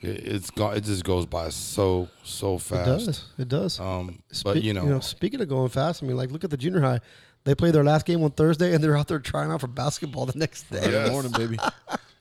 [0.00, 2.88] it's go, it just goes by so, so fast.
[3.02, 3.24] It does.
[3.38, 3.80] It does.
[3.80, 6.56] Um, Spe- but you know, speaking of going fast, I mean, like, look at the
[6.56, 7.00] junior high.
[7.44, 10.26] They play their last game on Thursday, and they're out there trying out for basketball
[10.26, 10.78] the next day.
[10.78, 11.10] Friday Yes.
[11.10, 11.58] morning, baby.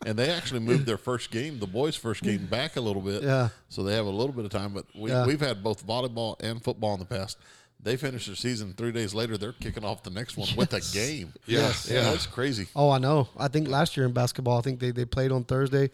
[0.06, 3.22] And they actually moved their first game, the boys' first game, back a little bit.
[3.22, 3.50] Yeah.
[3.68, 4.72] So they have a little bit of time.
[4.74, 5.26] But we, Yeah.
[5.26, 7.38] we've had both volleyball and football in the past.
[7.84, 9.38] They finished their season three days later.
[9.38, 11.34] They're kicking off the next one with a game.
[11.46, 11.90] Yes.
[11.92, 12.12] yeah, Yeah.
[12.12, 12.68] that's crazy.
[12.78, 13.28] Oh, I know.
[13.38, 15.90] I think last year in basketball, I think they, they played on Thursday,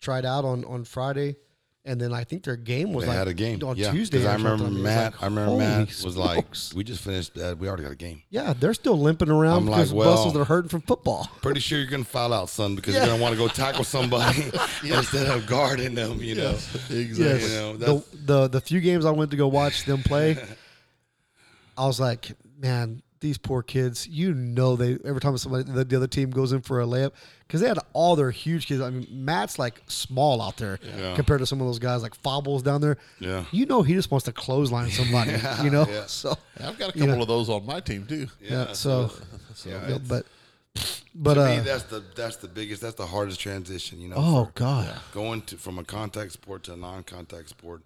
[0.00, 1.36] tried out on, on Friday,
[1.84, 3.90] and then I think their game was They like had a game on yeah.
[3.90, 4.26] Tuesday.
[4.26, 4.66] I remember something.
[4.66, 5.12] It was Matt.
[5.14, 6.44] like, I remember Matt was like,
[6.74, 7.56] "We just finished that.
[7.58, 10.36] We already got a game." "Yeah, they're still limping around I'm like, because well- muscles
[10.36, 13.00] are hurting from football." Pretty sure you're gonna foul out, son, because Yeah.
[13.04, 14.42] you're gonna want to go tackle somebody
[14.84, 16.20] instead of guarding them.
[16.22, 17.24] You know, Exactly.
[17.24, 17.42] Yes.
[17.50, 20.36] You know, the, the the few games I went to go watch them play,
[21.76, 24.06] I was like, man, these poor kids.
[24.06, 27.12] You know, they every time somebody the, the other team goes in for a layup
[27.40, 28.80] because they had all their huge kids.
[28.80, 31.14] I mean, Matt's like small out there Yeah.
[31.14, 32.96] compared to some of those guys like Fobbles down there.
[33.20, 33.44] Yeah.
[33.50, 35.32] you know, he just wants to clothesline somebody.
[35.62, 36.06] you know, yeah.
[36.06, 37.22] so I've got a You couple know.
[37.22, 38.28] of those on my team too.
[38.40, 38.72] yeah.
[38.72, 39.10] so,
[39.66, 40.26] yeah, yeah, but
[41.14, 44.00] but to uh, me, that's the that's the biggest, that's the hardest transition.
[44.00, 47.82] You know, oh for god, going to from a contact sport to a non-contact sport.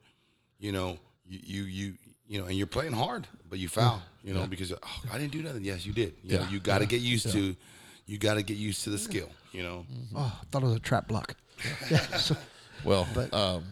[0.58, 1.94] You know, you you you,
[2.32, 4.00] you know, and you're playing hard, but you foul.
[4.24, 5.64] You know, because oh, I didn't do nothing.
[5.64, 6.14] Yes, you did.
[6.22, 6.50] You know, Yeah.
[6.50, 7.54] you got to get used to,
[8.06, 9.28] you got to get used to the skill.
[9.52, 9.84] You know,
[10.16, 11.36] oh, I thought it was a trap block.
[11.90, 12.34] Yeah, so,
[12.84, 13.64] Well, um,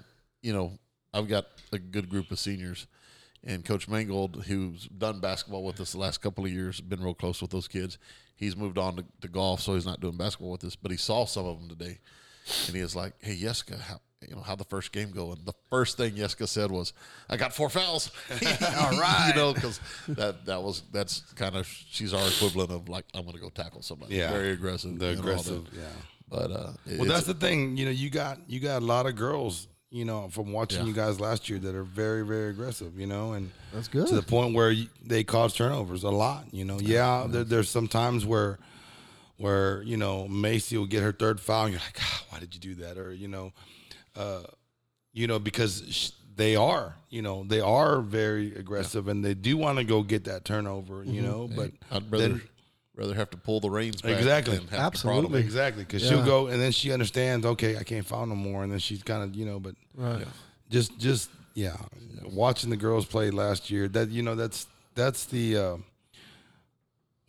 [0.42, 0.72] you know,
[1.14, 2.86] I've got a good group of seniors,
[3.42, 7.14] and Coach Mangold, who's done basketball with us the last couple of years, been real
[7.14, 7.96] close with those kids.
[8.36, 10.76] He's moved on to, to golf, so he's not doing basketball with us.
[10.76, 11.98] But he saw some of them today,
[12.66, 15.44] and he was like, "Hey, Jessica, how you know how the first game go?" And
[15.47, 16.92] the first thing Jessica said was,
[17.28, 21.66] "I got four fouls." All right, you know, because that that was that's kind of
[21.66, 24.16] she's our equivalent of like I'm going to go tackle somebody.
[24.16, 24.30] Yeah.
[24.30, 24.98] very aggressive.
[24.98, 25.30] the and all that.
[25.30, 25.68] aggressive.
[25.72, 25.82] Yeah.
[26.28, 27.76] But uh, Well, that's the thing.
[27.76, 29.66] You know, you got you got a lot of girls.
[29.92, 30.86] You know, from watching Yeah.
[30.86, 32.97] you guys last year that are very very aggressive.
[32.97, 34.06] You know, and That's good.
[34.06, 36.44] to the point where you, they cause turnovers a lot.
[36.52, 38.60] You know, yeah, there, there's some times where
[39.36, 42.55] where you know Macy will get her third foul, and you're like, ah, why did
[42.55, 42.98] you do that?
[42.98, 43.52] Or you know,
[44.16, 44.42] uh,
[45.12, 49.56] you know because sh- they are, you know, they are very aggressive and they do
[49.58, 51.04] want to go get that turnover.
[51.04, 52.42] You know, but I'd rather then-
[52.96, 54.12] rather have to pull the reins back.
[54.18, 54.56] Exactly.
[54.58, 54.82] than have to.
[54.86, 55.40] Absolutely.
[55.40, 56.10] exactly because Yeah.
[56.10, 57.44] she'll go and then she understands.
[57.46, 60.26] Okay, I can't foul no more, and then she's kind of you know, but right.
[60.70, 61.76] just just yeah,
[62.24, 65.76] watching the girls play last year that you know that's that's the uh,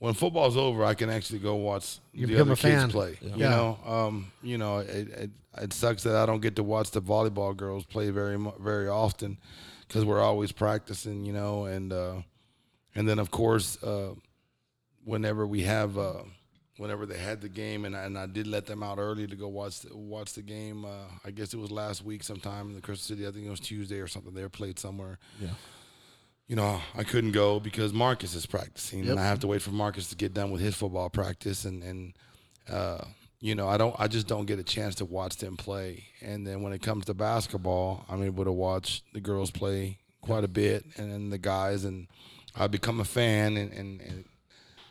[0.02, 2.82] when football's over i can actually go watch You the other a fan.
[2.82, 3.50] kids play you Yeah.
[3.56, 5.30] know um you know it, it
[5.66, 9.38] it sucks that i don't get to watch the volleyball girls play very very often
[9.88, 12.16] because we're always practicing you know and uh
[12.96, 14.14] and then of course uh
[15.06, 16.24] whenever we have uh
[16.78, 19.36] whenever they had the game and I, and I did let them out early to
[19.36, 22.74] go watch the, watch the game uh, I guess it was last week sometime in
[22.76, 25.50] the Crystal City I think it was Tuesday or something they were played somewhere Yeah.
[26.52, 29.12] You know I couldn't go because Marcus is practicing Yep.
[29.12, 31.82] and I have to wait for Marcus to get done with his football practice and
[31.90, 32.14] and
[32.70, 33.04] uh,
[33.40, 36.46] you know I don't I just don't get a chance to watch them play and
[36.46, 40.50] then when it comes to basketball I'm able to watch the girls play quite a
[40.50, 42.08] bit and then the guys and
[42.54, 44.26] I become a fan and and, and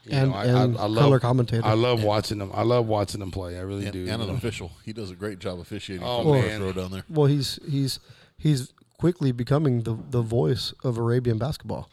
[0.04, 1.62] you And- know, I, and I, I color love commentator.
[1.66, 2.50] I love watching them.
[2.54, 3.58] I love watching them play.
[3.58, 4.08] I really And, do.
[4.08, 4.34] and an know.
[4.34, 4.70] official.
[4.86, 6.42] He does a great job officiating Oh, man.
[6.42, 7.04] first row down there.
[7.10, 8.00] Well, he's he's
[8.38, 11.88] he's quickly becoming the the voice of Arabian basketball.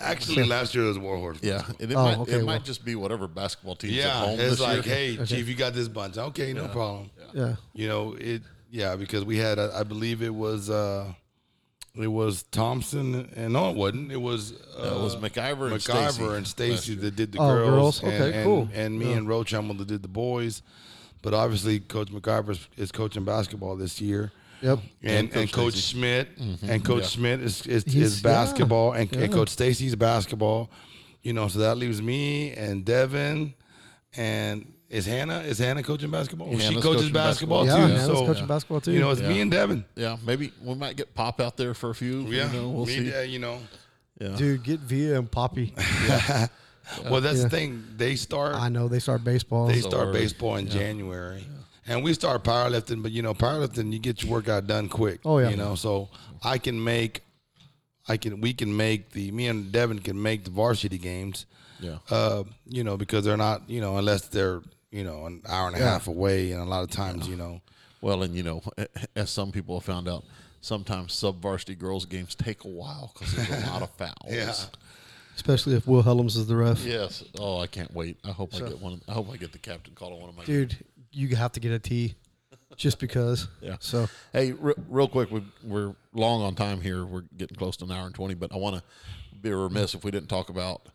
[0.00, 1.38] Actually, last year was Warhorse.
[1.42, 3.98] Yeah, and it Oh, might okay, it well- might just be whatever basketball team's at
[4.04, 4.30] yeah.
[4.30, 4.94] It's this like, year.
[5.16, 6.16] hey, Chief, you got this bunch.
[6.18, 7.10] Okay, no problem.
[7.34, 7.56] Yeah.
[7.74, 8.42] You know it.
[8.70, 11.12] Yeah, because we had, uh, I believe it was, uh
[11.94, 14.12] it was Thompson, and no, it wasn't.
[14.12, 17.38] It was uh, Uh, it was McIver and McIver Stacy and Stacy that did the
[17.38, 18.00] Oh, girls.
[18.00, 18.04] girls?
[18.04, 18.68] Okay, and, and- cool.
[18.72, 19.16] And me Yeah.
[19.18, 20.62] and Rochammel that did the boys.
[21.22, 24.32] But obviously, Coach McIver is, is coaching basketball this year.
[24.62, 24.78] Yep.
[25.02, 25.96] and, And and Coach Coach Stacy.
[25.98, 26.70] Schmidt mm-hmm.
[26.70, 27.08] and Coach Yeah.
[27.08, 29.28] Schmidt is is, is basketball and, and yeah.
[29.28, 30.70] Coach Stacy's basketball.
[31.22, 33.54] You know, so that leaves me and Devin
[34.16, 36.48] and is Hannah is Hannah coaching basketball?
[36.48, 37.92] Well, she coaches coaching basketball, basketball, Yeah, too.
[38.02, 38.92] Hannah's so coaching basketball too.
[38.92, 39.28] you know, it's Yeah.
[39.28, 39.84] me and Devin.
[39.96, 42.22] Yeah, maybe we might get Pop out there for a few.
[42.22, 43.08] Yeah, you know, we'll me, see.
[43.10, 43.58] yeah, you know.
[44.20, 44.36] Yeah.
[44.36, 45.74] Dude, get Via and Poppy.
[47.08, 47.44] Well, that's Yeah.
[47.44, 47.84] the thing.
[47.96, 49.66] They start I know they start baseball.
[49.68, 50.20] they start early.
[50.20, 51.46] baseball in January.
[51.86, 55.20] And we start powerlifting, but you know, powerlifting you get your workout done quick.
[55.24, 55.50] Oh, yeah.
[55.50, 56.08] You know, so
[56.42, 57.22] I can make
[58.08, 61.46] I can we can make the me and Devin can make the varsity games.
[61.80, 61.98] Yeah.
[62.10, 65.76] Uh, you know, because they're not, you know, unless they're, you know, an hour and
[65.76, 65.90] a Yeah.
[65.90, 67.60] half away and a lot of times, you know.
[68.00, 68.62] Well, and you know,
[69.16, 70.24] as some people have found out,
[70.60, 74.12] sometimes sub varsity girls games take a while because there's a lot of fouls.
[74.28, 74.54] Yeah.
[75.34, 76.84] Especially if Will Hellums is the ref.
[76.84, 77.24] Yes.
[77.38, 78.18] Oh, I can't wait.
[78.22, 79.00] I hope I get one.
[79.08, 80.44] I hope I get the captain call on one of my.
[80.44, 80.76] Dude,
[81.12, 82.14] you have to get a T
[82.76, 83.48] just because.
[83.60, 83.76] Yeah.
[83.80, 87.04] So Hey, re- real quick, we, we're long on time here.
[87.04, 88.82] We're getting close to an hour and twenty, but I want to
[89.40, 90.86] be remiss if we didn't talk about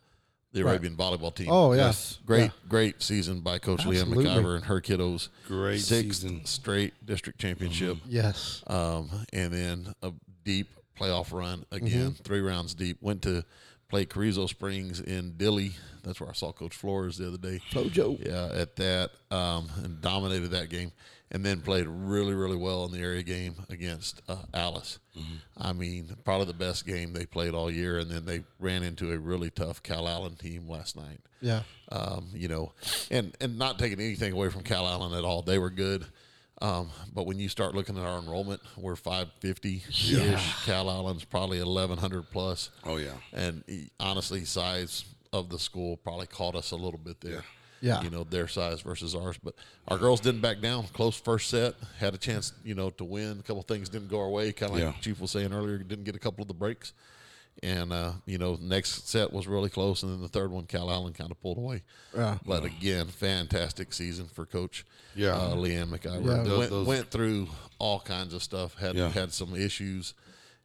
[0.53, 0.71] the Right.
[0.71, 1.47] Arabian volleyball team.
[1.49, 1.87] Oh yeah.
[1.87, 2.19] Yes.
[2.25, 2.49] great, Yeah.
[2.69, 5.27] great season by Coach Leanne McIver and her kiddos.
[5.47, 6.45] Great Sixth season.
[6.45, 8.63] straight district championship, Yes.
[8.67, 10.13] um, and then a
[10.45, 10.69] deep
[10.99, 12.23] playoff run again, Mm-hmm.
[12.23, 12.97] three rounds deep.
[13.01, 13.43] Went to
[13.89, 15.73] play Carrizo Springs in Dilley.
[16.03, 17.59] That's where I saw Coach Flores the other day.
[17.71, 18.23] Flojo.
[18.25, 20.91] Yeah, at that, um, and dominated that game,
[21.31, 24.99] and then played really, really well in the area game against uh, Alice.
[25.57, 29.11] I mean, probably the best game they played all year, and then they ran into
[29.11, 31.19] a really tough Calallen team last night.
[31.41, 31.63] Yeah.
[31.91, 32.73] Um, you know,
[33.11, 35.41] and and not taking anything away from Calallen at all.
[35.41, 36.05] They were good.
[36.61, 40.13] Um, but when you start looking at our enrollment, we're 550 ish.
[40.65, 42.69] Calallen's probably 1100 plus.
[42.83, 43.11] Oh yeah.
[43.31, 47.43] And he- honestly, size of the school probably caught us a little bit there.
[47.79, 48.01] Yeah.
[48.01, 49.37] You know, their size versus ours.
[49.43, 49.53] But
[49.87, 50.87] our girls didn't back down.
[50.93, 51.75] Close first set.
[51.99, 53.39] Had a chance, you know, to win.
[53.39, 54.51] A couple things didn't go our way.
[54.51, 54.99] Kind of like Yeah.
[54.99, 56.93] Chief was saying earlier, didn't get a couple of the breaks.
[57.63, 60.03] And, uh, you know, next set was really close.
[60.03, 61.81] And then the third one, Calallen kind of pulled away.
[62.15, 62.37] Yeah.
[62.45, 64.85] But again, fantastic season for Coach
[65.15, 65.35] Yeah.
[65.35, 66.25] uh, Leanne McIver.
[66.37, 66.43] Yeah.
[66.43, 67.47] Those- went, those- went through
[67.79, 68.75] all kinds of stuff.
[68.75, 69.09] Had Yeah.
[69.09, 70.13] had some issues.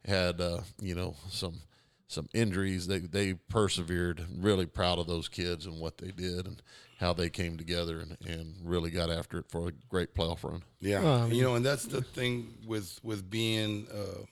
[0.05, 1.61] Had uh, you know some
[2.09, 2.89] some injuries.
[2.89, 4.27] They they persevered.
[4.37, 6.61] Really proud of those kids and what they did and
[6.99, 10.63] how they came together and, and really got after it for a great playoff run.
[10.81, 14.25] Yeah, Um, you know, and that's the thing with with being uh,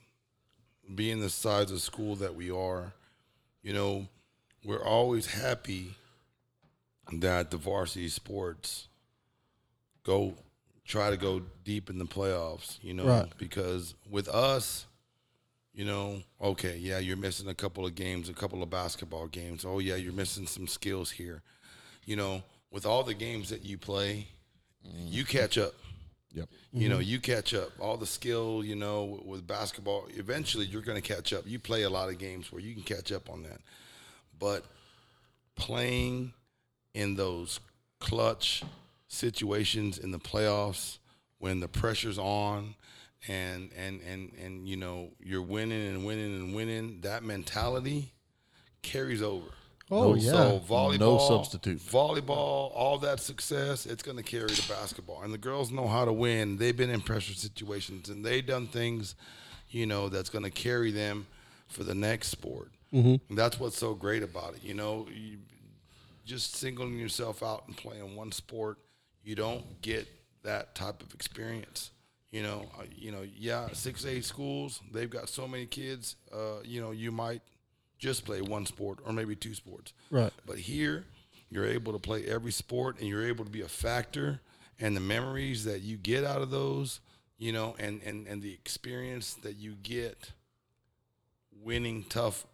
[0.95, 2.93] being the size of school that we are.
[3.63, 4.07] You know,
[4.65, 5.95] we're always happy
[7.11, 8.87] that the varsity sports
[10.03, 10.35] go
[10.85, 12.77] try to go deep in the playoffs.
[12.81, 13.37] You know, Right.
[13.37, 14.85] because with us,
[15.73, 19.63] you know, okay, yeah, you're missing a couple of games, a couple of basketball games.
[19.63, 21.41] Oh yeah, you're missing some skills here.
[22.05, 24.27] You know, with all the games that you play,
[24.85, 25.07] mm-hmm.
[25.07, 25.73] you catch up.
[26.33, 26.49] Yep.
[26.71, 27.03] You know, mm-hmm.
[27.03, 27.71] you catch up.
[27.79, 31.43] All the skill, you know, with basketball, eventually you're going to catch up.
[31.45, 33.59] You play a lot of games where you can catch up on that.
[34.39, 34.63] But
[35.55, 36.33] playing
[36.93, 37.59] in those
[37.99, 38.63] clutch
[39.07, 40.97] situations in the playoffs
[41.39, 42.75] when the pressure's on
[43.27, 48.13] and and and and you know, you're winning and winning and winning, that mentality
[48.81, 49.47] carries over.
[49.91, 50.31] Oh, No, yeah.
[50.31, 51.79] So volleyball, No substitute.
[51.79, 56.05] Volleyball, all that success, it's going to carry to basketball, and the girls know how
[56.05, 56.57] to win.
[56.57, 59.15] They've been in pressure situations, and they've done things,
[59.69, 61.27] you know, that's going to carry them
[61.67, 62.71] for the next sport.
[62.93, 63.35] Mm-hmm.
[63.35, 64.63] That's what's so great about it.
[64.63, 65.37] You know, you,
[66.25, 68.77] just singling yourself out and playing one sport,
[69.23, 70.07] you don't get
[70.43, 71.91] that type of experience.
[72.31, 76.15] You know, uh, you know, yeah, six A schools, they've got so many kids.
[76.33, 77.41] Uh, you know, you might
[78.01, 79.93] just play one sport or maybe two sports.
[80.09, 80.33] Right.
[80.45, 81.05] But here,
[81.49, 84.41] you're able to play every sport and you're able to be a factor
[84.79, 86.99] and the memories that you get out of those,
[87.37, 90.31] you know, and and and the experience that you get
[91.63, 92.45] winning tough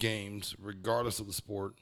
[0.00, 1.74] games regardless of the sport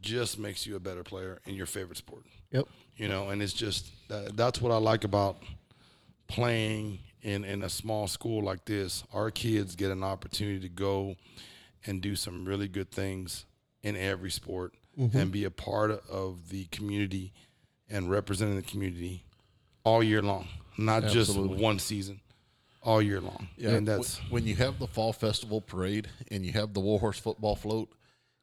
[0.00, 2.66] just makes you a better player in your favorite sport Yep.
[2.96, 5.36] you know and it's just uh, that's what i like about
[6.26, 11.14] playing in in a small school like this our kids get an opportunity to go
[11.84, 13.44] and do some really good things
[13.82, 17.32] in every sport and be a part of the community
[17.90, 19.24] and representing the community
[19.84, 20.46] all year long
[20.78, 21.48] not Absolutely.
[21.54, 22.20] just one season
[22.82, 26.52] all year long Yeah, and that's when you have the fall festival parade and you
[26.52, 27.90] have the Warhorse football float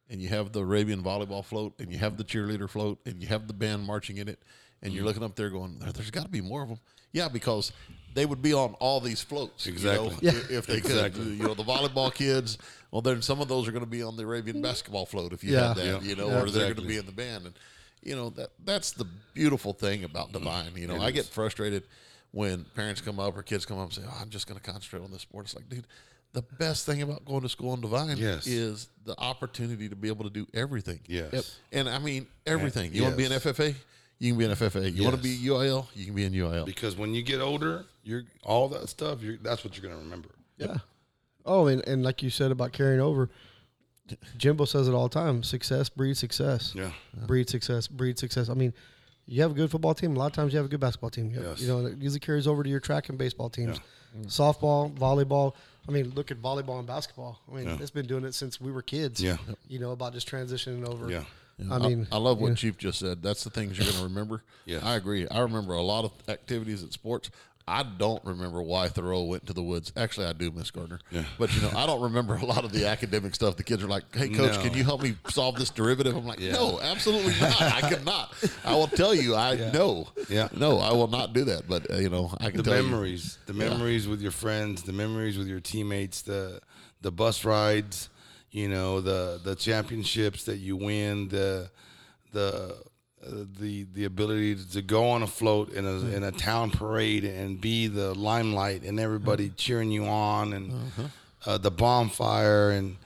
[0.10, 3.28] and you have the Arabian volleyball float and you have the cheerleader float and you
[3.30, 4.40] have the band marching in it
[4.84, 4.98] and Mm-hmm.
[4.98, 6.80] you're looking up there going, there, has got to be more of them.
[7.14, 7.72] Yeah, because
[8.16, 9.68] they would be on all these floats.
[9.68, 10.30] you know, Exactly.
[10.30, 11.24] i- If they Exactly.
[11.24, 12.58] could, you know, the volleyball kids.
[12.92, 14.64] Well, then some of those are going to be on the Arabian mm-hmm.
[14.64, 15.70] basketball float if you Yeah.
[15.70, 16.02] had that, Yeah.
[16.02, 16.42] you know, Yeah.
[16.42, 17.46] or they're going to be in the band.
[17.46, 17.56] And
[18.04, 20.44] you know that that's the beautiful thing about mm-hmm.
[20.44, 20.72] Devine.
[20.76, 21.84] You know, I get frustrated
[22.32, 24.72] when parents come up or kids come up and say, "Oh, I'm just going to
[24.72, 25.86] concentrate on this sport." It's like, dude,
[26.34, 28.48] the best thing about going to school in Devine Yes.
[28.48, 31.00] is the opportunity to be able to do everything.
[31.08, 31.32] Yes.
[31.32, 31.46] Yep.
[31.74, 32.94] And I mean everything.
[32.94, 33.32] You want to be an.
[33.34, 33.76] FFA?
[34.20, 34.94] You can be an FFA.
[34.94, 35.50] You want to be Yes.
[35.50, 35.88] UIL?
[35.96, 36.66] You can be in UIL.
[36.66, 40.04] because when you get older you're all that stuff you're that's what you're going to
[40.04, 40.78] remember Yeah.
[41.46, 43.30] Oh, and, and like you said about carrying over,
[44.38, 46.74] Jimbo says it all the time: success breeds success.
[46.76, 46.92] yeah
[47.28, 47.88] Breed success.
[47.88, 48.50] Breed success.
[48.50, 48.74] I mean,
[49.26, 50.16] you have a good football team.
[50.16, 51.30] A lot of times you have a good basketball team.
[51.32, 51.62] You, Yes.
[51.62, 53.80] you know, it usually carries over to your track and baseball teams.
[54.18, 54.26] Mm.
[54.28, 55.54] Softball, volleyball.
[55.88, 57.40] I mean, look at volleyball and basketball.
[57.50, 57.78] I mean, Yeah.
[57.80, 59.22] it's been doing it since we were kids.
[59.22, 59.38] Yeah.
[59.68, 61.10] You know about just transitioning over.
[61.10, 61.24] yeah
[61.70, 62.56] I mean, I, love what yeah.
[62.56, 63.22] Chief just said.
[63.22, 64.42] That's the things you're going to remember.
[64.66, 64.82] Yes.
[64.84, 65.28] I agree.
[65.28, 67.30] I remember a lot of activities at sports.
[67.68, 69.92] I don't remember why Thoreau went to the woods.
[69.96, 71.00] Actually, I do, Miss Gardner.
[71.12, 71.24] Yeah.
[71.38, 73.56] But you know, I don't remember a lot of the academic stuff.
[73.56, 74.62] The kids are like, "Hey, coach, No.
[74.62, 77.62] can you help me solve this derivative?" I'm like, "No, absolutely not.
[77.62, 78.34] I cannot.
[78.66, 80.50] I will tell you, I no, Yeah.
[80.56, 82.84] no, I will not do that." But uh, you know, I can the tell you-
[82.90, 86.60] memories the memories with your friends the memories with your teammates the
[87.02, 88.10] the bus rides
[88.52, 91.70] you know the the championships that you win the
[92.34, 92.76] the
[93.26, 97.24] uh, the the ability to go on a float in a in a town parade
[97.24, 100.74] and be the limelight and everybody cheering you on and
[101.46, 102.98] uh, the bonfire and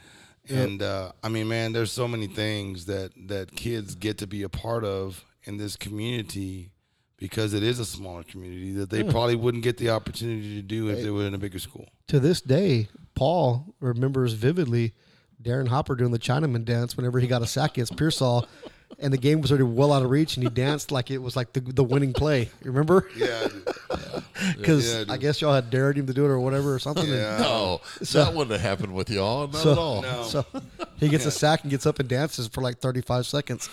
[0.50, 4.44] and uh, I mean man there's so many things that that kids get to be
[4.44, 6.72] a part of in this community
[7.18, 10.90] because it is a smaller community that they probably wouldn't get the opportunity to do
[10.90, 11.88] if they were in a bigger school.
[12.08, 14.94] to this day, Paul remembers vividly
[15.42, 18.48] Darren Hopper doing the Chinaman dance whenever he got a sack against Pearsall.
[19.06, 21.36] And the game was already well out of reach, and he danced like it was
[21.36, 22.50] like the the winning play.
[22.64, 23.08] You remember?
[23.16, 23.48] Yeah,
[24.58, 25.20] Because Yeah, I dude.
[25.22, 27.06] guess y'all had dared him to do it or whatever or something.
[27.06, 27.38] and- Yeah.
[27.38, 29.48] No, that wouldn't have happened with y'all.
[29.48, 30.02] Not So- at all.
[30.02, 30.24] No.
[30.24, 30.46] So
[30.98, 33.70] he gets a sack and gets up and dances for like 35 seconds,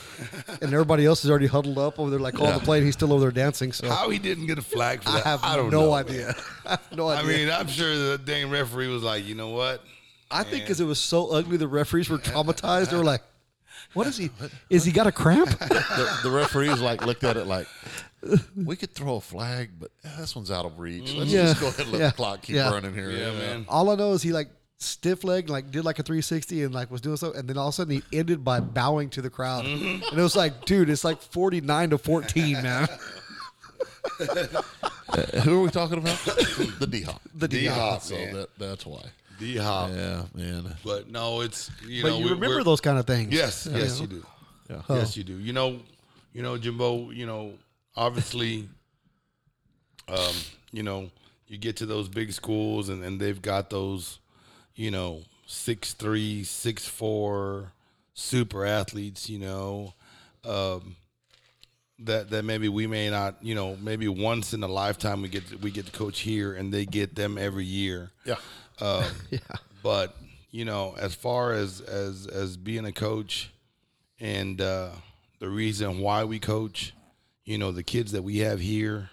[0.61, 2.59] and everybody else is already huddled up over there, like calling Yeah.
[2.59, 3.73] the play, and he's still over there dancing.
[3.73, 5.93] So how he didn't get a flag for I that, have I don't no know,
[5.95, 6.35] idea.
[6.67, 7.25] I have no idea.
[7.25, 9.83] I mean, I'm sure the dang referee was like, you know what?
[10.31, 12.91] I think because it was so ugly, the referees were traumatized.
[12.91, 13.23] They were like,
[13.95, 14.31] "What is he?
[14.71, 17.67] Is he got a cramp?" the, the referees like looked at it like
[18.57, 21.13] we could throw a flag, but eh, this one's out of reach.
[21.15, 21.43] Let's Yeah.
[21.45, 22.07] just go ahead and let Yeah.
[22.09, 22.71] the clock keep Yeah.
[22.71, 23.11] running here.
[23.11, 23.67] Yeah, man.
[23.69, 24.49] All I know is he like
[24.79, 27.69] stiff legged, like did like a 360 and like was doing so, and then all
[27.69, 30.09] of a sudden he ended by bowing to the crowd, Mm-hmm.
[30.11, 32.89] and it was like, dude, it's like 49 to 14, man.
[34.21, 34.27] Uh,
[35.43, 36.19] who are we talking about?
[36.79, 37.21] the D Hop.
[37.35, 38.35] The D-Hop, So man.
[38.35, 39.03] that, that's why.
[39.43, 39.91] D Hop.
[39.91, 40.77] Yeah, man.
[40.85, 43.33] But no, it's you but know you we- remember those kind of things?
[43.35, 43.79] Yes, Yeah.
[43.79, 44.27] yes, you do.
[44.71, 44.83] Yeah.
[44.89, 45.37] Yes, you do.
[45.39, 45.81] You know,
[46.33, 47.11] you know, Jimbo.
[47.11, 47.55] You know,
[47.97, 48.69] obviously,
[50.09, 50.35] um,
[50.71, 51.11] you know,
[51.49, 54.19] you get to those big schools and, and they've got those,
[54.75, 57.73] you know, six three, six four,
[58.15, 59.29] super athletes.
[59.29, 59.95] You know,
[60.45, 60.97] um,
[61.99, 63.37] that that maybe we may not.
[63.43, 66.55] You know, maybe once in a lifetime we get to, we get to coach here,
[66.55, 68.11] and they get them every year.
[68.25, 68.37] Yeah.
[68.81, 69.39] Um, Yeah.
[69.83, 70.17] but
[70.51, 73.51] you know, as far as as as being a coach,
[74.21, 74.91] and uh,
[75.39, 76.93] the reason why we coach,
[77.45, 79.11] you know, the kids that we have here,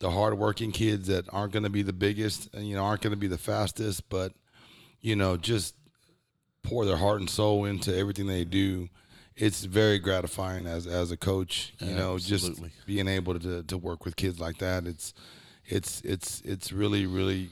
[0.00, 3.12] the hardworking kids that aren't going to be the biggest, and you know, aren't going
[3.12, 4.32] to be the fastest, but
[5.00, 5.74] you know, just
[6.62, 8.88] pour their heart and soul into everything they do.
[9.36, 12.68] It's very gratifying as as a coach, you know, Absolutely.
[12.70, 14.86] just being able to to work with kids like that.
[14.86, 15.14] It's
[15.64, 17.48] it's it's it's really really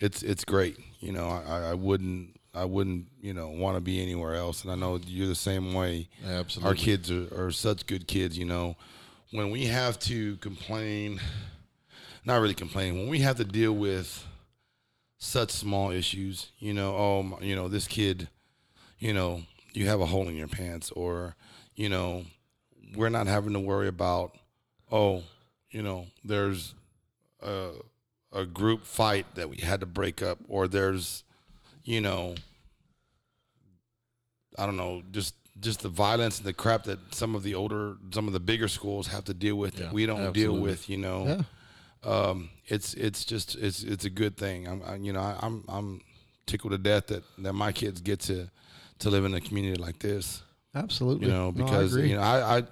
[0.00, 0.76] it's it's great.
[1.00, 4.72] You know, I, I wouldn't I wouldn't you know want to be anywhere else, and
[4.72, 6.08] I know you're the same way.
[6.26, 6.68] Absolutely.
[6.68, 8.36] Our kids are, are such good kids.
[8.36, 8.76] You know,
[9.30, 11.20] when we have to complain,
[12.24, 14.26] not really complain, when we have to deal with
[15.18, 18.28] such small issues, you know, oh, my- you know, this kid,
[18.98, 19.42] you know,
[19.74, 21.36] you have a hole in your pants, or,
[21.76, 22.24] you know,
[22.96, 24.34] we're not having to worry about,
[24.90, 25.22] oh,
[25.70, 26.74] you know, there's
[27.42, 27.70] a,
[28.32, 31.24] a group fight that we had to break up, or there's,
[31.84, 32.34] you know,
[34.58, 37.96] I don't know, just just the violence and the crap that some of the older,
[38.12, 39.78] some of the bigger schools have to deal with.
[39.78, 41.44] Yeah, that we don't deal with, you know
[42.04, 42.10] Yeah.
[42.10, 44.66] um, it's it's just it's it's a good thing.
[44.68, 46.00] I'm I, you know I, I'm I'm
[46.46, 48.48] tickled to death that that my kids get to
[49.00, 50.42] to live in a community like this.
[50.74, 51.26] Absolutely.
[51.26, 52.10] You know because agree.
[52.10, 52.62] you know I, I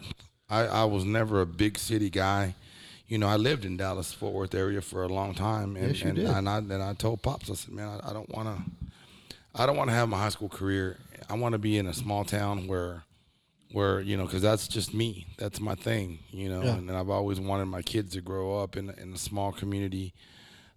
[0.49, 2.55] I I was never a big city guy.
[3.09, 6.03] You know I lived in Dallas Fort Worth area for a long time, and Yes,
[6.03, 6.27] you and, did.
[6.27, 8.63] and I and I told pops I said man I, I don't want to
[9.55, 10.99] I don't want to have my high school career.
[11.29, 13.03] I want to be in a small town where
[13.73, 16.75] where you know because that's just me that's my thing you know Yeah.
[16.77, 20.15] and, i've always wanted my kids to grow up in, in a small community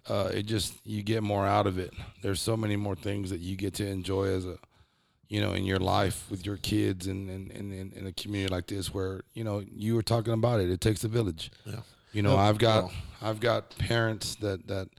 [0.09, 3.39] uh, it just you get more out of it there's so many more things that
[3.39, 4.57] you get to enjoy as a
[5.29, 7.49] you know in your life with your kids and in,
[7.95, 11.05] in a community like this where you know you were talking about it it takes
[11.05, 11.79] a village Yeah.
[12.11, 12.39] You know Yep.
[12.39, 14.89] i've got Well- i've got parents that that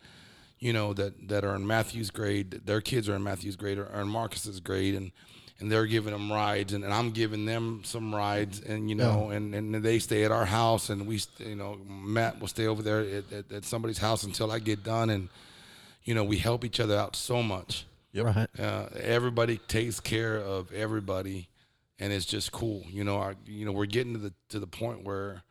[0.58, 3.86] you know that that are in matthew's grade their kids are in matthew's grade or,
[3.86, 5.12] or in marcus's grade and
[5.60, 9.30] and they're giving them rides and, and i'm giving them some rides and you know
[9.30, 12.82] and, and they stay at our house and we you know matt will stay over
[12.82, 15.28] there at, at, at somebody's house until i get done and
[16.04, 18.24] you know we help each other out so much Yep.
[18.26, 18.60] Right.
[18.60, 21.48] uh, everybody takes care of everybody,
[21.98, 22.84] and it's just cool.
[22.90, 25.42] You know, I, you know, we're getting to the to the point where,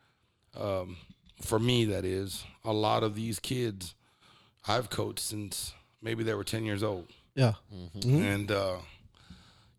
[0.56, 0.96] um,
[1.44, 3.94] for me, that is a lot of these kids
[4.66, 7.54] I've coached since maybe they were ten years old, Yeah.
[8.04, 8.76] and uh,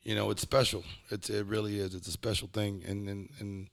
[0.04, 0.84] you know, it's special.
[1.10, 1.96] It's it really is.
[1.96, 3.68] It's a special thing, and and and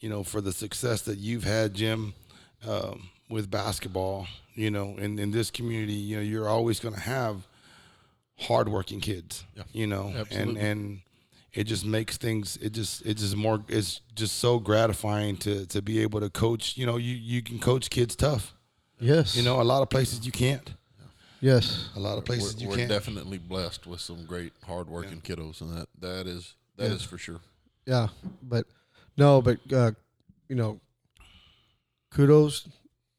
[0.00, 2.14] you know, for the success that you've had, Jim.
[2.66, 7.00] Um, with basketball, you know, in, in this community, you know, you're always going to
[7.00, 7.46] have
[8.38, 9.44] hardworking kids.
[9.56, 9.62] Yeah.
[9.72, 11.00] You know, and and
[11.54, 12.56] it just makes things.
[12.62, 13.62] It just it just more.
[13.68, 16.76] It's just so gratifying to to be able to coach.
[16.76, 18.54] You know, you you can coach kids tough.
[18.98, 19.36] Yes.
[19.36, 20.72] You know, a lot of places you can't.
[21.40, 21.88] Yes.
[21.96, 22.88] A lot of places We're, you we're can't.
[22.88, 27.08] definitely blessed with some great hardworking kiddos, and that that is that is Yeah.
[27.08, 27.40] for sure.
[27.84, 28.08] Yeah.
[28.42, 28.66] But
[29.16, 29.90] no, but uh,
[30.48, 30.80] you know,
[32.10, 32.68] kudos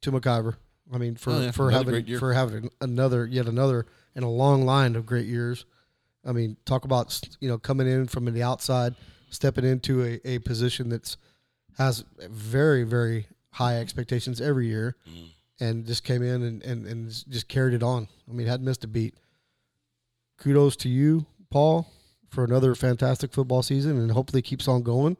[0.02, 0.56] to McIver.
[0.94, 1.52] I mean, for Oh, yeah.
[1.52, 3.86] for Another having for having another yet another
[4.16, 5.66] in a long line of great years.
[6.26, 8.96] I mean, talk about you know coming in from the outside,
[9.30, 11.18] stepping into a, a position that's
[11.78, 15.30] has very very high expectations every year, Mm.
[15.60, 18.08] and just came in and, and, and just carried it on.
[18.30, 19.16] I mean, hadn't missed a beat.
[20.40, 21.88] Kudos to you, Paul,
[22.30, 25.18] for another fantastic football season, and hopefully keeps on going.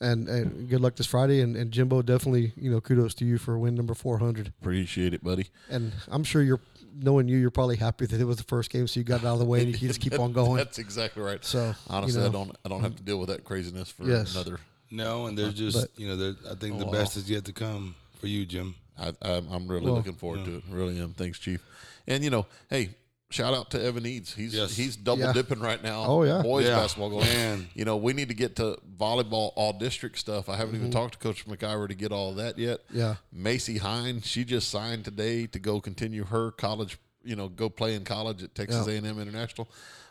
[0.00, 1.40] and, and good luck this Friday.
[1.40, 4.48] And, and Jimbo, definitely, you know, kudos to you for win number 400.
[4.60, 5.46] Appreciate it, buddy.
[5.70, 6.60] And I'm sure you're,
[6.94, 9.26] knowing you, you're probably happy that it was the first game, so you got it
[9.26, 10.56] out of the way and you can just keep on going.
[10.56, 11.44] That's exactly right.
[11.44, 14.04] So, honestly, you know, I don't I don't have to deal with that craziness for
[14.04, 14.34] Yes.
[14.34, 14.58] another.
[14.90, 17.20] No, and there's uh, just But- you know, I think the Oh, best wow.
[17.22, 18.74] is yet to come for you, Jim.
[18.98, 20.62] I, I'm, I'm really Well, looking forward to it.
[20.70, 21.14] Really am.
[21.14, 21.60] Thanks, Chief.
[22.06, 22.90] And you know, hey,
[23.30, 24.34] shout out to Evan Eads.
[24.34, 24.76] He's Yes.
[24.76, 25.32] he's double Yeah.
[25.32, 26.04] dipping right now.
[26.06, 26.42] Oh, yeah.
[26.42, 26.76] boys Yeah.
[26.76, 27.26] basketball going.
[27.26, 27.68] Man.
[27.74, 30.48] You know, we need to get to volleyball all district stuff.
[30.48, 30.98] I haven't even Mm-hmm.
[30.98, 32.80] talked to Coach McIver to get all of that yet.
[32.92, 33.16] Yeah.
[33.32, 36.98] Macy Hine, she just signed today to go continue her college.
[37.24, 38.94] You know, go play in college at Texas Yeah.
[38.94, 39.68] A&M International.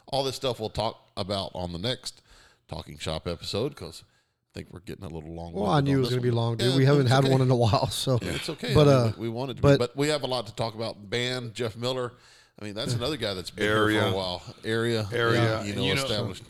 [0.08, 2.22] All this stuff we'll talk about on the next
[2.68, 5.54] Talking Shop episode because I think we're getting a little long.
[5.54, 6.76] Well, I knew it was going to be long, dude.
[6.76, 7.32] we haven't had okay.
[7.32, 8.74] one in a while, so It's okay.
[8.74, 10.48] But I mean, uh, we we wanted to, but- be, but we have a lot
[10.48, 11.10] to talk about.
[11.10, 12.14] Band Jeff Miller.
[12.60, 14.06] I mean, that's another guy that's been here for Area.
[14.08, 14.42] a while.
[14.64, 16.44] Area, Area, yeah, you and know, established.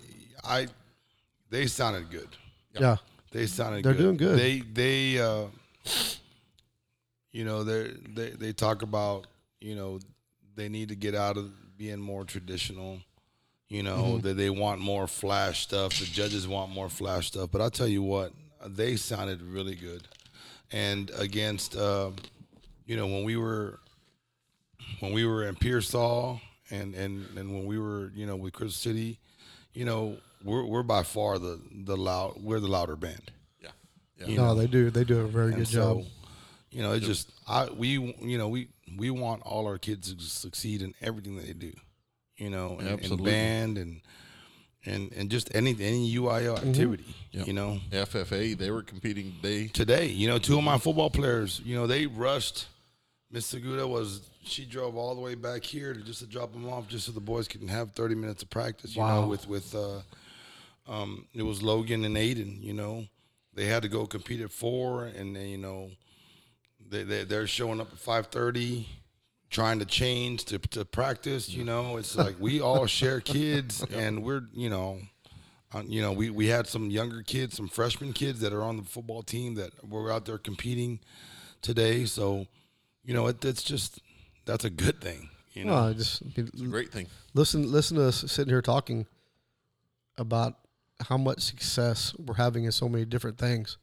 [0.43, 0.67] I,
[1.49, 2.27] they sounded good.
[2.79, 2.97] yeah,
[3.31, 3.83] They sounded.
[3.85, 4.17] They're good.
[4.17, 4.37] doing good.
[4.39, 5.45] They they uh,
[7.31, 9.27] you know they they they talk about
[9.59, 9.99] you know
[10.55, 12.99] they need to get out of being more traditional.
[13.69, 14.27] You know Mm-hmm.
[14.27, 15.97] that they want more flash stuff.
[15.97, 17.49] The judges want more flash stuff.
[17.51, 18.31] But I'll tell you what,
[18.67, 20.07] they sounded really good.
[20.71, 22.11] And against, uh,
[22.85, 23.79] you know, when we were
[24.99, 28.91] when we were in Pearsall and and and when we were you know with Crystal
[28.91, 29.19] City,
[29.73, 33.31] you know we're we're by far the the loud we're the louder band.
[33.61, 33.69] Yeah,
[34.19, 34.27] yeah.
[34.27, 34.89] You no, know, they do.
[34.89, 36.03] They do a very and good job.
[36.71, 37.89] you know, it's just I we
[38.21, 41.73] you know we we want all our kids to succeed in everything that they do.
[42.37, 43.31] You know, in, in Absolutely.
[43.31, 44.01] band and
[44.85, 46.69] and and just any any UIL Mm-hmm.
[46.69, 47.15] activity.
[47.31, 47.47] Yep.
[47.47, 49.67] You know, FFA, they were competing today.
[49.67, 52.67] today, you know, two of my football players, you know, they rushed.
[53.33, 56.69] Miss Seguda was she drove all the way back here to just to drop them
[56.69, 58.95] off, just so the boys can have thirty minutes of practice.
[58.95, 59.21] You Wow.
[59.21, 60.01] know, with with uh,
[60.87, 62.61] um, it was Logan and Aiden.
[62.61, 63.05] You know,
[63.55, 65.89] they had to go compete at four, and then you know,
[66.87, 68.87] they, they they're showing up at five thirty,
[69.49, 71.49] trying to change to to practice.
[71.49, 74.99] You know, it's like we all share kids, and we're you know.
[75.75, 78.77] Uh, you know, we, we had some younger kids, some freshman kids that are on
[78.77, 80.99] the football team that were out there competing
[81.63, 82.05] today.
[82.05, 82.45] So,
[83.05, 83.99] you know, it, it's just
[84.45, 85.29] that's a good thing.
[85.53, 86.21] You know, No, I just
[86.69, 87.07] Great thing.
[87.33, 87.71] listen.
[87.71, 89.05] Listen to us sitting here talking
[90.17, 90.55] about
[90.99, 93.77] how much success we're having in so many different things.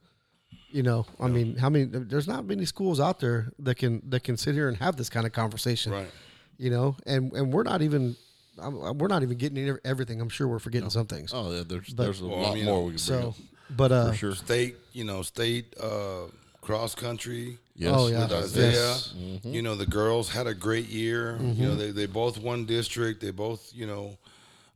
[0.72, 1.84] You know, I mean, how many?
[1.84, 5.09] There's not many schools out there that can that can sit here and have this
[5.10, 5.92] kind of conversation.
[5.92, 6.10] right?
[6.59, 8.16] You know, and and we're not even.
[8.60, 10.20] I'm, we're not even getting ev- everything.
[10.20, 11.32] I'm sure we're forgetting some things.
[11.32, 13.34] Oh, yeah, there's there's a Well, I lot mean, more we can bring so, up
[13.70, 14.34] but uh, for sure.
[14.34, 16.26] State, you know, state uh,
[16.70, 17.59] cross country.
[17.74, 18.20] Yes, Oh, yeah.
[18.22, 18.72] with Isaiah.
[18.72, 19.14] Yes.
[19.42, 21.36] You know, the girls had a great year.
[21.40, 23.20] You know, they, they both won district.
[23.20, 24.16] They both, you know,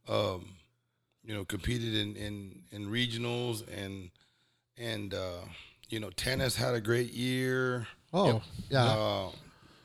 [0.09, 0.47] um,
[1.25, 4.11] you know, competed in, in, in regionals and
[4.77, 5.41] and uh,
[5.89, 7.87] you know, tennis had a great year.
[8.13, 9.29] oh yeah, Uh,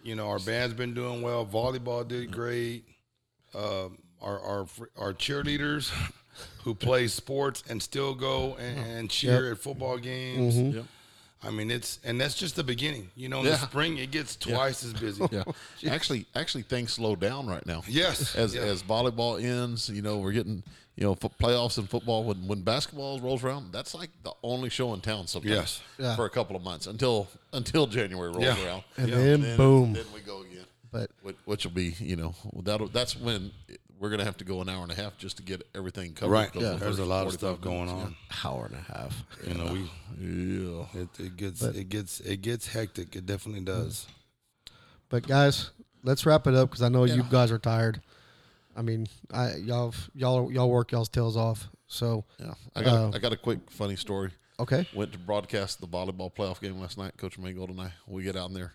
[0.04, 1.46] you know, our band's been doing well.
[1.46, 2.86] Volleyball did great.
[3.54, 4.68] Um, our our
[4.98, 5.92] our cheerleaders
[6.64, 10.58] who play sports and still go and, and cheer at football games.
[10.58, 10.86] Yep.
[11.42, 13.10] I mean, it's and that's just the beginning.
[13.16, 13.52] You know, in Yeah.
[13.52, 15.24] the spring it gets twice as busy.
[15.32, 15.44] Yeah,
[15.94, 17.84] actually, actually, things slow down right now.
[17.88, 18.62] Yes, as yeah.
[18.62, 20.64] as volleyball ends, you know, we're getting
[20.98, 22.26] you know fo- playoffs in football.
[22.26, 25.56] When when basketball rolls around, that's like the only show in town sometimes.
[25.56, 25.82] Yes.
[25.98, 26.16] Yeah.
[26.18, 28.66] for a couple of months until until January rolls Yeah.
[28.66, 29.16] around, And Yeah.
[29.16, 29.94] then boom.
[29.94, 30.66] then we go again.
[30.92, 32.34] but Which, which will be, you know,
[32.64, 35.38] that'll that's when it- we're gonna have to go an hour and a half just
[35.38, 36.32] to get everything covered.
[36.32, 36.50] Right.
[36.56, 36.74] Yeah.
[36.74, 38.16] There's a lot of stuff going minutes, on.
[38.46, 39.24] hour and a half.
[39.46, 39.80] You know, we
[40.20, 41.02] Yeah.
[41.02, 43.16] it, it gets But- it gets it gets hectic.
[43.16, 44.08] It definitely does.
[45.10, 45.72] But guys,
[46.04, 48.02] let's wrap it up because I know you guys are tired.
[48.76, 51.68] I mean, I y'all y'all y'all work y'all's tails off.
[51.88, 54.32] So Yeah, I got Uh, a, I got a quick funny story.
[54.60, 57.18] okay, Went to broadcast the volleyball playoff game last night.
[57.18, 58.74] Coach Mangold and I we get out in there,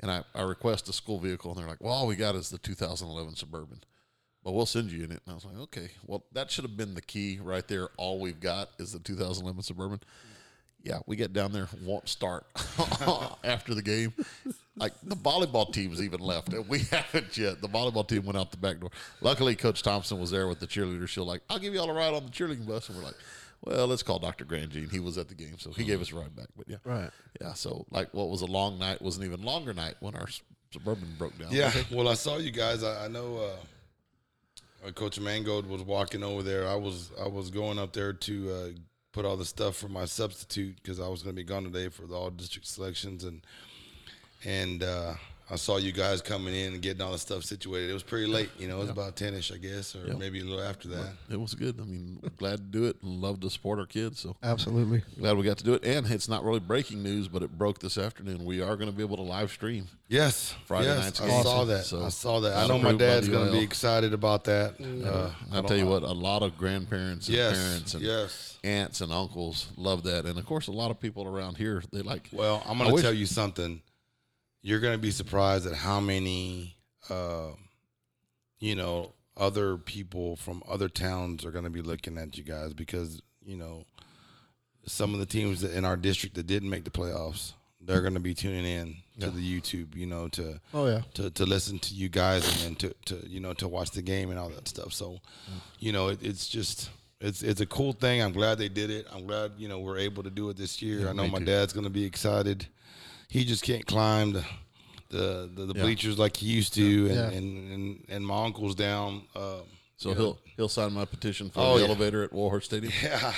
[0.00, 2.50] and I, I request a school vehicle, and they're like, "Well, all we got is
[2.50, 3.80] the 2011 Suburban,
[4.44, 6.76] but we'll send you in it." And I was like, "Okay, well, that should have
[6.76, 7.88] been the key right there.
[7.96, 10.00] All we've got is the 2011 Suburban."
[10.84, 12.44] Yeah, we get down there, won't start
[13.44, 14.12] after the game.
[14.76, 17.60] Like the volleyball team's even left, and we haven't yet.
[17.60, 18.90] The volleyball team went out the back door.
[19.20, 21.08] Luckily, Coach Thompson was there with the cheerleaders.
[21.08, 23.14] She'll like, "I'll give you all a ride on the cheerleading bus," and we're like,
[23.64, 24.44] "Well, let's call Dr.
[24.44, 24.90] Grandjean.
[24.90, 27.10] He was at the game, so he gave us a ride back." But yeah, Right.
[27.40, 27.52] yeah.
[27.52, 30.26] So like, what was a long night was an even longer night when our
[30.72, 31.52] suburban broke down.
[31.52, 31.70] Yeah.
[31.92, 32.82] Well, I saw you guys.
[32.82, 33.56] I, I know uh,
[34.90, 36.66] Coach Mangold was walking over there.
[36.66, 38.68] I was I was going up there to uh,
[39.12, 41.88] put all the stuff for my substitute because I was going to be gone today
[41.88, 43.42] for the all district selections and
[44.44, 45.14] and uh,
[45.50, 47.90] I saw you guys coming in and getting all the stuff situated.
[47.90, 48.76] It was pretty late, you know.
[48.76, 51.12] It was about ten ish, I guess, or maybe a little after that.
[51.30, 51.78] It was good.
[51.78, 54.20] I mean, glad to do it and love to support our kids.
[54.20, 55.02] So Absolutely.
[55.18, 55.84] glad we got to do it.
[55.84, 58.44] And it's not really breaking news, but it broke this afternoon.
[58.46, 59.88] We are going to be able to live stream.
[60.08, 61.42] Yes, Friday yes, night's I game.
[61.42, 61.84] saw that.
[61.84, 62.56] So, I saw that.
[62.56, 64.74] I know my dad's going to be excited about that.
[64.80, 68.02] Uh, I I'll don't- tell you what, a lot of grandparents and Yes, parents and
[68.02, 68.58] yes.
[68.64, 70.24] aunts and uncles love that.
[70.26, 72.94] And of course, a lot of people around here, they like, Well, I'm going to
[72.94, 73.82] wish- tell you something.
[74.62, 76.76] You're going to be surprised at how many,
[77.10, 77.48] uh,
[78.60, 82.74] you know, other people from other towns are going to be looking at you guys
[82.74, 83.84] because you know
[84.86, 88.14] some of the teams that in our district that didn't make the playoffs, they're going
[88.14, 91.02] to be tuning in to the YouTube, you know, to Oh yeah.
[91.14, 94.02] to, to listen to you guys and then to, to you know to watch the
[94.02, 94.92] game and all that stuff.
[94.92, 95.18] So,
[95.78, 96.90] you know, it, it's just
[97.20, 98.20] it's it's a cool thing.
[98.22, 99.06] I'm glad they did it.
[99.12, 101.08] I'm glad you know we're able to do it this year.
[101.08, 101.46] I know my too.
[101.46, 102.66] dad's going to be excited.
[103.32, 104.44] He just can't climb the
[105.08, 105.82] the, the, the Yeah.
[105.84, 107.30] bleachers like he used to, and, Yeah.
[107.30, 109.22] and, and and my uncle's down.
[109.36, 109.62] Um,
[109.96, 111.86] so he'll he'll sign my petition for Oh, the yeah.
[111.88, 112.92] elevator at Warhorse Stadium.
[113.02, 113.32] yeah,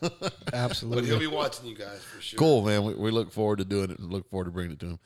[0.00, 1.06] but Absolutely.
[1.06, 2.38] he'll be watching you guys for sure.
[2.38, 2.84] Cool, man.
[2.84, 4.98] We, we look forward to doing it and look forward to bringing it to him.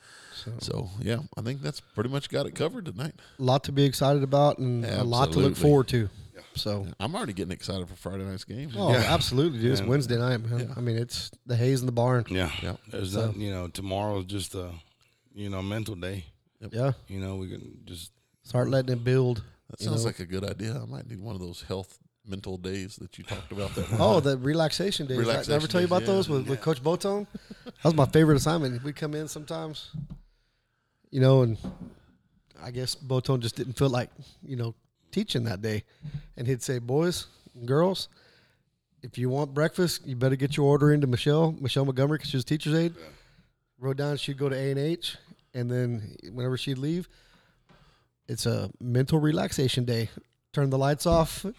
[0.59, 3.13] So, yeah, I think that's pretty much got it covered tonight.
[3.39, 6.09] a lot to be excited about and a lot to look forward to.
[6.55, 8.71] So, I'm already getting excited for Friday night's game.
[8.75, 9.05] oh, Yeah.
[9.13, 9.71] absolutely, dude.
[9.71, 9.87] It's Yeah.
[9.87, 10.73] Wednesday night, man.
[10.75, 12.25] I mean, it's the haze in the barn.
[12.29, 12.75] Yeah, Yeah.
[12.89, 14.71] There's So- not, you know, tomorrow's just a,
[15.33, 16.25] you know, mental day.
[16.71, 16.91] Yeah.
[17.07, 18.11] You know, we can just
[18.43, 19.43] Start letting it build.
[19.69, 20.07] That sounds know.
[20.07, 20.75] like a good idea.
[20.81, 21.97] I might need one of those health
[22.27, 23.73] mental days that you talked about.
[23.75, 25.17] That Oh, the relaxation days.
[25.17, 26.07] Did I Relaxation ever tell you days, about yeah.
[26.13, 27.27] those with, with Coach Botone?
[27.65, 28.83] That was my favorite assignment.
[28.83, 29.91] We come in sometimes,
[31.11, 31.57] you know, and
[32.61, 34.09] I guess Botone just didn't feel like,
[34.43, 34.75] you know,
[35.11, 35.83] teaching that day.
[36.37, 38.09] And he'd say, boys and girls,
[39.01, 42.37] if you want breakfast, you better get your order into Michelle, Michelle Montgomery, because she
[42.37, 42.93] was teacher's aide.
[43.79, 45.17] Wrote down she'd go to A&H,
[45.53, 47.09] and then whenever she'd leave,
[48.27, 50.09] it's a mental relaxation day.
[50.53, 51.55] Turn the lights off, and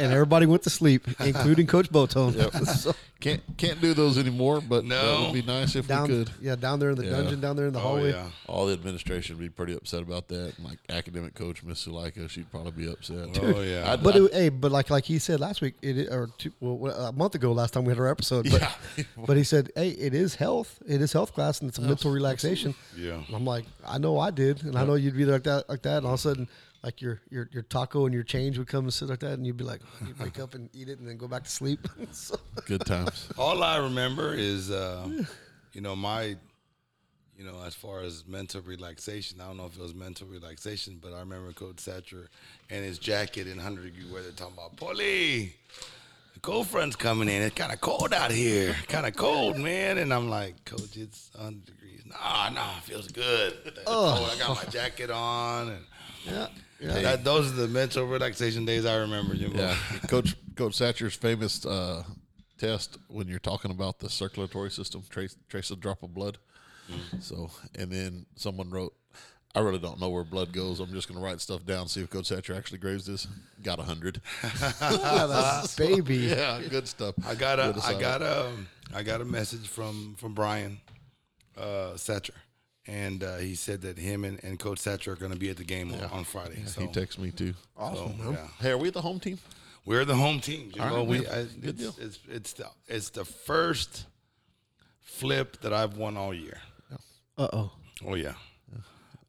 [0.00, 2.36] everybody went to sleep, including Coach Botone.
[2.76, 5.22] So, can't can't do those anymore, but that No.
[5.24, 6.30] would be nice if down, we could.
[6.40, 7.10] yeah, down there in the Yeah.
[7.10, 8.12] dungeon, down there in the oh hallway.
[8.12, 10.56] yeah, All the administration would be pretty upset about that.
[10.58, 13.36] And like academic coach Miss Suleika, she'd probably be upset.
[13.42, 13.90] oh yeah.
[13.90, 16.92] I'd- But it, hey, but like like he said last week, it or two, well,
[16.94, 18.62] a month ago, last time we had our episode, but
[19.26, 22.12] but he said, hey, it is health, it is health class, and it's a mental
[22.12, 22.76] relaxation.
[22.96, 23.14] yeah.
[23.26, 25.82] And I'm like, I know I did, and I know you'd be like that, like
[25.82, 26.46] that, and all of a sudden,
[26.86, 29.44] like your your your taco and your change would come and sit like that, and
[29.44, 31.86] you'd be like, you'd wake up and eat it, and then go back to sleep.
[32.12, 33.28] so, Good times.
[33.38, 35.24] All I remember is, uh,
[35.72, 36.36] you know, my,
[37.36, 40.98] you know, as far as mental relaxation, I don't know if it was mental relaxation,
[41.02, 42.28] but I remember Coach Satcher
[42.70, 45.56] and his jacket in 100 degree weather talking about, Polly,
[46.34, 47.42] the cold front's coming in.
[47.42, 48.76] It's kind of cold out here.
[48.86, 49.98] Kind of cold, man.
[49.98, 52.02] And I'm like, Coach, it's 100 degrees.
[52.06, 53.56] Nah, nah, feels good.
[53.64, 54.30] It's cold.
[54.32, 55.70] I got my jacket on.
[55.70, 55.84] And
[56.24, 56.46] yeah,
[56.80, 57.00] yeah.
[57.00, 59.58] that, those are the mental relaxation days I remember, Jimbo.
[59.58, 59.76] Yeah,
[60.08, 62.02] Coach Coach Satcher's famous uh,
[62.58, 66.38] test when you're talking about the circulatory system, trace trace a drop of blood.
[67.20, 68.94] So, and then someone wrote,
[69.56, 70.78] "I really don't know where blood goes.
[70.78, 73.26] I'm just going to write stuff down, see if Coach Satcher actually graves this."
[73.62, 74.20] Got a hundred.
[75.76, 76.16] baby.
[76.16, 77.14] yeah, good stuff.
[77.26, 78.00] I got a Good I aside.
[78.00, 78.52] got a
[78.94, 80.78] I got a message from from Brian
[81.56, 82.30] uh, Satcher,
[82.86, 85.56] and uh, he said that him and, and Coach Satcher are going to be at
[85.56, 86.62] the game on, on Friday.
[86.66, 87.54] so, He texted me too.
[87.78, 88.36] so, yeah.
[88.60, 89.38] Hey, are we the home team?
[89.86, 90.70] we're the home team.
[90.72, 90.88] Jimbo.
[90.88, 91.26] All right, we.
[91.26, 91.96] I, Good it's, deal.
[91.98, 94.06] It's, it's the it's the first
[95.00, 96.58] flip that I've won all year.
[97.38, 97.72] Uh oh.
[98.04, 98.34] Oh yeah,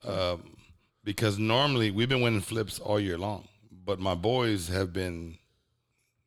[0.05, 0.43] um,
[1.03, 3.47] because normally we've been winning flips all year long,
[3.85, 5.38] but my boys have been,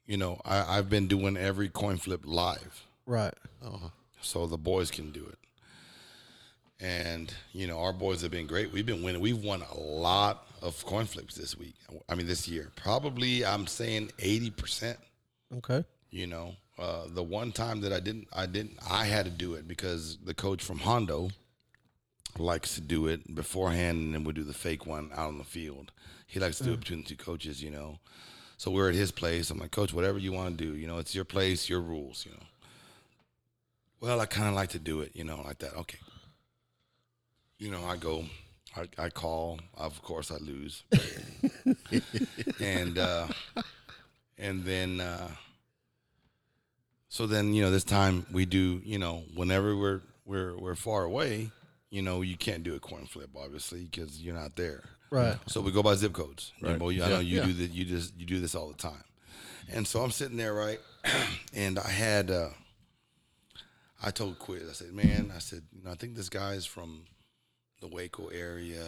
[0.06, 2.86] you know, I, I've been doing every coin flip live.
[3.04, 3.34] Right.
[3.62, 3.88] Uh-huh.
[4.22, 5.38] so the boys can do it.
[6.80, 8.72] And you know, our boys have been great.
[8.72, 9.20] We've been winning.
[9.20, 11.74] We've won a lot of coin flips this week.
[12.08, 14.98] I mean, this year, probably I'm saying eighty percent.
[15.58, 15.84] Okay.
[16.10, 19.54] You know, uh, the one time that I didn't, I didn't, I had to do
[19.54, 21.30] it because the coach from Hondo
[22.38, 25.44] likes to do it beforehand, and then we do the fake one out on the
[25.44, 25.92] field.
[26.26, 27.62] He likes to do it between the two coaches.
[27.62, 27.98] You know,
[28.56, 29.50] so we're at his place.
[29.50, 30.76] I'm like, Coach, whatever you want to do.
[30.76, 32.24] You know, it's your place, your rules.
[32.24, 32.46] You know.
[34.00, 35.10] Well, I kind of like to do it.
[35.14, 35.76] You know, like that.
[35.76, 35.98] Okay.
[37.60, 38.24] You know, I go.
[38.76, 39.60] I, I call.
[39.74, 40.82] Of course, I lose.
[42.60, 43.26] and uh,
[44.38, 45.28] and then uh,
[47.08, 51.04] so then you know this time we do you know whenever we're we're we're far
[51.04, 51.50] away
[51.90, 55.36] you know you can't do a coin flip obviously because you're not there Right.
[55.46, 56.70] so we go by zip codes Right.
[56.70, 57.46] Jimbo, you- I know you yeah.
[57.46, 59.02] do that you just you do this all the time
[59.72, 60.78] and so I'm sitting there right
[61.54, 62.50] and I had uh,
[64.02, 66.64] I told Quiz I said man I said you know I think this guy is
[66.64, 67.02] from
[67.80, 68.84] the Waco area,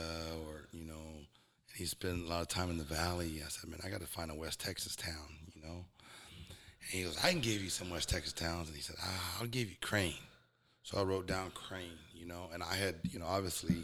[0.46, 1.26] or you know, and
[1.74, 3.40] he spent a lot of time in the valley.
[3.44, 5.84] I said, man, I got to find a West Texas town, you know.
[6.80, 9.38] And he goes, I can give you some West Texas towns, and he said, ah,
[9.40, 10.14] I'll give you Crane.
[10.82, 13.76] So I wrote down Crane, you know, and I had, you know, obviously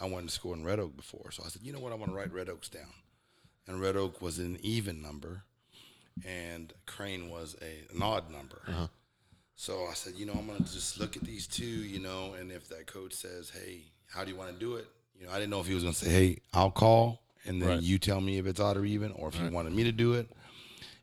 [0.00, 1.96] I went to school in Red Oak before, so I said, you know what, I
[1.96, 2.92] want to write Red Oaks down,
[3.66, 5.42] and Red Oak was an even number,
[6.26, 8.62] and Crane was a, an odd number.
[9.54, 12.50] So I said, you know, I'm gonna just look at these two, you know, and
[12.50, 14.86] if that coach says, hey, how do you want to do it?
[15.18, 17.68] You know, I didn't know if he was gonna say, hey, I'll call, and then
[17.68, 17.82] Right.
[17.82, 20.14] you tell me if it's odd or even, or if he wanted me to do
[20.14, 20.28] it.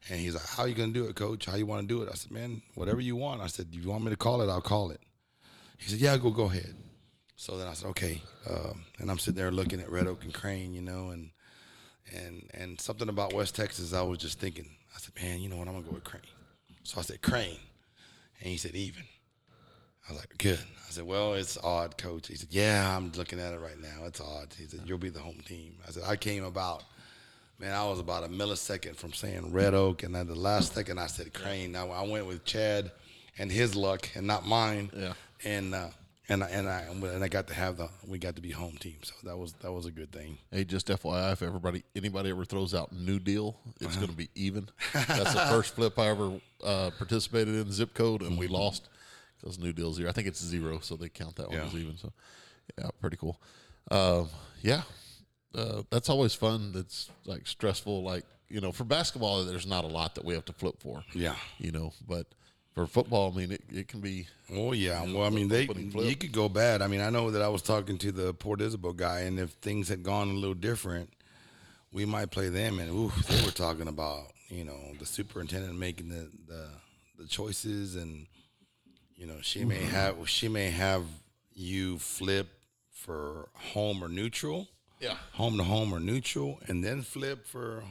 [0.09, 1.45] And he's like, how you gonna do it, coach?
[1.45, 2.09] How you want to do it?
[2.11, 3.41] I said, man, whatever you want.
[3.41, 4.99] I said, if you want me to call it, I'll call it.
[5.77, 6.75] He said, yeah, go go ahead.
[7.37, 8.21] So then I said, okay.
[8.49, 11.31] Um, and I'm sitting there looking at Red Oak and Crane, you know, and
[12.13, 14.69] and and something about West Texas, I was just thinking.
[14.95, 15.67] I said, man, you know what?
[15.67, 16.21] I'm gonna go with Crane.
[16.83, 17.57] So I said, Crane,
[18.39, 19.03] and he said, even.
[20.07, 20.59] I was like, good.
[20.59, 22.27] I said, well, it's odd, coach.
[22.27, 24.05] He said, yeah, I'm looking at it right now.
[24.05, 24.53] It's odd.
[24.57, 25.75] He said, you'll be the home team.
[25.87, 26.83] I said, I came about,
[27.59, 30.99] man, I was about a millisecond from saying Red Oak, and then the last second
[30.99, 31.71] I said Crane.
[31.71, 32.91] Now I went with Chad
[33.37, 34.91] and his luck, and not mine.
[34.95, 35.13] Yeah.
[35.45, 35.87] And uh,
[36.29, 38.77] and I, and I and I got to have the we got to be home
[38.79, 40.37] team, so that was that was a good thing.
[40.51, 43.95] Hey, just FYI, if everybody, anybody ever throws out New Deal, it's Uh-huh.
[44.05, 44.69] going to be even.
[44.93, 48.87] That's the first flip I ever uh, participated in zip code, and we lost
[49.43, 50.07] because New Deal's here.
[50.07, 51.65] I think it's zero, so they count that one Yeah.
[51.65, 51.97] as even.
[51.97, 52.13] So,
[52.77, 53.39] yeah, pretty cool.
[53.91, 54.29] Um,
[54.61, 54.83] yeah,
[55.53, 56.71] uh, that's always fun.
[56.71, 58.03] That's like stressful.
[58.03, 61.03] Like you know, for basketball, there's not a lot that we have to flip for.
[61.13, 61.35] Yeah.
[61.57, 62.27] You know, but
[62.73, 64.27] for football, I mean, it, it can be.
[64.51, 65.03] Oh yeah.
[65.03, 66.81] Well, I mean, they you could go bad.
[66.81, 69.51] I mean, I know that I was talking to the Port Isabel guy, and if
[69.51, 71.09] things had gone a little different,
[71.91, 72.79] we might play them.
[72.79, 76.67] And ooh, they were talking about you know the superintendent making the the,
[77.19, 78.27] the choices, and
[79.23, 81.03] you know she may have she may have
[81.53, 82.49] you flip
[82.91, 84.67] for home or neutral,
[84.99, 85.15] Yeah.
[85.31, 87.83] home to home or neutral, and then flip for.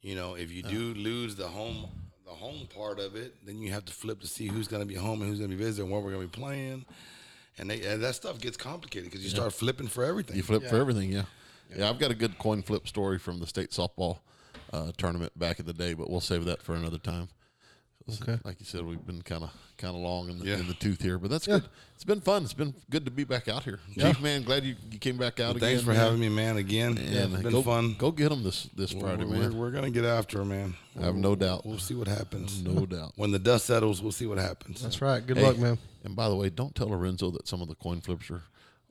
[0.00, 1.88] You know, if you do lose the home
[2.24, 4.86] the home part of it, then you have to flip to see who's going to
[4.86, 6.84] be home and who's going to be visiting, what we're going to be playing,
[7.56, 10.36] and they and that stuff gets complicated because you start flipping for everything.
[10.36, 11.24] You flip for everything, yeah.
[11.76, 11.88] yeah.
[11.88, 14.18] I've got a good coin flip story from the state softball
[14.72, 17.28] uh, tournament back in the day, but we'll save that for another time.
[18.22, 18.38] Okay.
[18.44, 20.56] Like you said, we've been kind of kind of long in the, Yeah.
[20.58, 21.58] in the tooth here, but that's Yeah.
[21.60, 21.68] good.
[21.94, 22.42] It's been fun.
[22.44, 23.80] It's been good to be back out here.
[23.98, 25.60] Chief man, glad you, you came back out again.
[25.68, 25.96] Thanks for man.
[25.98, 26.56] having me, man.
[26.56, 27.94] Again, yeah, it's been go, fun.
[27.98, 29.52] Go get them this this Friday, we're, man.
[29.54, 30.74] We're, we're gonna get after 'em, man.
[30.98, 31.66] I have no doubt.
[31.66, 32.62] We'll see what happens.
[32.62, 33.12] No doubt.
[33.16, 34.80] When the dust settles, we'll see what happens.
[34.82, 35.24] That's right.
[35.24, 35.78] Good Hey, luck, man.
[36.04, 38.42] And by the way, don't tell Lorenzo that some of the coin flips are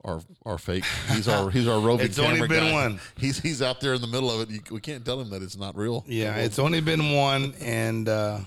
[0.04, 0.84] are, are fake.
[1.12, 2.72] He's our he's our roving It's only been guy.
[2.72, 3.00] one.
[3.16, 4.50] He's he's out there in the middle of it.
[4.54, 6.04] You, we can't tell him that it's not real.
[6.06, 8.38] Yeah, it's only been one, and uh,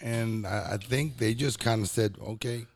[0.00, 2.66] and I, I think they just kind of said, okay,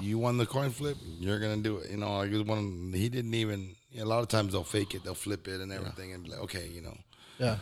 [0.00, 1.90] you won the coin flip, you're gonna do it.
[1.90, 2.92] You know, like it was one.
[2.94, 3.74] He didn't even.
[3.98, 6.40] a lot of times they'll fake it, they'll flip it and everything, and be like,
[6.40, 6.96] okay, you know.
[7.38, 7.56] Yeah.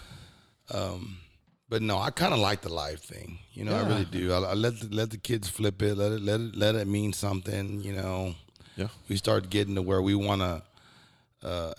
[1.70, 3.38] But no, I kind of like the live thing.
[3.52, 4.32] You know, I really do.
[4.32, 5.96] I, I let the, let the kids flip it.
[5.96, 7.82] Let it let it let it mean something.
[7.82, 8.34] You know,
[8.76, 8.88] Yeah.
[9.08, 10.62] we start getting to where we want to
[11.46, 11.72] uh,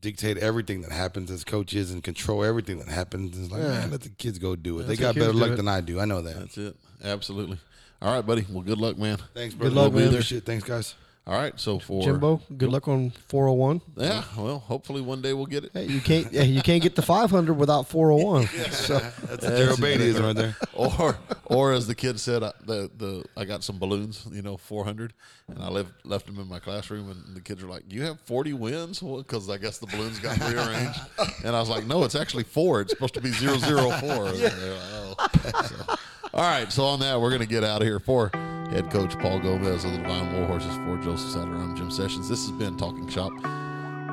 [0.00, 3.38] dictate everything that happens as coaches and control everything that happens.
[3.38, 4.82] It's like, man, let the kids go do it.
[4.84, 5.56] they Let the got better luck it.
[5.56, 6.00] than I do.
[6.00, 6.38] I know that.
[6.38, 6.76] That's it.
[7.04, 7.58] Absolutely.
[8.02, 8.46] All right, buddy.
[8.50, 9.18] Well, good luck, man.
[9.34, 9.74] Thanks, Good brother.
[9.74, 10.22] luck, We'll man.
[10.22, 10.44] Shit.
[10.46, 10.94] Thanks, guys.
[11.26, 11.52] All right.
[11.60, 13.82] So for Jimbo, good luck on 401.
[13.96, 15.70] yeah, well, hopefully one day we'll get it.
[15.72, 18.46] Hey, you can't yeah, you can't get the 500 without 401.
[18.72, 20.56] So That's a Gerald Beattyism right there.
[20.74, 24.56] or or as the kid said, I, the the I got some balloons, you know,
[24.56, 25.12] four hundred,
[25.48, 28.18] and I left left them in my classroom, and the kids were like, "You have
[28.20, 30.98] forty wins?" Well, because I guess the balloons got rearranged,
[31.44, 32.80] and I was like, "No, it's actually four.
[32.80, 34.28] It's supposed to be zero zero four.
[34.30, 35.94] And they're like, "Oh." So,
[36.34, 38.30] all right, so on that, we're gonna get out of here for
[38.70, 41.54] head coach Paul Gomez of the Devine War Horses for Joseph Satter.
[41.60, 42.28] I'm Jim Sessions.
[42.28, 43.32] This has been Talking Shop,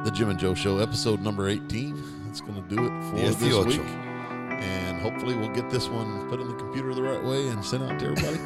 [0.03, 2.03] the Jim and Joe Show, episode number eighteen.
[2.25, 3.83] That's gonna do it for Yes, this week ocho.
[3.83, 7.83] and hopefully we'll get this one put in the computer the right way and sent
[7.83, 8.39] out to everybody.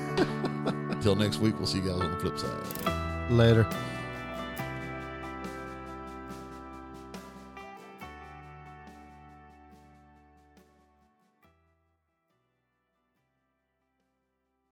[0.94, 3.32] Until next week, we'll see you guys on the flip side.
[3.32, 3.68] later.